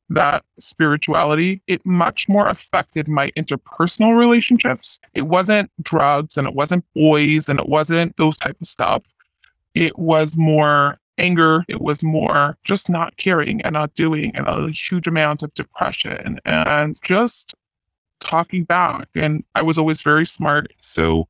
that 0.09 0.43
spirituality, 0.59 1.61
it 1.67 1.85
much 1.85 2.29
more 2.29 2.47
affected 2.47 3.07
my 3.07 3.31
interpersonal 3.31 4.17
relationships. 4.17 4.99
It 5.13 5.23
wasn't 5.23 5.71
drugs 5.81 6.37
and 6.37 6.47
it 6.47 6.53
wasn't 6.53 6.85
boys 6.93 7.49
and 7.49 7.59
it 7.59 7.67
wasn't 7.67 8.15
those 8.17 8.37
type 8.37 8.57
of 8.61 8.67
stuff. 8.67 9.03
It 9.73 9.97
was 9.97 10.37
more 10.37 10.99
anger. 11.17 11.63
It 11.67 11.81
was 11.81 12.03
more 12.03 12.57
just 12.63 12.89
not 12.89 13.17
caring 13.17 13.61
and 13.61 13.73
not 13.73 13.93
doing 13.93 14.35
and 14.35 14.47
a 14.47 14.69
huge 14.69 15.07
amount 15.07 15.43
of 15.43 15.53
depression 15.53 16.39
and 16.45 17.01
just 17.01 17.55
talking 18.19 18.63
back. 18.63 19.07
And 19.15 19.43
I 19.55 19.61
was 19.61 19.77
always 19.77 20.01
very 20.01 20.25
smart. 20.25 20.73
So 20.81 21.27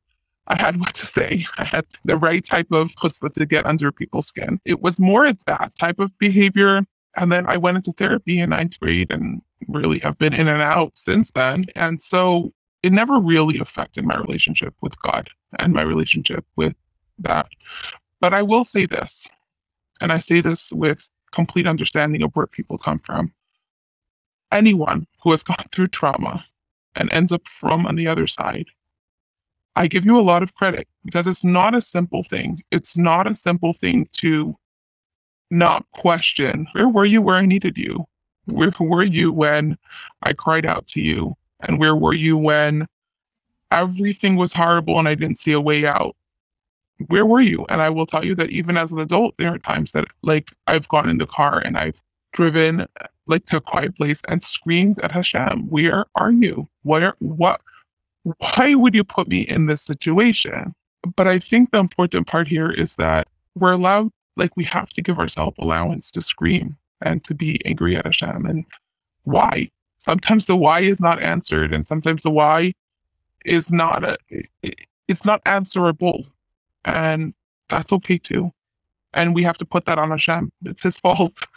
I 0.48 0.62
had 0.62 0.80
what 0.80 0.94
to 0.96 1.06
say. 1.06 1.46
I 1.58 1.66
had 1.66 1.86
the 2.04 2.18
right 2.18 2.44
type 2.44 2.72
of 2.72 2.90
chutzpah 2.92 3.34
to 3.34 3.46
get 3.46 3.66
under 3.66 3.92
people's 3.92 4.28
skin. 4.28 4.60
It 4.66 4.82
was 4.82 5.00
more 5.00 5.32
that 5.46 5.74
type 5.76 6.00
of 6.00 6.18
behavior 6.18 6.86
and 7.16 7.32
then 7.32 7.48
I 7.48 7.58
went 7.58 7.78
into 7.78 7.92
therapy 7.94 8.40
in 8.40 8.50
ninth 8.50 8.80
grade 8.80 9.12
and 9.12 9.42
really 9.68 10.00
have 10.00 10.18
been 10.18 10.34
in 10.34 10.48
and 10.48 10.62
out 10.62 10.98
since 10.98 11.32
then. 11.32 11.66
And 11.76 12.02
so 12.02 12.54
it 12.84 12.92
never 12.92 13.20
really 13.20 13.60
affected 13.60 14.06
my 14.06 14.18
relationship 14.18 14.74
with 14.82 15.00
God 15.02 15.30
and 15.60 15.74
my 15.74 15.82
relationship 15.82 16.46
with 16.56 16.76
that. 17.20 17.48
But 18.20 18.34
I 18.34 18.42
will 18.42 18.66
say 18.66 18.86
this, 18.86 19.28
and 20.02 20.12
I 20.12 20.20
say 20.20 20.42
this 20.42 20.72
with 20.74 21.10
complete 21.32 21.68
understanding 21.68 22.22
of 22.22 22.32
where 22.34 22.48
people 22.48 22.78
come 22.78 23.00
from. 23.00 23.34
Anyone 24.52 25.08
who 25.24 25.32
has 25.32 25.44
gone 25.44 25.66
through 25.72 25.88
trauma 25.90 26.44
and 26.96 27.12
ends 27.12 27.32
up 27.32 27.48
from 27.48 27.86
on 27.86 27.96
the 27.96 28.08
other 28.08 28.28
side, 28.28 28.68
I 29.76 29.88
give 29.88 30.06
you 30.06 30.18
a 30.18 30.22
lot 30.22 30.44
of 30.44 30.56
credit 30.56 30.88
because 31.04 31.28
it's 31.28 31.44
not 31.44 31.76
a 31.76 31.82
simple 31.82 32.24
thing. 32.24 32.64
It's 32.72 32.96
not 32.96 33.28
a 33.28 33.36
simple 33.36 33.74
thing 33.74 34.08
to 34.14 34.56
not 35.52 35.86
question 35.94 36.68
where 36.74 36.90
were 36.90 37.06
you 37.06 37.22
where 37.22 37.36
I 37.36 37.46
needed 37.46 37.78
you? 37.78 38.06
Where 38.46 38.74
were 38.80 39.04
you 39.04 39.32
when 39.32 39.78
I 40.24 40.34
cried 40.34 40.66
out 40.66 40.88
to 40.88 41.02
you? 41.02 41.36
And 41.62 41.80
where 41.80 41.96
were 41.96 42.14
you 42.14 42.38
when 42.38 42.88
everything 43.72 44.36
was 44.36 44.54
horrible 44.54 45.00
and 45.00 45.08
I 45.08 45.16
didn't 45.16 45.40
see 45.40 45.52
a 45.52 45.62
way 45.62 45.86
out? 45.86 46.16
Where 47.08 47.26
were 47.26 47.42
you? 47.42 47.66
And 47.70 47.82
I 47.82 47.90
will 47.90 48.06
tell 48.06 48.24
you 48.24 48.36
that 48.36 48.52
even 48.52 48.78
as 48.78 48.92
an 48.92 49.00
adult, 49.00 49.36
there 49.38 49.54
are 49.54 49.60
times 49.60 49.92
that 49.92 50.06
like 50.22 50.52
I've 50.68 50.88
gone 50.88 51.10
in 51.10 51.18
the 51.18 51.26
car 51.26 51.60
and 51.60 51.78
I've 51.78 52.02
driven 52.32 52.86
like 53.28 53.46
to 53.48 53.58
a 53.58 53.62
quiet 53.62 53.96
place 53.96 54.22
and 54.28 54.44
screamed 54.44 55.00
at 55.00 55.12
Hashem, 55.12 55.68
where 55.70 56.06
are 56.16 56.32
you? 56.32 56.70
Where 56.84 57.16
what 57.20 57.62
why 58.24 58.76
would 58.76 58.96
you 58.96 59.04
put 59.04 59.28
me 59.28 59.42
in 59.42 59.68
this 59.68 59.84
situation? 59.84 60.74
But 61.16 61.28
I 61.28 61.40
think 61.40 61.72
the 61.72 61.80
important 61.80 62.28
part 62.28 62.48
here 62.48 62.72
is 62.72 62.96
that 62.96 63.28
we're 63.56 63.74
allowed 63.74 64.12
like 64.36 64.56
we 64.56 64.64
have 64.66 64.90
to 64.92 65.02
give 65.02 65.20
ourselves 65.20 65.56
allowance 65.60 66.12
to 66.12 66.22
scream 66.22 66.78
and 67.02 67.24
to 67.24 67.34
be 67.34 67.64
angry 67.66 67.96
at 67.96 68.06
Hashem. 68.06 68.46
And 68.46 68.66
why? 69.24 69.70
Sometimes 70.00 70.46
the 70.46 70.56
why 70.56 70.82
is 70.82 71.02
not 71.02 71.22
answered, 71.22 71.74
and 71.74 71.88
sometimes 71.88 72.24
the 72.24 72.32
why 72.32 72.74
is 73.44 73.72
not 73.72 74.04
a, 74.04 74.18
it's 75.08 75.26
not 75.26 75.42
answerable, 75.46 76.26
and 76.84 77.34
that's 77.70 77.92
okay 77.94 78.18
too. 78.18 78.52
And 79.14 79.34
we 79.34 79.44
have 79.44 79.58
to 79.60 79.66
put 79.66 79.86
that 79.86 79.98
on 79.98 80.12
Hashem. 80.12 80.52
It's 80.66 80.84
His 80.84 80.98
fault. 80.98 81.40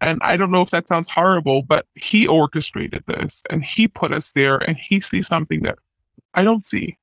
And 0.00 0.20
I 0.22 0.38
don't 0.38 0.52
know 0.52 0.62
if 0.62 0.70
that 0.70 0.88
sounds 0.88 1.08
horrible, 1.08 1.62
but 1.62 1.84
He 1.94 2.26
orchestrated 2.26 3.04
this, 3.06 3.42
and 3.50 3.62
He 3.62 3.88
put 3.88 4.12
us 4.12 4.32
there, 4.32 4.58
and 4.58 4.78
He 4.78 5.00
sees 5.00 5.26
something 5.26 5.62
that 5.64 5.78
I 6.32 6.44
don't 6.44 6.64
see, 6.64 6.96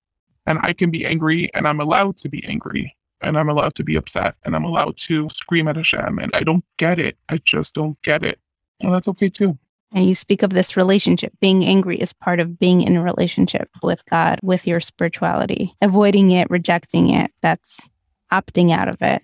and 0.48 0.58
I 0.64 0.74
can 0.74 0.90
be 0.90 1.06
angry, 1.06 1.54
and 1.54 1.68
I'm 1.68 1.80
allowed 1.80 2.18
to 2.18 2.30
be 2.30 2.44
angry 2.46 2.97
and 3.22 3.38
I'm 3.38 3.50
allowed 3.50 3.76
to 3.76 3.84
be 3.84 3.96
upset 3.96 4.36
and 4.44 4.56
I'm 4.56 4.64
allowed 4.64 4.98
to 4.98 5.30
scream 5.30 5.68
at 5.68 5.76
Hashem 5.76 6.20
and 6.20 6.32
I 6.34 6.44
don't 6.44 6.64
get 6.78 7.00
it. 7.00 7.18
I 7.30 7.38
just 7.38 7.76
don't 7.76 8.02
get 8.02 8.24
it. 8.24 8.40
And 8.80 8.94
that's 8.94 9.08
okay 9.08 9.30
too. 9.30 9.58
And 9.94 10.08
you 10.08 10.16
speak 10.16 10.44
of 10.44 10.50
this 10.52 10.76
relationship. 10.76 11.34
Being 11.40 11.64
angry 11.64 11.98
is 11.98 12.12
part 12.14 12.40
of 12.40 12.60
being 12.60 12.82
in 12.82 12.98
a 12.98 13.04
relationship 13.04 13.70
with 13.82 14.06
God, 14.06 14.40
with 14.44 14.68
your 14.68 14.80
spirituality. 14.80 15.74
Avoiding 15.82 16.32
it, 16.32 16.50
rejecting 16.50 17.10
it, 17.10 17.32
that's 17.42 17.90
opting 18.32 18.72
out 18.72 18.90
of 18.90 19.02
it. 19.02 19.22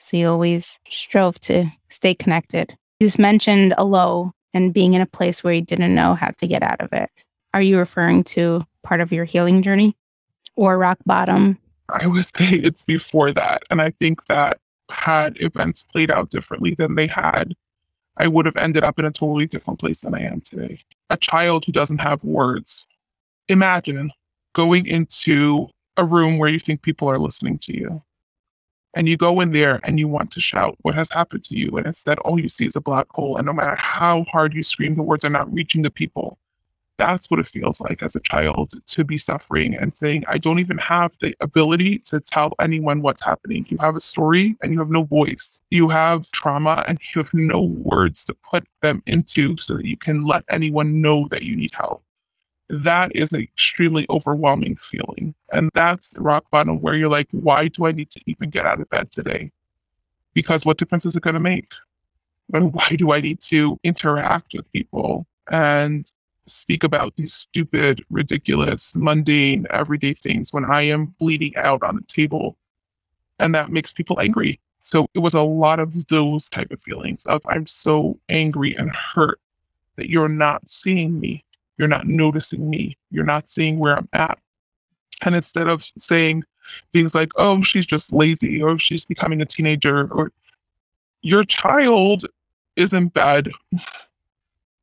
So 0.00 0.16
you 0.16 0.28
always 0.28 0.78
strove 0.88 1.38
to 1.40 1.70
stay 1.88 2.14
connected. 2.14 2.76
You 2.98 3.06
just 3.06 3.18
mentioned 3.18 3.74
a 3.78 3.84
low 3.84 4.32
and 4.52 4.74
being 4.74 4.94
in 4.94 5.00
a 5.00 5.06
place 5.06 5.44
where 5.44 5.54
you 5.54 5.62
didn't 5.62 5.94
know 5.94 6.14
how 6.14 6.30
to 6.38 6.46
get 6.46 6.62
out 6.62 6.80
of 6.80 6.92
it. 6.92 7.10
Are 7.54 7.62
you 7.62 7.78
referring 7.78 8.24
to 8.24 8.64
part 8.82 9.00
of 9.00 9.12
your 9.12 9.24
healing 9.24 9.62
journey 9.62 9.96
or 10.56 10.76
rock 10.76 10.98
bottom 11.06 11.58
I 11.88 12.06
would 12.06 12.26
say 12.36 12.54
it's 12.54 12.84
before 12.84 13.32
that. 13.32 13.62
And 13.70 13.80
I 13.80 13.90
think 14.00 14.26
that 14.26 14.58
had 14.90 15.40
events 15.40 15.84
played 15.84 16.10
out 16.10 16.30
differently 16.30 16.74
than 16.74 16.94
they 16.94 17.06
had, 17.06 17.54
I 18.16 18.26
would 18.26 18.46
have 18.46 18.56
ended 18.56 18.82
up 18.82 18.98
in 18.98 19.04
a 19.04 19.10
totally 19.10 19.46
different 19.46 19.78
place 19.78 20.00
than 20.00 20.14
I 20.14 20.22
am 20.22 20.40
today. 20.40 20.80
A 21.10 21.16
child 21.16 21.64
who 21.64 21.72
doesn't 21.72 21.98
have 21.98 22.24
words. 22.24 22.86
Imagine 23.48 24.10
going 24.54 24.86
into 24.86 25.68
a 25.96 26.04
room 26.04 26.38
where 26.38 26.48
you 26.48 26.58
think 26.58 26.82
people 26.82 27.08
are 27.08 27.18
listening 27.18 27.58
to 27.58 27.76
you. 27.76 28.02
And 28.94 29.08
you 29.08 29.16
go 29.16 29.40
in 29.40 29.52
there 29.52 29.78
and 29.84 30.00
you 30.00 30.08
want 30.08 30.30
to 30.32 30.40
shout 30.40 30.76
what 30.82 30.94
has 30.94 31.12
happened 31.12 31.44
to 31.44 31.56
you. 31.56 31.76
And 31.76 31.86
instead, 31.86 32.18
all 32.20 32.40
you 32.40 32.48
see 32.48 32.66
is 32.66 32.74
a 32.74 32.80
black 32.80 33.06
hole. 33.10 33.36
And 33.36 33.46
no 33.46 33.52
matter 33.52 33.76
how 33.76 34.24
hard 34.24 34.54
you 34.54 34.62
scream, 34.62 34.96
the 34.96 35.02
words 35.02 35.24
are 35.24 35.30
not 35.30 35.52
reaching 35.52 35.82
the 35.82 35.90
people 35.90 36.38
that's 36.98 37.30
what 37.30 37.40
it 37.40 37.46
feels 37.46 37.80
like 37.80 38.02
as 38.02 38.16
a 38.16 38.20
child 38.20 38.72
to 38.86 39.04
be 39.04 39.16
suffering 39.16 39.74
and 39.74 39.96
saying, 39.96 40.24
I 40.28 40.38
don't 40.38 40.58
even 40.58 40.78
have 40.78 41.12
the 41.20 41.34
ability 41.40 42.00
to 42.00 42.20
tell 42.20 42.54
anyone 42.60 43.02
what's 43.02 43.24
happening. 43.24 43.66
You 43.68 43.78
have 43.78 43.96
a 43.96 44.00
story 44.00 44.56
and 44.62 44.72
you 44.72 44.78
have 44.80 44.90
no 44.90 45.04
voice. 45.04 45.60
You 45.70 45.88
have 45.88 46.30
trauma 46.32 46.84
and 46.86 46.98
you 47.14 47.22
have 47.22 47.32
no 47.32 47.62
words 47.62 48.24
to 48.24 48.34
put 48.34 48.64
them 48.82 49.02
into 49.06 49.56
so 49.56 49.76
that 49.76 49.86
you 49.86 49.96
can 49.96 50.26
let 50.26 50.44
anyone 50.50 51.00
know 51.00 51.28
that 51.30 51.42
you 51.42 51.56
need 51.56 51.72
help. 51.74 52.02
That 52.68 53.14
is 53.14 53.32
an 53.32 53.40
extremely 53.40 54.04
overwhelming 54.10 54.76
feeling. 54.76 55.34
And 55.52 55.70
that's 55.74 56.10
the 56.10 56.22
rock 56.22 56.50
bottom 56.50 56.80
where 56.82 56.94
you're 56.94 57.08
like, 57.08 57.28
why 57.30 57.68
do 57.68 57.86
I 57.86 57.92
need 57.92 58.10
to 58.10 58.20
even 58.26 58.50
get 58.50 58.66
out 58.66 58.80
of 58.80 58.90
bed 58.90 59.10
today? 59.10 59.50
because 60.38 60.64
what 60.64 60.76
difference 60.76 61.04
is 61.04 61.16
it 61.16 61.22
going 61.24 61.34
to 61.34 61.40
make? 61.40 61.72
And 62.52 62.72
why 62.72 62.90
do 62.90 63.12
I 63.12 63.20
need 63.20 63.40
to 63.40 63.76
interact 63.82 64.54
with 64.54 64.70
people 64.72 65.26
and 65.50 66.10
speak 66.48 66.84
about 66.84 67.14
these 67.16 67.34
stupid, 67.34 68.04
ridiculous, 68.10 68.94
mundane, 68.96 69.66
everyday 69.70 70.14
things 70.14 70.52
when 70.52 70.64
I 70.64 70.82
am 70.82 71.14
bleeding 71.18 71.56
out 71.56 71.82
on 71.82 71.96
the 71.96 72.02
table? 72.02 72.56
And 73.38 73.54
that 73.54 73.70
makes 73.70 73.92
people 73.92 74.20
angry. 74.20 74.60
So 74.80 75.08
it 75.14 75.20
was 75.20 75.34
a 75.34 75.42
lot 75.42 75.80
of 75.80 76.06
those 76.08 76.48
type 76.48 76.70
of 76.70 76.82
feelings 76.82 77.26
of 77.26 77.42
I'm 77.46 77.66
so 77.66 78.18
angry 78.28 78.74
and 78.76 78.90
hurt 78.90 79.40
that 79.96 80.08
you're 80.08 80.28
not 80.28 80.68
seeing 80.68 81.18
me. 81.20 81.44
You're 81.76 81.88
not 81.88 82.06
noticing 82.06 82.68
me. 82.68 82.96
You're 83.10 83.24
not 83.24 83.50
seeing 83.50 83.78
where 83.78 83.96
I'm 83.96 84.08
at. 84.12 84.38
And 85.24 85.34
instead 85.34 85.68
of 85.68 85.84
saying 85.96 86.44
things 86.92 87.14
like, 87.14 87.30
oh, 87.36 87.62
she's 87.62 87.86
just 87.86 88.12
lazy 88.12 88.62
or 88.62 88.78
she's 88.78 89.04
becoming 89.04 89.40
a 89.40 89.46
teenager 89.46 90.12
or 90.12 90.32
your 91.22 91.44
child 91.44 92.24
is 92.76 92.94
in 92.94 93.08
bed 93.08 93.50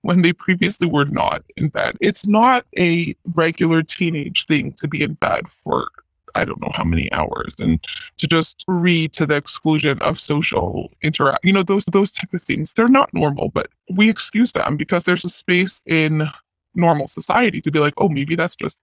when 0.06 0.22
they 0.22 0.32
previously 0.32 0.88
were 0.88 1.06
not 1.06 1.42
in 1.58 1.68
bed. 1.68 1.98
It's 2.00 2.28
not 2.28 2.64
a 2.78 3.16
regular 3.34 3.82
teenage 3.82 4.46
thing 4.46 4.72
to 4.74 4.88
be 4.88 5.02
in 5.02 5.16
bed 5.16 5.50
for 5.50 5.90
I 6.36 6.46
don't 6.46 6.62
know 6.62 6.72
how 6.74 6.84
many 6.84 7.12
hours 7.12 7.56
and 7.60 7.84
to 8.18 8.28
just 8.28 8.64
read 8.68 9.14
to 9.14 9.26
the 9.26 9.36
exclusion 9.36 9.98
of 10.02 10.20
social 10.20 10.92
interact. 11.02 11.44
You 11.44 11.54
know, 11.54 11.64
those 11.64 11.86
those 11.86 12.12
type 12.12 12.32
of 12.34 12.44
things. 12.44 12.74
They're 12.74 12.88
not 12.88 13.14
normal, 13.14 13.50
but 13.50 13.70
we 13.90 14.08
excuse 14.08 14.52
them 14.52 14.78
because 14.78 15.06
there's 15.06 15.26
a 15.26 15.30
space 15.30 15.82
in 15.88 16.30
normal 16.76 17.08
society 17.08 17.60
to 17.62 17.72
be 17.72 17.80
like, 17.80 17.94
oh, 17.98 18.10
maybe 18.10 18.36
that's 18.36 18.56
just 18.56 18.78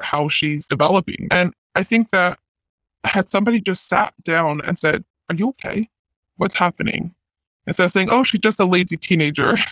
how 0.00 0.28
she's 0.28 0.66
developing. 0.66 1.28
And 1.30 1.52
I 1.76 1.84
think 1.84 2.10
that 2.10 2.38
had 3.04 3.30
somebody 3.30 3.60
just 3.60 3.86
sat 3.86 4.12
down 4.24 4.60
and 4.62 4.76
said, 4.76 5.04
Are 5.28 5.36
you 5.36 5.50
okay? 5.50 5.88
What's 6.36 6.56
happening? 6.56 7.14
Instead 7.68 7.84
of 7.84 7.92
saying, 7.92 8.08
Oh, 8.10 8.24
she's 8.24 8.40
just 8.40 8.58
a 8.58 8.64
lazy 8.64 8.96
teenager. 8.96 9.56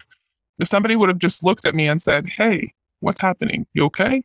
if 0.58 0.68
somebody 0.68 0.96
would 0.96 1.08
have 1.08 1.18
just 1.18 1.42
looked 1.42 1.64
at 1.64 1.74
me 1.74 1.88
and 1.88 2.00
said, 2.00 2.28
Hey, 2.28 2.72
what's 3.00 3.20
happening? 3.20 3.66
You 3.74 3.84
okay? 3.86 4.24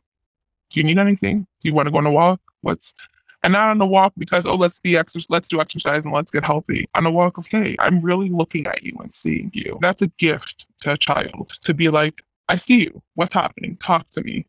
Do 0.70 0.80
you 0.80 0.84
need 0.84 0.98
anything? 0.98 1.46
Do 1.60 1.68
you 1.68 1.74
want 1.74 1.86
to 1.86 1.92
go 1.92 1.98
on 1.98 2.06
a 2.06 2.12
walk? 2.12 2.40
What's 2.60 2.94
and 3.42 3.52
not 3.52 3.70
on 3.70 3.80
a 3.80 3.86
walk 3.86 4.12
because 4.18 4.46
oh 4.46 4.56
let's 4.56 4.80
be 4.80 4.96
exercise 4.96 5.26
let's 5.28 5.48
do 5.48 5.60
exercise 5.60 6.04
and 6.04 6.14
let's 6.14 6.30
get 6.30 6.44
healthy. 6.44 6.88
On 6.94 7.06
a 7.06 7.10
walk 7.10 7.38
of 7.38 7.46
hey, 7.46 7.76
I'm 7.78 8.00
really 8.00 8.28
looking 8.28 8.66
at 8.66 8.82
you 8.82 8.96
and 9.00 9.14
seeing 9.14 9.50
you. 9.54 9.78
That's 9.80 10.02
a 10.02 10.08
gift 10.18 10.66
to 10.82 10.92
a 10.92 10.98
child 10.98 11.52
to 11.62 11.74
be 11.74 11.88
like, 11.88 12.22
I 12.48 12.56
see 12.56 12.82
you. 12.82 13.02
What's 13.14 13.34
happening? 13.34 13.76
Talk 13.76 14.08
to 14.10 14.22
me. 14.22 14.46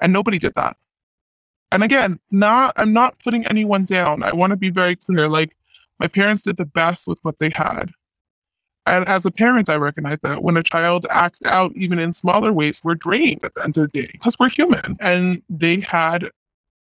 And 0.00 0.12
nobody 0.12 0.38
did 0.38 0.54
that. 0.56 0.76
And 1.70 1.82
again, 1.82 2.20
not 2.30 2.74
I'm 2.76 2.92
not 2.92 3.18
putting 3.24 3.46
anyone 3.46 3.84
down. 3.84 4.22
I 4.22 4.32
want 4.32 4.50
to 4.50 4.56
be 4.56 4.70
very 4.70 4.96
clear. 4.96 5.28
Like 5.28 5.56
my 5.98 6.06
parents 6.06 6.42
did 6.42 6.58
the 6.58 6.66
best 6.66 7.08
with 7.08 7.18
what 7.22 7.38
they 7.38 7.50
had. 7.54 7.92
And 8.86 9.06
as 9.06 9.24
a 9.24 9.30
parent, 9.30 9.68
I 9.68 9.76
recognize 9.76 10.18
that 10.20 10.42
when 10.42 10.56
a 10.56 10.62
child 10.62 11.06
acts 11.10 11.40
out, 11.44 11.72
even 11.76 11.98
in 11.98 12.12
smaller 12.12 12.52
ways, 12.52 12.80
we're 12.82 12.96
drained 12.96 13.44
at 13.44 13.54
the 13.54 13.62
end 13.62 13.76
of 13.76 13.90
the 13.90 14.02
day 14.02 14.10
because 14.12 14.38
we're 14.38 14.48
human. 14.48 14.96
And 15.00 15.42
they 15.48 15.80
had 15.80 16.30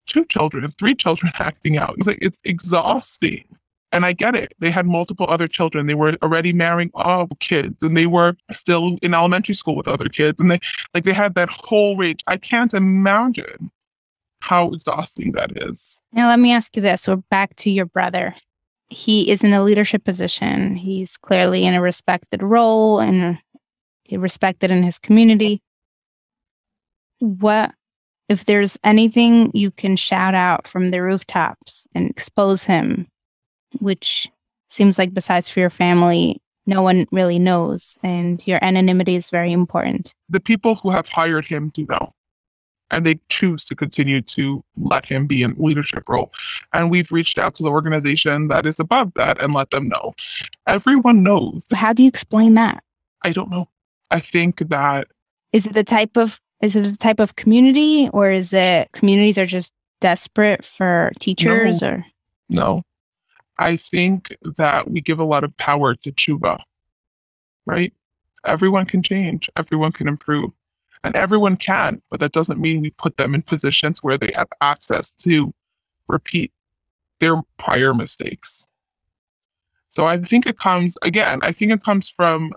two 0.06 0.24
children, 0.24 0.72
three 0.78 0.94
children 0.94 1.32
acting 1.38 1.76
out. 1.76 1.94
It's 1.98 2.06
like 2.06 2.18
it's 2.20 2.38
exhausting. 2.44 3.44
And 3.94 4.06
I 4.06 4.14
get 4.14 4.34
it. 4.34 4.54
They 4.58 4.70
had 4.70 4.86
multiple 4.86 5.26
other 5.28 5.46
children. 5.46 5.86
They 5.86 5.94
were 5.94 6.14
already 6.22 6.54
marrying 6.54 6.90
all 6.94 7.28
kids 7.40 7.82
and 7.82 7.94
they 7.94 8.06
were 8.06 8.34
still 8.50 8.96
in 9.02 9.12
elementary 9.12 9.54
school 9.54 9.76
with 9.76 9.86
other 9.86 10.08
kids. 10.08 10.40
And 10.40 10.50
they 10.50 10.60
like 10.94 11.04
they 11.04 11.12
had 11.12 11.34
that 11.34 11.50
whole 11.50 11.98
range. 11.98 12.24
I 12.26 12.38
can't 12.38 12.72
imagine 12.72 13.70
how 14.40 14.70
exhausting 14.70 15.32
that 15.32 15.62
is. 15.62 16.00
Now, 16.12 16.26
let 16.26 16.40
me 16.40 16.52
ask 16.52 16.74
you 16.74 16.82
this. 16.82 17.06
We're 17.06 17.16
back 17.16 17.54
to 17.56 17.70
your 17.70 17.86
brother. 17.86 18.34
He 18.92 19.30
is 19.30 19.42
in 19.42 19.52
a 19.52 19.64
leadership 19.64 20.04
position. 20.04 20.76
He's 20.76 21.16
clearly 21.16 21.64
in 21.64 21.74
a 21.74 21.80
respected 21.80 22.42
role 22.42 23.00
and 23.00 23.38
respected 24.10 24.70
in 24.70 24.82
his 24.82 24.98
community. 24.98 25.62
What 27.18 27.72
if 28.28 28.44
there's 28.44 28.78
anything 28.84 29.50
you 29.54 29.70
can 29.70 29.96
shout 29.96 30.34
out 30.34 30.68
from 30.68 30.90
the 30.90 31.02
rooftops 31.02 31.86
and 31.94 32.10
expose 32.10 32.64
him, 32.64 33.08
which 33.80 34.28
seems 34.70 34.98
like 34.98 35.14
besides 35.14 35.48
for 35.48 35.60
your 35.60 35.70
family, 35.70 36.40
no 36.66 36.82
one 36.82 37.06
really 37.10 37.38
knows, 37.38 37.98
and 38.02 38.46
your 38.46 38.62
anonymity 38.62 39.16
is 39.16 39.30
very 39.30 39.52
important. 39.52 40.14
The 40.28 40.40
people 40.40 40.76
who 40.76 40.90
have 40.90 41.08
hired 41.08 41.46
him 41.46 41.70
do 41.74 41.86
know 41.88 42.12
and 42.92 43.04
they 43.06 43.18
choose 43.30 43.64
to 43.64 43.74
continue 43.74 44.20
to 44.20 44.62
let 44.76 45.04
him 45.06 45.26
be 45.26 45.42
in 45.42 45.56
leadership 45.58 46.08
role. 46.08 46.30
And 46.72 46.90
we've 46.90 47.10
reached 47.10 47.38
out 47.38 47.54
to 47.56 47.62
the 47.62 47.70
organization 47.70 48.48
that 48.48 48.66
is 48.66 48.78
above 48.78 49.14
that 49.14 49.42
and 49.42 49.54
let 49.54 49.70
them 49.70 49.88
know. 49.88 50.14
Everyone 50.66 51.22
knows. 51.22 51.64
How 51.72 51.92
do 51.92 52.04
you 52.04 52.08
explain 52.08 52.54
that? 52.54 52.84
I 53.22 53.32
don't 53.32 53.50
know. 53.50 53.68
I 54.10 54.20
think 54.20 54.68
that 54.68 55.08
is 55.52 55.66
it 55.66 55.72
the 55.72 55.84
type 55.84 56.16
of 56.16 56.40
is 56.60 56.76
it 56.76 56.82
the 56.82 56.96
type 56.96 57.18
of 57.18 57.36
community 57.36 58.08
or 58.12 58.30
is 58.30 58.52
it 58.52 58.92
communities 58.92 59.38
are 59.38 59.46
just 59.46 59.72
desperate 60.00 60.64
for 60.64 61.12
teachers 61.18 61.80
no, 61.80 61.88
or 61.88 62.06
no. 62.48 62.82
I 63.58 63.76
think 63.76 64.36
that 64.56 64.90
we 64.90 65.00
give 65.00 65.18
a 65.18 65.24
lot 65.24 65.44
of 65.44 65.56
power 65.56 65.94
to 65.94 66.12
tshuva, 66.12 66.58
right? 67.64 67.92
Everyone 68.44 68.84
can 68.84 69.02
change, 69.02 69.48
everyone 69.56 69.92
can 69.92 70.08
improve. 70.08 70.50
And 71.04 71.16
everyone 71.16 71.56
can, 71.56 72.00
but 72.10 72.20
that 72.20 72.32
doesn't 72.32 72.60
mean 72.60 72.80
we 72.80 72.90
put 72.90 73.16
them 73.16 73.34
in 73.34 73.42
positions 73.42 74.02
where 74.02 74.16
they 74.16 74.30
have 74.34 74.48
access 74.60 75.10
to 75.12 75.52
repeat 76.06 76.52
their 77.18 77.42
prior 77.58 77.92
mistakes. 77.92 78.66
So 79.90 80.06
I 80.06 80.18
think 80.18 80.46
it 80.46 80.58
comes, 80.58 80.96
again, 81.02 81.40
I 81.42 81.52
think 81.52 81.72
it 81.72 81.82
comes 81.84 82.08
from 82.08 82.52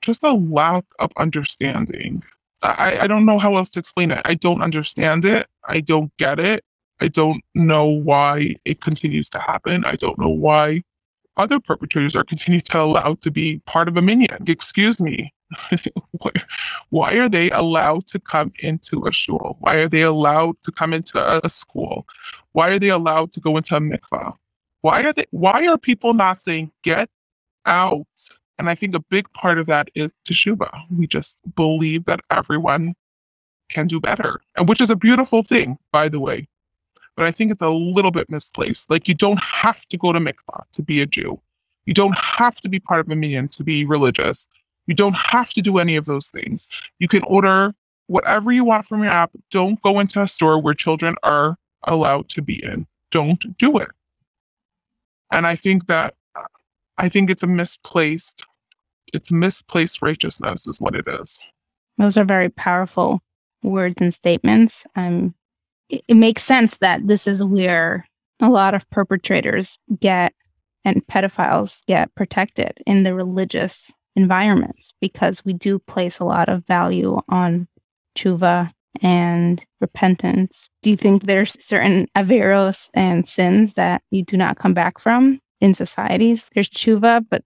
just 0.00 0.22
a 0.22 0.32
lack 0.32 0.84
of 1.00 1.10
understanding. 1.16 2.22
I, 2.62 3.00
I 3.00 3.06
don't 3.06 3.26
know 3.26 3.38
how 3.38 3.56
else 3.56 3.70
to 3.70 3.78
explain 3.78 4.10
it. 4.10 4.22
I 4.24 4.34
don't 4.34 4.62
understand 4.62 5.24
it. 5.24 5.48
I 5.64 5.80
don't 5.80 6.16
get 6.16 6.38
it. 6.38 6.64
I 7.00 7.08
don't 7.08 7.42
know 7.54 7.84
why 7.84 8.56
it 8.64 8.80
continues 8.80 9.28
to 9.30 9.38
happen. 9.38 9.84
I 9.84 9.96
don't 9.96 10.18
know 10.18 10.28
why 10.28 10.82
other 11.36 11.60
perpetrators 11.60 12.16
are 12.16 12.24
continued 12.24 12.64
to 12.66 12.80
allow 12.80 13.14
to 13.20 13.30
be 13.30 13.60
part 13.66 13.86
of 13.86 13.96
a 13.96 14.02
minyan. 14.02 14.44
Excuse 14.46 15.00
me. 15.00 15.32
why 16.90 17.14
are 17.14 17.28
they 17.28 17.50
allowed 17.50 18.06
to 18.08 18.18
come 18.18 18.52
into 18.60 19.06
a 19.06 19.12
shul? 19.12 19.56
Why 19.60 19.76
are 19.76 19.88
they 19.88 20.02
allowed 20.02 20.60
to 20.62 20.72
come 20.72 20.92
into 20.92 21.18
a 21.44 21.48
school? 21.48 22.06
Why 22.52 22.70
are 22.70 22.78
they 22.78 22.88
allowed 22.88 23.32
to 23.32 23.40
go 23.40 23.56
into 23.56 23.76
a 23.76 23.80
mikvah? 23.80 24.34
Why 24.82 25.02
are 25.02 25.12
they 25.12 25.26
why 25.30 25.66
are 25.66 25.78
people 25.78 26.14
not 26.14 26.42
saying 26.42 26.70
get 26.82 27.08
out? 27.66 28.06
And 28.58 28.68
I 28.68 28.74
think 28.74 28.94
a 28.94 29.00
big 29.00 29.32
part 29.32 29.58
of 29.58 29.66
that 29.66 29.88
is 29.94 30.12
teshuva. 30.28 30.70
We 30.96 31.06
just 31.06 31.38
believe 31.54 32.04
that 32.06 32.20
everyone 32.30 32.94
can 33.68 33.86
do 33.86 34.00
better. 34.00 34.40
And 34.56 34.68
which 34.68 34.80
is 34.80 34.90
a 34.90 34.96
beautiful 34.96 35.42
thing, 35.42 35.78
by 35.92 36.08
the 36.08 36.20
way. 36.20 36.48
But 37.16 37.26
I 37.26 37.30
think 37.30 37.50
it's 37.50 37.62
a 37.62 37.70
little 37.70 38.10
bit 38.10 38.30
misplaced. 38.30 38.90
Like 38.90 39.08
you 39.08 39.14
don't 39.14 39.42
have 39.42 39.86
to 39.86 39.98
go 39.98 40.12
to 40.12 40.20
mikvah 40.20 40.62
to 40.72 40.82
be 40.82 41.00
a 41.00 41.06
Jew. 41.06 41.40
You 41.84 41.94
don't 41.94 42.16
have 42.18 42.60
to 42.60 42.68
be 42.68 42.80
part 42.80 43.00
of 43.00 43.10
a 43.10 43.16
minyan 43.16 43.48
to 43.48 43.64
be 43.64 43.84
religious. 43.84 44.46
You 44.88 44.94
don't 44.94 45.14
have 45.14 45.52
to 45.52 45.62
do 45.62 45.78
any 45.78 45.96
of 45.96 46.06
those 46.06 46.30
things. 46.30 46.66
You 46.98 47.08
can 47.08 47.22
order 47.24 47.74
whatever 48.06 48.50
you 48.50 48.64
want 48.64 48.86
from 48.86 49.04
your 49.04 49.12
app. 49.12 49.30
Don't 49.50 49.80
go 49.82 50.00
into 50.00 50.20
a 50.20 50.26
store 50.26 50.60
where 50.60 50.74
children 50.74 51.14
are 51.22 51.56
allowed 51.84 52.30
to 52.30 52.42
be 52.42 52.64
in. 52.64 52.86
Don't 53.10 53.56
do 53.58 53.78
it. 53.78 53.90
And 55.30 55.46
I 55.46 55.56
think 55.56 55.86
that 55.86 56.14
I 56.96 57.08
think 57.08 57.30
it's 57.30 57.42
a 57.42 57.46
misplaced 57.46 58.44
it's 59.12 59.30
misplaced 59.30 60.02
righteousness 60.02 60.66
is 60.66 60.80
what 60.80 60.94
it 60.94 61.06
is. 61.06 61.38
Those 61.96 62.16
are 62.16 62.24
very 62.24 62.48
powerful 62.48 63.20
words 63.62 63.96
and 64.00 64.12
statements. 64.12 64.86
Um 64.96 65.34
it, 65.90 66.02
it 66.08 66.14
makes 66.14 66.42
sense 66.42 66.78
that 66.78 67.06
this 67.06 67.26
is 67.26 67.44
where 67.44 68.06
a 68.40 68.48
lot 68.48 68.72
of 68.72 68.88
perpetrators 68.88 69.78
get 70.00 70.32
and 70.84 71.06
pedophiles 71.06 71.82
get 71.86 72.14
protected 72.14 72.78
in 72.86 73.02
the 73.02 73.14
religious 73.14 73.92
environments 74.18 74.92
because 75.00 75.44
we 75.44 75.52
do 75.52 75.78
place 75.78 76.18
a 76.18 76.24
lot 76.24 76.48
of 76.48 76.66
value 76.66 77.20
on 77.28 77.68
tshuva 78.16 78.72
and 79.00 79.64
repentance. 79.80 80.68
Do 80.82 80.90
you 80.90 80.96
think 80.96 81.22
there's 81.22 81.56
certain 81.64 82.08
averos 82.16 82.90
and 82.94 83.28
sins 83.28 83.74
that 83.74 84.02
you 84.10 84.24
do 84.24 84.36
not 84.36 84.58
come 84.58 84.74
back 84.74 84.98
from 84.98 85.40
in 85.60 85.72
societies? 85.72 86.50
There's 86.52 86.68
tshuva, 86.68 87.26
but 87.30 87.44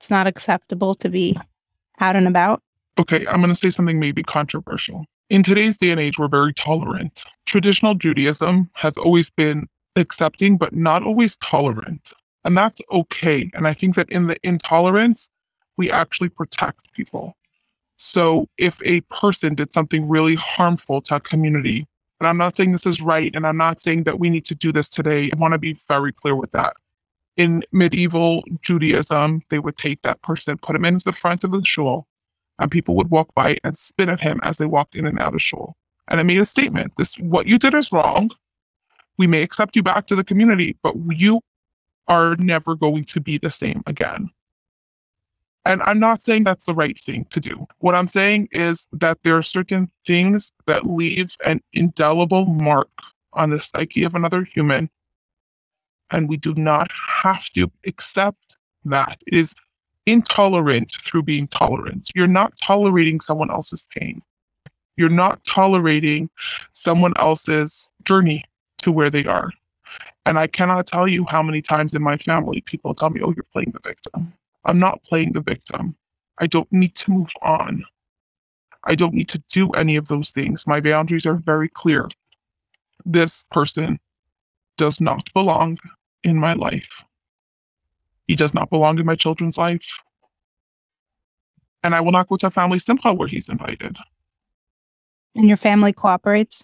it's 0.00 0.08
not 0.08 0.26
acceptable 0.26 0.94
to 0.96 1.10
be 1.10 1.36
out 2.00 2.16
and 2.16 2.26
about. 2.26 2.62
Okay, 2.98 3.26
I'm 3.26 3.40
going 3.40 3.48
to 3.48 3.54
say 3.54 3.70
something 3.70 4.00
maybe 4.00 4.22
controversial. 4.22 5.04
In 5.28 5.42
today's 5.42 5.76
day 5.76 5.90
and 5.90 6.00
age, 6.00 6.18
we're 6.18 6.28
very 6.28 6.54
tolerant. 6.54 7.24
Traditional 7.44 7.94
Judaism 7.94 8.70
has 8.74 8.96
always 8.96 9.28
been 9.30 9.66
accepting, 9.96 10.56
but 10.56 10.74
not 10.74 11.02
always 11.02 11.36
tolerant. 11.38 12.12
And 12.44 12.56
that's 12.56 12.80
okay. 12.92 13.50
And 13.54 13.66
I 13.66 13.74
think 13.74 13.96
that 13.96 14.08
in 14.10 14.26
the 14.26 14.36
intolerance, 14.42 15.28
we 15.76 15.90
actually 15.90 16.28
protect 16.28 16.92
people. 16.94 17.36
So 17.96 18.48
if 18.58 18.80
a 18.84 19.00
person 19.02 19.54
did 19.54 19.72
something 19.72 20.08
really 20.08 20.34
harmful 20.34 21.00
to 21.02 21.16
a 21.16 21.20
community, 21.20 21.86
and 22.20 22.28
I'm 22.28 22.38
not 22.38 22.56
saying 22.56 22.72
this 22.72 22.86
is 22.86 23.00
right, 23.00 23.34
and 23.34 23.46
I'm 23.46 23.56
not 23.56 23.80
saying 23.80 24.04
that 24.04 24.18
we 24.18 24.30
need 24.30 24.44
to 24.46 24.54
do 24.54 24.72
this 24.72 24.88
today, 24.88 25.30
I 25.32 25.36
want 25.36 25.52
to 25.52 25.58
be 25.58 25.78
very 25.88 26.12
clear 26.12 26.36
with 26.36 26.52
that. 26.52 26.76
in 27.36 27.64
medieval 27.72 28.44
Judaism, 28.62 29.42
they 29.50 29.58
would 29.58 29.76
take 29.76 30.02
that 30.02 30.22
person, 30.22 30.58
put 30.58 30.76
him 30.76 30.84
into 30.84 31.04
the 31.04 31.12
front 31.12 31.44
of 31.44 31.50
the 31.52 31.64
shul, 31.64 32.06
and 32.58 32.70
people 32.70 32.94
would 32.96 33.10
walk 33.10 33.34
by 33.34 33.58
and 33.64 33.76
spit 33.76 34.08
at 34.08 34.20
him 34.20 34.40
as 34.42 34.58
they 34.58 34.66
walked 34.66 34.94
in 34.94 35.06
and 35.06 35.18
out 35.18 35.34
of 35.34 35.42
shul. 35.42 35.76
And 36.08 36.20
it 36.20 36.24
made 36.24 36.38
a 36.38 36.44
statement: 36.44 36.92
"This 36.96 37.16
what 37.16 37.48
you 37.48 37.58
did 37.58 37.74
is 37.74 37.92
wrong. 37.92 38.30
We 39.18 39.26
may 39.26 39.42
accept 39.42 39.76
you 39.76 39.82
back 39.82 40.06
to 40.08 40.16
the 40.16 40.24
community, 40.24 40.76
but 40.82 40.94
you 41.10 41.40
are 42.08 42.36
never 42.36 42.74
going 42.76 43.04
to 43.06 43.20
be 43.20 43.38
the 43.38 43.50
same 43.50 43.82
again." 43.86 44.30
And 45.66 45.80
I'm 45.82 45.98
not 45.98 46.22
saying 46.22 46.44
that's 46.44 46.66
the 46.66 46.74
right 46.74 46.98
thing 46.98 47.24
to 47.30 47.40
do. 47.40 47.66
What 47.78 47.94
I'm 47.94 48.08
saying 48.08 48.48
is 48.52 48.86
that 48.92 49.18
there 49.22 49.36
are 49.36 49.42
certain 49.42 49.90
things 50.06 50.52
that 50.66 50.86
leave 50.86 51.36
an 51.44 51.62
indelible 51.72 52.44
mark 52.44 52.90
on 53.32 53.50
the 53.50 53.60
psyche 53.60 54.04
of 54.04 54.14
another 54.14 54.44
human. 54.44 54.90
And 56.10 56.28
we 56.28 56.36
do 56.36 56.54
not 56.54 56.90
have 57.22 57.48
to 57.50 57.70
accept 57.86 58.56
that. 58.84 59.22
It 59.26 59.34
is 59.38 59.54
intolerant 60.06 60.92
through 61.00 61.22
being 61.22 61.48
tolerant. 61.48 62.10
You're 62.14 62.26
not 62.26 62.52
tolerating 62.62 63.20
someone 63.20 63.50
else's 63.50 63.86
pain. 63.96 64.22
You're 64.96 65.08
not 65.08 65.42
tolerating 65.44 66.28
someone 66.72 67.14
else's 67.16 67.88
journey 68.04 68.44
to 68.78 68.92
where 68.92 69.10
they 69.10 69.24
are. 69.24 69.50
And 70.26 70.38
I 70.38 70.46
cannot 70.46 70.86
tell 70.86 71.08
you 71.08 71.24
how 71.24 71.42
many 71.42 71.62
times 71.62 71.94
in 71.94 72.02
my 72.02 72.16
family 72.18 72.60
people 72.60 72.94
tell 72.94 73.10
me, 73.10 73.20
oh, 73.22 73.32
you're 73.34 73.46
playing 73.52 73.72
the 73.72 73.80
victim. 73.88 74.32
I'm 74.64 74.78
not 74.78 75.02
playing 75.04 75.32
the 75.32 75.40
victim. 75.40 75.96
I 76.38 76.46
don't 76.46 76.70
need 76.72 76.94
to 76.96 77.10
move 77.10 77.32
on. 77.42 77.84
I 78.84 78.94
don't 78.94 79.14
need 79.14 79.28
to 79.30 79.42
do 79.50 79.70
any 79.70 79.96
of 79.96 80.08
those 80.08 80.30
things. 80.30 80.66
My 80.66 80.80
boundaries 80.80 81.26
are 81.26 81.36
very 81.36 81.68
clear. 81.68 82.08
This 83.04 83.44
person 83.50 83.98
does 84.76 85.00
not 85.00 85.32
belong 85.32 85.78
in 86.22 86.38
my 86.38 86.54
life. 86.54 87.04
He 88.26 88.34
does 88.34 88.54
not 88.54 88.70
belong 88.70 88.98
in 88.98 89.06
my 89.06 89.14
children's 89.14 89.58
life. 89.58 90.00
And 91.82 91.94
I 91.94 92.00
will 92.00 92.12
not 92.12 92.28
go 92.28 92.36
to 92.38 92.46
a 92.46 92.50
family 92.50 92.78
simcha 92.78 93.12
where 93.12 93.28
he's 93.28 93.48
invited. 93.48 93.96
And 95.34 95.48
your 95.48 95.56
family 95.56 95.92
cooperates? 95.92 96.62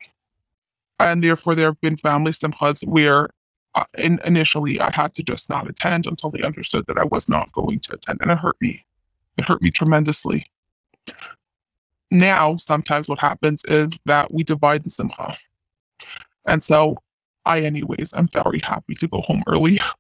And 0.99 1.23
therefore, 1.23 1.55
there 1.55 1.69
have 1.69 1.81
been 1.81 1.97
family 1.97 2.33
simchas 2.33 2.87
where 2.87 3.31
uh, 3.75 3.85
in, 3.97 4.21
initially 4.25 4.81
I 4.81 4.91
had 4.91 5.15
to 5.15 5.23
just 5.23 5.49
not 5.49 5.69
attend 5.69 6.07
until 6.07 6.31
they 6.31 6.43
understood 6.43 6.87
that 6.87 6.99
I 6.99 7.05
was 7.05 7.29
not 7.29 7.53
going 7.53 7.81
to 7.81 7.95
attend. 7.95 8.19
And 8.21 8.31
it 8.31 8.39
hurt 8.39 8.57
me. 8.61 8.85
It 9.39 9.45
hurt 9.45 9.63
me 9.63 9.71
tremendously. 9.71 10.47
Now, 12.11 12.57
sometimes 12.57 13.09
what 13.09 13.21
happens 13.21 13.63
is 13.67 13.99
that 14.07 14.35
we 14.35 14.43
divide 14.43 14.83
the 14.83 14.91
simcha. 14.91 15.37
And 16.47 16.63
so 16.63 16.97
I, 17.47 17.61
anyways, 17.61 18.13
I'm 18.13 18.29
very 18.29 18.61
happy 18.61 18.95
to 18.97 19.09
go 19.09 19.21
home 19.21 19.43
early. 19.47 19.81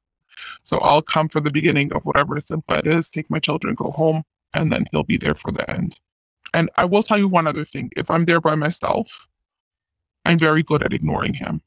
So 0.62 0.78
I'll 0.78 1.02
come 1.02 1.28
for 1.28 1.40
the 1.40 1.50
beginning 1.50 1.92
of 1.92 2.02
whatever 2.04 2.40
simcha 2.40 2.78
it 2.78 2.86
is, 2.86 3.10
take 3.10 3.30
my 3.30 3.38
children, 3.38 3.74
go 3.74 3.90
home, 3.90 4.22
and 4.54 4.72
then 4.72 4.86
he'll 4.90 5.04
be 5.04 5.16
there 5.16 5.34
for 5.34 5.52
the 5.52 5.68
end. 5.70 5.98
And 6.54 6.70
I 6.76 6.84
will 6.84 7.02
tell 7.02 7.18
you 7.18 7.28
one 7.28 7.46
other 7.46 7.64
thing. 7.64 7.90
If 7.96 8.10
I'm 8.10 8.24
there 8.24 8.40
by 8.40 8.54
myself, 8.54 9.28
I'm 10.24 10.38
very 10.38 10.62
good 10.62 10.82
at 10.82 10.92
ignoring 10.92 11.34
him. 11.34 11.60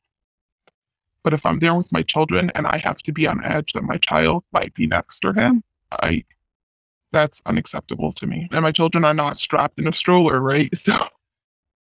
But 1.23 1.33
if 1.33 1.45
I'm 1.45 1.59
there 1.59 1.75
with 1.75 1.91
my 1.91 2.03
children 2.03 2.51
and 2.53 2.67
I 2.67 2.77
have 2.77 2.97
to 3.03 3.13
be 3.13 3.27
on 3.27 3.43
edge 3.43 3.73
that 3.73 3.83
my 3.83 3.97
child 3.97 4.43
might 4.51 4.73
be 4.73 4.87
next 4.87 5.21
to 5.21 5.33
him, 5.33 5.63
I 5.91 6.23
that's 7.11 7.41
unacceptable 7.45 8.11
to 8.11 8.25
me. 8.25 8.47
And 8.51 8.63
my 8.63 8.71
children 8.71 9.05
are 9.05 9.13
not 9.13 9.37
strapped 9.37 9.79
in 9.79 9.87
a 9.87 9.93
stroller, 9.93 10.39
right? 10.39 10.69
So 10.77 10.97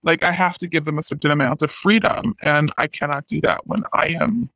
like 0.03 0.23
I 0.23 0.31
have 0.31 0.57
to 0.59 0.69
give 0.69 0.85
them 0.85 0.99
a 0.99 1.03
certain 1.03 1.33
amount 1.33 1.63
of 1.63 1.73
freedom. 1.73 2.37
And 2.41 2.71
I 2.79 2.87
cannot 2.87 3.27
do 3.27 3.41
that 3.41 3.67
when 3.67 3.81
I 3.93 4.09
am 4.21 4.49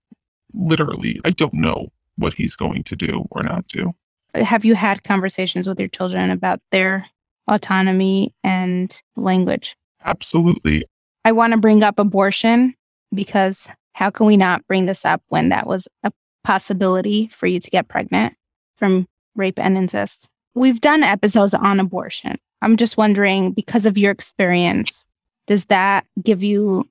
literally 0.54 1.20
I 1.24 1.30
don't 1.30 1.54
know 1.54 1.88
what 2.16 2.34
he's 2.34 2.56
going 2.56 2.84
to 2.84 2.96
do 2.96 3.26
or 3.30 3.42
not 3.42 3.66
do. 3.66 3.94
Have 4.34 4.64
you 4.64 4.76
had 4.76 5.02
conversations 5.02 5.66
with 5.66 5.80
your 5.80 5.88
children 5.88 6.30
about 6.30 6.60
their 6.70 7.06
autonomy 7.48 8.32
and 8.44 9.02
language? 9.16 9.76
Absolutely. 10.04 10.84
I 11.24 11.32
want 11.32 11.52
to 11.52 11.58
bring 11.58 11.82
up 11.82 11.98
abortion 11.98 12.74
because 13.12 13.68
how 13.92 14.10
can 14.10 14.26
we 14.26 14.36
not 14.36 14.66
bring 14.66 14.86
this 14.86 15.04
up 15.04 15.22
when 15.28 15.48
that 15.50 15.66
was 15.66 15.88
a 16.02 16.12
possibility 16.44 17.28
for 17.28 17.46
you 17.46 17.60
to 17.60 17.70
get 17.70 17.88
pregnant 17.88 18.34
from 18.76 19.06
rape 19.34 19.58
and 19.58 19.76
incest? 19.76 20.28
We've 20.54 20.80
done 20.80 21.02
episodes 21.02 21.54
on 21.54 21.80
abortion. 21.80 22.38
I'm 22.62 22.76
just 22.76 22.96
wondering, 22.96 23.52
because 23.52 23.86
of 23.86 23.96
your 23.96 24.10
experience, 24.10 25.06
does 25.46 25.64
that 25.66 26.06
give 26.22 26.42
you 26.42 26.88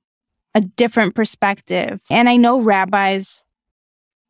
a 0.54 0.60
different 0.60 1.14
perspective? 1.14 2.00
And 2.10 2.28
I 2.28 2.36
know 2.36 2.60
rabbis, 2.60 3.44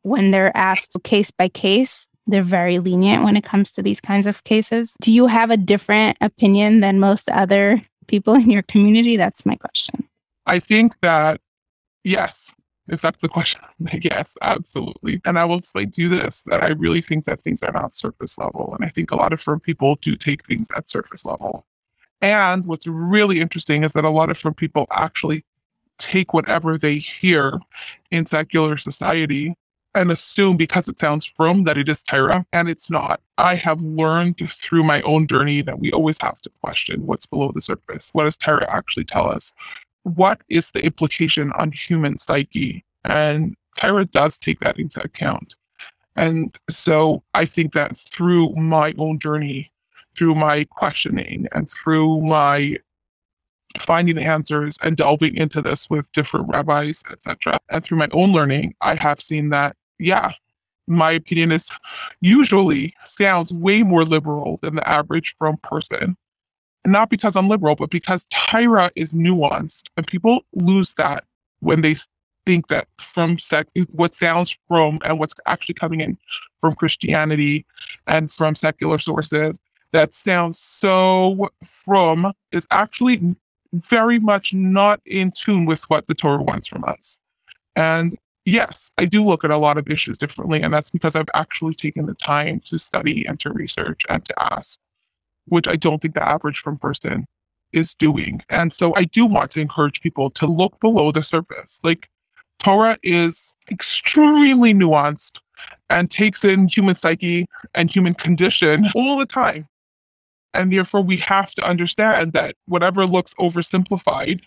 when 0.03 0.31
they're 0.31 0.55
asked 0.55 0.97
case 1.03 1.31
by 1.31 1.49
case, 1.49 2.07
they're 2.27 2.43
very 2.43 2.79
lenient 2.79 3.23
when 3.23 3.35
it 3.35 3.43
comes 3.43 3.71
to 3.71 3.81
these 3.81 3.99
kinds 3.99 4.27
of 4.27 4.43
cases. 4.43 4.95
Do 5.01 5.11
you 5.11 5.27
have 5.27 5.49
a 5.49 5.57
different 5.57 6.17
opinion 6.21 6.81
than 6.81 6.99
most 6.99 7.29
other 7.29 7.81
people 8.07 8.35
in 8.35 8.49
your 8.49 8.61
community? 8.61 9.17
That's 9.17 9.45
my 9.45 9.55
question. 9.55 10.07
I 10.45 10.59
think 10.59 10.93
that, 11.01 11.41
yes, 12.03 12.53
if 12.91 13.01
that's 13.01 13.21
the 13.21 13.29
question, 13.29 13.61
yes, 14.01 14.37
absolutely. 14.41 15.21
And 15.25 15.39
I 15.39 15.45
will 15.45 15.57
explain 15.57 15.91
to 15.91 16.01
you 16.01 16.09
this 16.09 16.43
that 16.47 16.61
I 16.61 16.69
really 16.69 17.01
think 17.01 17.25
that 17.25 17.41
things 17.41 17.63
are 17.63 17.71
not 17.71 17.95
surface 17.95 18.37
level. 18.37 18.73
And 18.75 18.85
I 18.85 18.89
think 18.89 19.11
a 19.11 19.15
lot 19.15 19.33
of 19.33 19.41
frum 19.41 19.59
people 19.59 19.95
do 19.95 20.15
take 20.15 20.45
things 20.45 20.67
at 20.75 20.89
surface 20.89 21.25
level. 21.25 21.65
And 22.21 22.65
what's 22.65 22.85
really 22.85 23.39
interesting 23.39 23.83
is 23.83 23.93
that 23.93 24.05
a 24.05 24.09
lot 24.09 24.29
of 24.29 24.37
frum 24.37 24.53
people 24.53 24.85
actually 24.91 25.43
take 25.97 26.33
whatever 26.33 26.77
they 26.77 26.97
hear 26.97 27.59
in 28.11 28.25
secular 28.25 28.77
society 28.77 29.55
and 29.93 30.11
assume 30.11 30.57
because 30.57 30.87
it 30.87 30.99
sounds 30.99 31.25
frum 31.25 31.63
that 31.65 31.77
it 31.77 31.89
is 31.89 32.01
Torah, 32.03 32.45
and 32.53 32.69
it's 32.69 32.89
not. 32.89 33.19
I 33.37 33.55
have 33.55 33.81
learned 33.81 34.37
through 34.49 34.83
my 34.83 35.01
own 35.01 35.27
journey 35.27 35.61
that 35.63 35.79
we 35.79 35.91
always 35.91 36.17
have 36.21 36.39
to 36.41 36.49
question 36.61 37.05
what's 37.05 37.25
below 37.25 37.51
the 37.53 37.61
surface. 37.61 38.09
What 38.13 38.23
does 38.23 38.37
Torah 38.37 38.69
actually 38.73 39.05
tell 39.05 39.27
us? 39.29 39.51
What 40.03 40.41
is 40.49 40.71
the 40.71 40.83
implication 40.83 41.51
on 41.57 41.71
human 41.71 42.17
psyche? 42.17 42.83
And 43.05 43.55
Torah 43.77 44.05
does 44.05 44.37
take 44.37 44.59
that 44.59 44.79
into 44.79 45.01
account. 45.03 45.55
And 46.15 46.57
so 46.69 47.23
I 47.33 47.45
think 47.45 47.73
that 47.73 47.97
through 47.97 48.53
my 48.55 48.93
own 48.97 49.19
journey, 49.19 49.71
through 50.15 50.35
my 50.35 50.65
questioning, 50.65 51.47
and 51.53 51.69
through 51.69 52.21
my 52.21 52.77
finding 53.79 54.17
answers 54.17 54.77
and 54.81 54.97
delving 54.97 55.35
into 55.37 55.61
this 55.61 55.89
with 55.89 56.11
different 56.11 56.49
rabbis, 56.49 57.03
etc., 57.09 57.59
and 57.69 57.83
through 57.83 57.97
my 57.97 58.09
own 58.11 58.33
learning, 58.33 58.75
I 58.81 58.95
have 58.95 59.21
seen 59.21 59.49
that, 59.49 59.77
yeah, 59.99 60.33
my 60.87 61.11
opinion 61.11 61.51
is 61.53 61.69
usually 62.19 62.93
sounds 63.05 63.53
way 63.53 63.83
more 63.83 64.03
liberal 64.03 64.59
than 64.61 64.75
the 64.75 64.87
average 64.87 65.35
frum 65.37 65.57
person 65.63 66.17
not 66.85 67.09
because 67.09 67.35
I'm 67.35 67.47
liberal, 67.47 67.75
but 67.75 67.89
because 67.89 68.25
Torah 68.29 68.91
is 68.95 69.13
nuanced, 69.13 69.83
and 69.97 70.05
people 70.07 70.43
lose 70.53 70.93
that 70.95 71.25
when 71.59 71.81
they 71.81 71.95
think 72.45 72.69
that 72.69 72.87
frum 72.97 73.37
sec 73.37 73.67
what 73.91 74.15
sounds 74.15 74.57
frum 74.67 74.97
and 75.05 75.19
what's 75.19 75.35
actually 75.45 75.75
coming 75.75 76.01
in 76.01 76.17
from 76.59 76.73
Christianity 76.73 77.65
and 78.07 78.31
from 78.31 78.55
secular 78.55 78.97
sources 78.97 79.59
that 79.91 80.15
sounds 80.15 80.59
so 80.59 81.49
frum 81.63 82.33
is 82.51 82.65
actually 82.71 83.35
very 83.73 84.19
much 84.19 84.53
not 84.53 85.01
in 85.05 85.31
tune 85.31 85.65
with 85.65 85.89
what 85.89 86.07
the 86.07 86.13
Torah 86.13 86.41
wants 86.41 86.67
from 86.67 86.83
us. 86.85 87.19
And 87.75 88.17
yes, 88.45 88.91
I 88.97 89.05
do 89.05 89.23
look 89.23 89.43
at 89.43 89.51
a 89.51 89.57
lot 89.57 89.77
of 89.77 89.89
issues 89.89 90.17
differently, 90.17 90.61
and 90.61 90.73
that's 90.73 90.89
because 90.89 91.15
I've 91.15 91.29
actually 91.33 91.73
taken 91.73 92.05
the 92.05 92.13
time 92.15 92.61
to 92.65 92.77
study 92.77 93.25
and 93.25 93.39
to 93.41 93.51
research 93.51 94.03
and 94.09 94.23
to 94.25 94.43
ask 94.53 94.79
which 95.45 95.67
I 95.67 95.75
don't 95.75 96.01
think 96.01 96.15
the 96.15 96.27
average 96.27 96.59
frum 96.59 96.77
person 96.77 97.25
is 97.71 97.95
doing. 97.95 98.41
And 98.49 98.73
so 98.73 98.93
I 98.95 99.05
do 99.05 99.25
want 99.25 99.51
to 99.51 99.61
encourage 99.61 100.01
people 100.01 100.29
to 100.31 100.45
look 100.45 100.79
below 100.79 101.11
the 101.11 101.23
surface. 101.23 101.79
Like 101.83 102.09
Torah 102.59 102.97
is 103.01 103.53
extremely 103.71 104.73
nuanced 104.73 105.37
and 105.89 106.09
takes 106.09 106.43
in 106.43 106.67
human 106.67 106.95
psyche 106.95 107.45
and 107.73 107.89
human 107.89 108.13
condition 108.13 108.87
all 108.95 109.17
the 109.17 109.25
time. 109.25 109.67
And 110.53 110.71
therefore, 110.71 111.01
we 111.01 111.17
have 111.17 111.51
to 111.55 111.63
understand 111.63 112.33
that 112.33 112.55
whatever 112.65 113.05
looks 113.05 113.33
oversimplified 113.35 114.41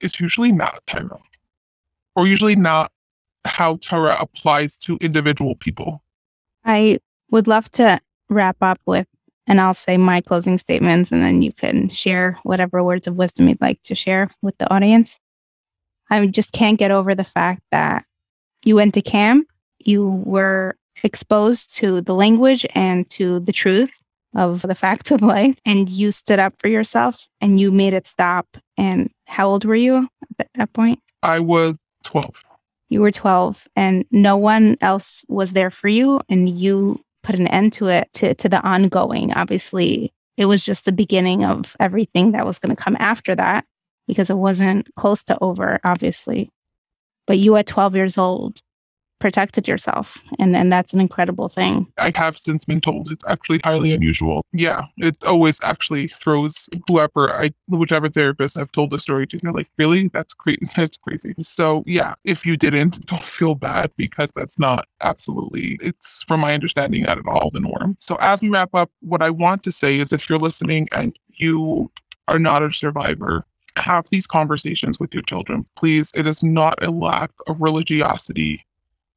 is 0.00 0.18
usually 0.18 0.50
not 0.50 0.82
Torah, 0.86 1.20
or 2.16 2.26
usually 2.26 2.56
not 2.56 2.90
how 3.44 3.76
Torah 3.76 4.16
applies 4.18 4.78
to 4.78 4.96
individual 5.00 5.54
people. 5.56 6.02
I 6.64 6.98
would 7.30 7.46
love 7.46 7.70
to 7.72 8.00
wrap 8.30 8.56
up 8.62 8.80
with 8.86 9.06
and 9.46 9.60
I'll 9.60 9.74
say 9.74 9.96
my 9.96 10.20
closing 10.20 10.58
statements, 10.58 11.12
and 11.12 11.22
then 11.22 11.42
you 11.42 11.52
can 11.52 11.88
share 11.88 12.38
whatever 12.42 12.82
words 12.82 13.06
of 13.06 13.16
wisdom 13.16 13.48
you'd 13.48 13.60
like 13.60 13.82
to 13.84 13.94
share 13.94 14.30
with 14.40 14.56
the 14.58 14.72
audience. 14.72 15.18
I 16.10 16.26
just 16.26 16.52
can't 16.52 16.78
get 16.78 16.90
over 16.90 17.14
the 17.14 17.24
fact 17.24 17.62
that 17.70 18.04
you 18.64 18.76
went 18.76 18.94
to 18.94 19.02
camp, 19.02 19.48
you 19.78 20.22
were 20.24 20.76
exposed 21.02 21.74
to 21.76 22.00
the 22.00 22.14
language 22.14 22.66
and 22.74 23.08
to 23.10 23.40
the 23.40 23.52
truth 23.52 23.92
of 24.34 24.62
the 24.62 24.74
facts 24.74 25.10
of 25.10 25.22
life, 25.22 25.58
and 25.64 25.88
you 25.88 26.12
stood 26.12 26.38
up 26.38 26.54
for 26.58 26.68
yourself 26.68 27.26
and 27.40 27.60
you 27.60 27.70
made 27.70 27.92
it 27.92 28.06
stop. 28.06 28.46
And 28.76 29.10
how 29.26 29.48
old 29.48 29.64
were 29.64 29.74
you 29.74 30.08
at 30.38 30.48
that 30.54 30.72
point? 30.72 31.00
I 31.22 31.40
was 31.40 31.74
12. 32.04 32.42
You 32.88 33.00
were 33.00 33.10
12 33.10 33.66
and 33.74 34.04
no 34.10 34.36
one 34.36 34.76
else 34.80 35.24
was 35.28 35.52
there 35.54 35.70
for 35.70 35.88
you 35.88 36.20
and 36.28 36.48
you 36.48 37.00
put 37.22 37.34
an 37.34 37.46
end 37.48 37.72
to 37.74 37.88
it 37.88 38.08
to, 38.14 38.34
to 38.34 38.48
the 38.48 38.60
ongoing. 38.62 39.32
Obviously, 39.34 40.12
it 40.36 40.46
was 40.46 40.64
just 40.64 40.84
the 40.84 40.92
beginning 40.92 41.44
of 41.44 41.76
everything 41.78 42.32
that 42.32 42.46
was 42.46 42.58
going 42.58 42.74
to 42.74 42.82
come 42.82 42.96
after 42.98 43.34
that 43.34 43.64
because 44.08 44.30
it 44.30 44.36
wasn't 44.36 44.92
close 44.96 45.22
to 45.24 45.38
over, 45.40 45.80
obviously. 45.84 46.50
But 47.26 47.38
you 47.38 47.56
at 47.56 47.66
12 47.66 47.94
years 47.94 48.18
old 48.18 48.60
protected 49.22 49.68
yourself. 49.68 50.20
And 50.40 50.56
and 50.56 50.72
that's 50.72 50.92
an 50.92 51.00
incredible 51.00 51.48
thing. 51.48 51.86
I 51.96 52.10
have 52.16 52.36
since 52.36 52.64
been 52.64 52.80
told 52.80 53.12
it's 53.12 53.24
actually 53.28 53.60
highly 53.62 53.92
unusual. 53.92 54.44
Yeah 54.52 54.86
it 54.98 55.22
always 55.24 55.62
actually 55.62 56.08
throws 56.08 56.68
whoever 56.88 57.32
i 57.32 57.52
whichever 57.68 58.08
therapist 58.08 58.58
i've 58.58 58.72
told 58.72 58.90
the 58.90 58.98
story 58.98 59.26
to 59.28 59.38
they're 59.38 59.52
like 59.52 59.70
really? 59.78 60.08
That's 60.08 60.34
crazy 60.34 60.66
that's 60.76 60.96
crazy. 60.96 61.34
So 61.40 61.84
yeah 61.86 62.14
if 62.24 62.44
you 62.44 62.56
didn't 62.56 63.06
don't 63.12 63.22
feel 63.22 63.54
bad 63.54 63.92
because 63.96 64.32
that's 64.34 64.58
not 64.58 64.88
absolutely 65.00 65.78
it's 65.80 66.24
from 66.24 66.40
my 66.40 66.52
understanding 66.52 67.02
not 67.02 67.18
at 67.18 67.26
all 67.28 67.50
the 67.50 67.60
norm. 67.60 67.96
So 68.00 68.16
as 68.16 68.42
we 68.42 68.48
wrap 68.48 68.74
up 68.74 68.90
what 69.00 69.22
i 69.22 69.30
want 69.30 69.62
to 69.62 69.70
say 69.70 70.00
is 70.00 70.12
if 70.12 70.28
you're 70.28 70.40
listening 70.40 70.88
and 70.90 71.16
you 71.28 71.92
are 72.26 72.40
not 72.40 72.64
a 72.64 72.72
survivor 72.72 73.46
have 73.76 74.06
these 74.10 74.26
conversations 74.26 75.00
with 75.00 75.14
your 75.14 75.22
children. 75.22 75.64
Please, 75.76 76.10
it 76.14 76.26
is 76.26 76.42
not 76.42 76.82
a 76.84 76.90
lack 76.90 77.30
of 77.46 77.58
religiosity 77.58 78.66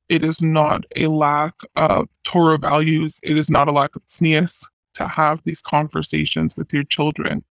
it 0.07 0.23
is 0.23 0.41
not 0.41 0.85
a 0.95 1.07
lack 1.07 1.55
of 1.75 2.07
Torah 2.23 2.57
values. 2.57 3.19
It 3.23 3.37
is 3.37 3.49
not 3.49 3.67
a 3.67 3.71
lack 3.71 3.95
of 3.95 4.05
tznius 4.05 4.65
to 4.93 5.07
have 5.07 5.41
these 5.43 5.61
conversations 5.61 6.55
with 6.55 6.71
your 6.71 6.83
children. 6.83 7.43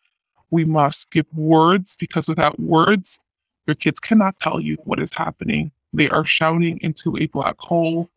We 0.50 0.64
must 0.64 1.10
give 1.10 1.26
words 1.34 1.96
because 1.98 2.28
without 2.28 2.58
words, 2.60 3.18
your 3.66 3.74
kids 3.74 3.98
cannot 3.98 4.38
tell 4.38 4.60
you 4.60 4.76
what 4.84 5.00
is 5.00 5.12
happening. 5.12 5.72
They 5.92 6.08
are 6.08 6.24
shouting 6.24 6.78
into 6.80 7.16
a 7.16 7.26
black 7.26 7.56
hole, 7.58 8.08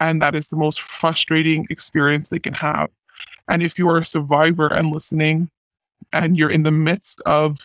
and 0.00 0.20
that 0.22 0.34
is 0.34 0.48
the 0.48 0.56
most 0.56 0.80
frustrating 0.80 1.66
experience 1.68 2.28
they 2.28 2.38
can 2.38 2.54
have. 2.54 2.90
And 3.48 3.62
if 3.62 3.78
you 3.78 3.88
are 3.88 3.98
a 3.98 4.04
survivor 4.04 4.68
and 4.68 4.92
listening, 4.92 5.50
and 6.12 6.38
you're 6.38 6.50
in 6.50 6.62
the 6.62 6.72
midst 6.72 7.20
of 7.26 7.58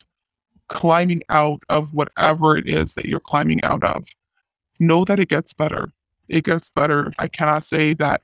climbing 0.67 1.23
out 1.29 1.61
of 1.69 1.93
whatever 1.93 2.57
it 2.57 2.67
is 2.67 2.93
that 2.95 3.05
you're 3.05 3.19
climbing 3.19 3.63
out 3.63 3.83
of, 3.83 4.05
know 4.79 5.05
that 5.05 5.19
it 5.19 5.29
gets 5.29 5.53
better 5.53 5.91
it 6.29 6.43
gets 6.43 6.69
better. 6.69 7.13
I 7.19 7.27
cannot 7.27 7.63
say 7.63 7.93
that 7.95 8.21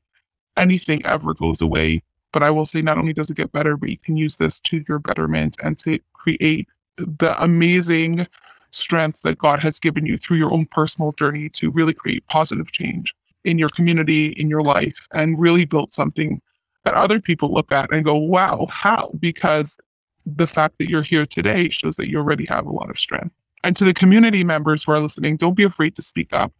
anything 0.58 1.06
ever 1.06 1.34
goes 1.34 1.62
away, 1.62 2.03
but 2.32 2.43
I 2.43 2.51
will 2.51 2.66
say 2.66 2.82
not 2.82 2.97
only 2.97 3.14
does 3.14 3.30
it 3.30 3.38
get 3.38 3.51
better, 3.51 3.76
but 3.78 3.89
you 3.89 3.97
can 3.97 4.18
use 4.18 4.38
this 4.38 4.60
to 4.62 4.84
your 4.88 4.99
betterment 4.99 5.58
and 5.64 5.78
to 5.80 5.99
create 6.14 6.68
the 6.97 7.36
amazing 7.43 8.28
strengths 8.72 9.22
that 9.22 9.38
God 9.38 9.62
has 9.62 9.80
given 9.80 10.06
you 10.06 10.18
through 10.18 10.38
your 10.38 10.53
own 10.53 10.66
personal 10.66 11.14
journey 11.14 11.49
to 11.49 11.72
really 11.72 11.93
create 11.93 12.26
positive 12.28 12.72
change 12.72 13.14
in 13.43 13.58
your 13.58 13.70
community, 13.70 14.28
in 14.30 14.49
your 14.49 14.62
life, 14.62 15.08
and 15.12 15.39
really 15.39 15.66
build 15.66 15.93
something 15.93 16.41
that 16.84 16.93
other 16.93 17.20
people 17.20 17.53
look 17.53 17.72
at 17.72 17.91
and 17.91 18.06
go, 18.06 18.16
wow, 18.16 18.68
how? 18.70 19.12
Because 19.20 19.78
the 20.26 20.47
fact 20.47 20.78
that 20.80 20.89
you're 20.89 21.03
here 21.03 21.26
today 21.26 21.70
shows 21.70 21.95
that 21.97 22.10
you 22.10 22.18
already 22.18 22.45
have 22.45 22.66
a 22.66 22.72
lot 22.72 22.89
of 22.89 22.99
strength. 22.99 23.34
And 23.64 23.76
to 23.78 23.84
the 23.84 23.93
community 23.93 24.43
members 24.43 24.84
who 24.84 24.91
are 24.91 24.99
listening, 24.99 25.38
don't 25.38 25.56
be 25.56 25.64
afraid 25.64 25.95
to 25.95 26.01
speak 26.01 26.34
up 26.34 26.53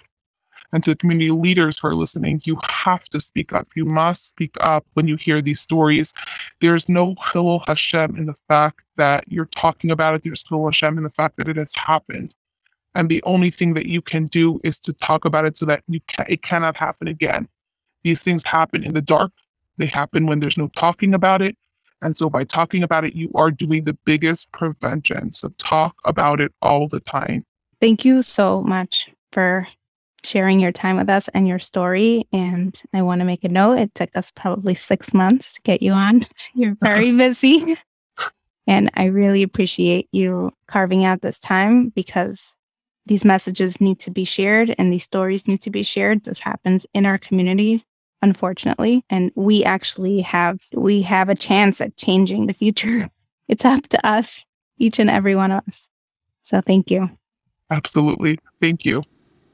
and 0.76 0.84
to 0.84 0.90
the 0.90 0.98
community 0.98 1.32
leaders 1.32 1.80
who 1.80 1.88
are 1.88 1.96
listening, 1.96 2.42
you 2.44 2.60
have 2.66 3.06
to 3.06 3.22
speak 3.22 3.54
up. 3.54 3.66
You 3.78 3.86
must 3.86 4.28
speak 4.28 4.54
up 4.60 4.86
when 4.94 5.08
you 5.08 5.16
hear 5.16 5.42
these 5.42 5.62
stories. 5.62 6.14
There's 6.60 6.90
no 6.90 7.16
Chillul 7.16 7.64
Hashem 7.66 8.18
in 8.18 8.26
the 8.26 8.36
fact 8.50 8.82
that 8.98 9.24
you're 9.30 9.46
talking 9.46 9.90
about 9.90 10.16
it. 10.16 10.24
There's 10.24 10.44
Chillul 10.44 10.66
Hashem 10.66 10.98
in 10.98 11.06
the 11.06 11.10
fact 11.10 11.38
that 11.38 11.48
it 11.48 11.56
has 11.56 11.74
happened. 11.76 12.36
And 12.94 13.08
the 13.08 13.24
only 13.24 13.52
thing 13.52 13.74
that 13.76 13.86
you 13.86 14.02
can 14.02 14.26
do 14.26 14.60
is 14.66 14.78
to 14.82 14.92
talk 14.92 15.24
about 15.24 15.46
it 15.46 15.58
so 15.58 15.66
that 15.66 15.82
you 15.88 16.02
can, 16.08 16.26
it 16.28 16.42
cannot 16.42 16.76
happen 16.76 17.08
again. 17.08 17.48
These 18.04 18.22
things 18.22 18.44
happen 18.44 18.84
in 18.84 18.94
the 18.94 19.02
dark. 19.02 19.32
They 19.78 19.86
happen 19.86 20.26
when 20.26 20.42
there's 20.42 20.58
no 20.58 20.68
talking 20.76 21.14
about 21.14 21.42
it. 21.42 21.56
And 22.02 22.18
so 22.18 22.30
by 22.30 22.44
talking 22.44 22.84
about 22.84 23.06
it, 23.06 23.16
you 23.16 23.32
are 23.34 23.50
doing 23.50 23.86
the 23.86 23.98
biggest 24.04 24.52
prevention. 24.52 25.32
So 25.32 25.54
talk 25.58 25.96
about 26.04 26.42
it 26.42 26.52
all 26.62 26.90
the 26.90 27.00
time. 27.00 27.46
Thank 27.80 28.04
you 28.04 28.22
so 28.24 28.62
much 28.62 29.10
for 29.32 29.68
sharing 30.26 30.60
your 30.60 30.72
time 30.72 30.98
with 30.98 31.10
us 31.10 31.28
and 31.30 31.48
your 31.48 31.60
story. 31.60 32.28
And 32.32 32.80
I 32.94 33.02
want 33.02 33.20
to 33.20 33.26
make 33.26 33.44
a 33.44 33.50
note 33.50 33.78
it 33.78 33.96
took 33.96 34.16
us 34.16 34.32
probably 34.32 34.76
six 34.76 35.14
months 35.14 35.54
to 35.54 35.62
get 35.62 35.82
you 35.82 35.92
on. 35.92 36.22
You're 36.54 36.78
very 36.82 37.16
busy. 37.16 37.78
and 38.68 38.92
I 38.96 39.06
really 39.06 39.44
appreciate 39.44 40.10
you 40.12 40.52
carving 40.68 41.06
out 41.06 41.22
this 41.22 41.40
time 41.40 41.90
because 41.90 42.54
these 43.06 43.24
messages 43.24 43.80
need 43.80 44.00
to 44.00 44.12
be 44.12 44.24
shared 44.24 44.74
and 44.78 44.92
these 44.92 45.04
stories 45.04 45.48
need 45.48 45.62
to 45.62 45.70
be 45.70 45.84
shared. 45.84 46.24
This 46.24 46.40
happens 46.40 46.86
in 46.94 47.06
our 47.06 47.18
community 47.18 47.82
unfortunately 48.22 49.04
and 49.10 49.32
we 49.36 49.64
actually 49.64 50.22
have 50.22 50.60
we 50.74 51.02
have 51.02 51.30
a 51.30 51.36
chance 51.36 51.80
at 51.80 51.96
changing 51.96 52.48
the 52.48 52.54
future 52.54 53.10
it's 53.48 53.66
up 53.66 53.88
to 53.88 54.04
us 54.06 54.44
each 54.80 54.98
and 54.98 55.10
every 55.10 55.36
one 55.36 55.52
of 55.52 55.64
us 55.68 55.88
so 56.42 56.60
thank 56.62 56.90
you 56.90 57.08
absolutely 57.70 58.40
thank 58.60 58.84
you 58.84 59.04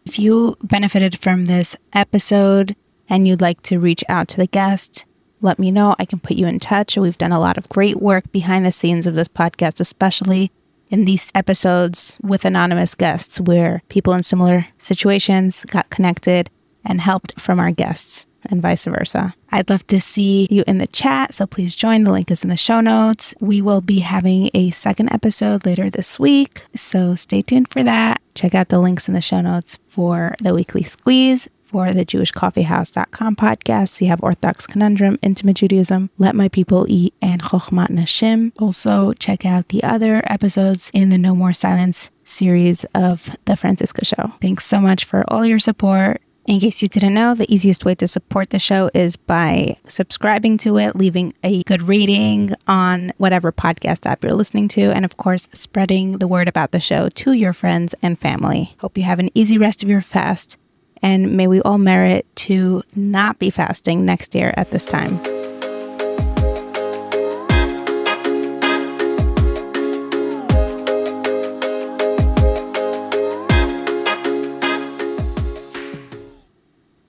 if 0.05 0.19
you 0.19 0.57
benefited 0.63 1.19
from 1.19 1.45
this 1.45 1.75
episode 1.93 2.75
and 3.09 3.27
you'd 3.27 3.41
like 3.41 3.61
to 3.63 3.79
reach 3.79 4.03
out 4.09 4.27
to 4.29 4.37
the 4.37 4.47
guest, 4.47 5.05
let 5.41 5.59
me 5.59 5.71
know. 5.71 5.95
I 5.99 6.05
can 6.05 6.19
put 6.19 6.37
you 6.37 6.47
in 6.47 6.59
touch. 6.59 6.97
We've 6.97 7.17
done 7.17 7.31
a 7.31 7.39
lot 7.39 7.57
of 7.57 7.69
great 7.69 8.01
work 8.01 8.31
behind 8.31 8.65
the 8.65 8.71
scenes 8.71 9.07
of 9.07 9.15
this 9.15 9.27
podcast, 9.27 9.79
especially 9.79 10.51
in 10.89 11.05
these 11.05 11.31
episodes 11.33 12.19
with 12.21 12.45
anonymous 12.45 12.95
guests 12.95 13.39
where 13.39 13.81
people 13.89 14.13
in 14.13 14.23
similar 14.23 14.67
situations 14.77 15.65
got 15.65 15.89
connected 15.89 16.49
and 16.83 17.01
helped 17.01 17.39
from 17.39 17.59
our 17.59 17.71
guests 17.71 18.27
and 18.49 18.61
vice 18.61 18.85
versa. 18.85 19.33
I'd 19.51 19.69
love 19.69 19.85
to 19.87 19.99
see 19.99 20.47
you 20.49 20.63
in 20.67 20.77
the 20.77 20.87
chat, 20.87 21.33
so 21.33 21.45
please 21.45 21.75
join. 21.75 22.03
The 22.03 22.11
link 22.11 22.31
is 22.31 22.43
in 22.43 22.49
the 22.49 22.57
show 22.57 22.81
notes. 22.81 23.33
We 23.39 23.61
will 23.61 23.81
be 23.81 23.99
having 23.99 24.49
a 24.53 24.71
second 24.71 25.11
episode 25.11 25.65
later 25.65 25.89
this 25.89 26.19
week, 26.19 26.63
so 26.75 27.15
stay 27.15 27.41
tuned 27.41 27.67
for 27.67 27.83
that. 27.83 28.21
Check 28.35 28.55
out 28.55 28.69
the 28.69 28.79
links 28.79 29.07
in 29.07 29.13
the 29.13 29.21
show 29.21 29.41
notes 29.41 29.77
for 29.87 30.35
the 30.39 30.53
weekly 30.53 30.83
squeeze. 30.83 31.49
For 31.71 31.93
the 31.93 32.03
JewishCoffeehouse.com 32.03 33.37
podcast, 33.37 34.01
you 34.01 34.07
have 34.07 34.21
Orthodox 34.21 34.67
Conundrum, 34.67 35.17
Intimate 35.21 35.55
Judaism, 35.55 36.09
Let 36.17 36.35
My 36.35 36.49
People 36.49 36.85
Eat, 36.89 37.13
and 37.21 37.41
Chochmat 37.41 37.87
Nashim. 37.87 38.51
Also, 38.59 39.13
check 39.13 39.45
out 39.45 39.69
the 39.69 39.81
other 39.81 40.21
episodes 40.25 40.91
in 40.93 41.07
the 41.07 41.17
No 41.17 41.33
More 41.33 41.53
Silence 41.53 42.11
series 42.25 42.83
of 42.93 43.37
The 43.45 43.53
Franciska 43.53 44.05
Show. 44.05 44.33
Thanks 44.41 44.65
so 44.65 44.81
much 44.81 45.05
for 45.05 45.23
all 45.29 45.45
your 45.45 45.59
support 45.59 46.21
in 46.45 46.59
case 46.59 46.81
you 46.81 46.87
didn't 46.87 47.13
know, 47.13 47.35
the 47.35 47.51
easiest 47.53 47.85
way 47.85 47.95
to 47.95 48.07
support 48.07 48.49
the 48.49 48.59
show 48.59 48.89
is 48.93 49.15
by 49.15 49.77
subscribing 49.85 50.57
to 50.59 50.77
it, 50.77 50.95
leaving 50.95 51.33
a 51.43 51.63
good 51.63 51.83
rating 51.83 52.55
on 52.67 53.13
whatever 53.17 53.51
podcast 53.51 54.09
app 54.09 54.23
you're 54.23 54.33
listening 54.33 54.67
to, 54.69 54.91
and 54.91 55.05
of 55.05 55.17
course, 55.17 55.47
spreading 55.53 56.17
the 56.17 56.27
word 56.27 56.47
about 56.47 56.71
the 56.71 56.79
show 56.79 57.09
to 57.09 57.33
your 57.33 57.53
friends 57.53 57.93
and 58.01 58.19
family. 58.19 58.75
Hope 58.79 58.97
you 58.97 59.03
have 59.03 59.19
an 59.19 59.29
easy 59.33 59.57
rest 59.57 59.83
of 59.83 59.89
your 59.89 60.01
fast, 60.01 60.57
and 61.01 61.37
may 61.37 61.47
we 61.47 61.61
all 61.61 61.77
merit 61.77 62.25
to 62.37 62.81
not 62.95 63.37
be 63.37 63.49
fasting 63.49 64.03
next 64.03 64.33
year 64.33 64.53
at 64.57 64.71
this 64.71 64.85
time. 64.85 65.40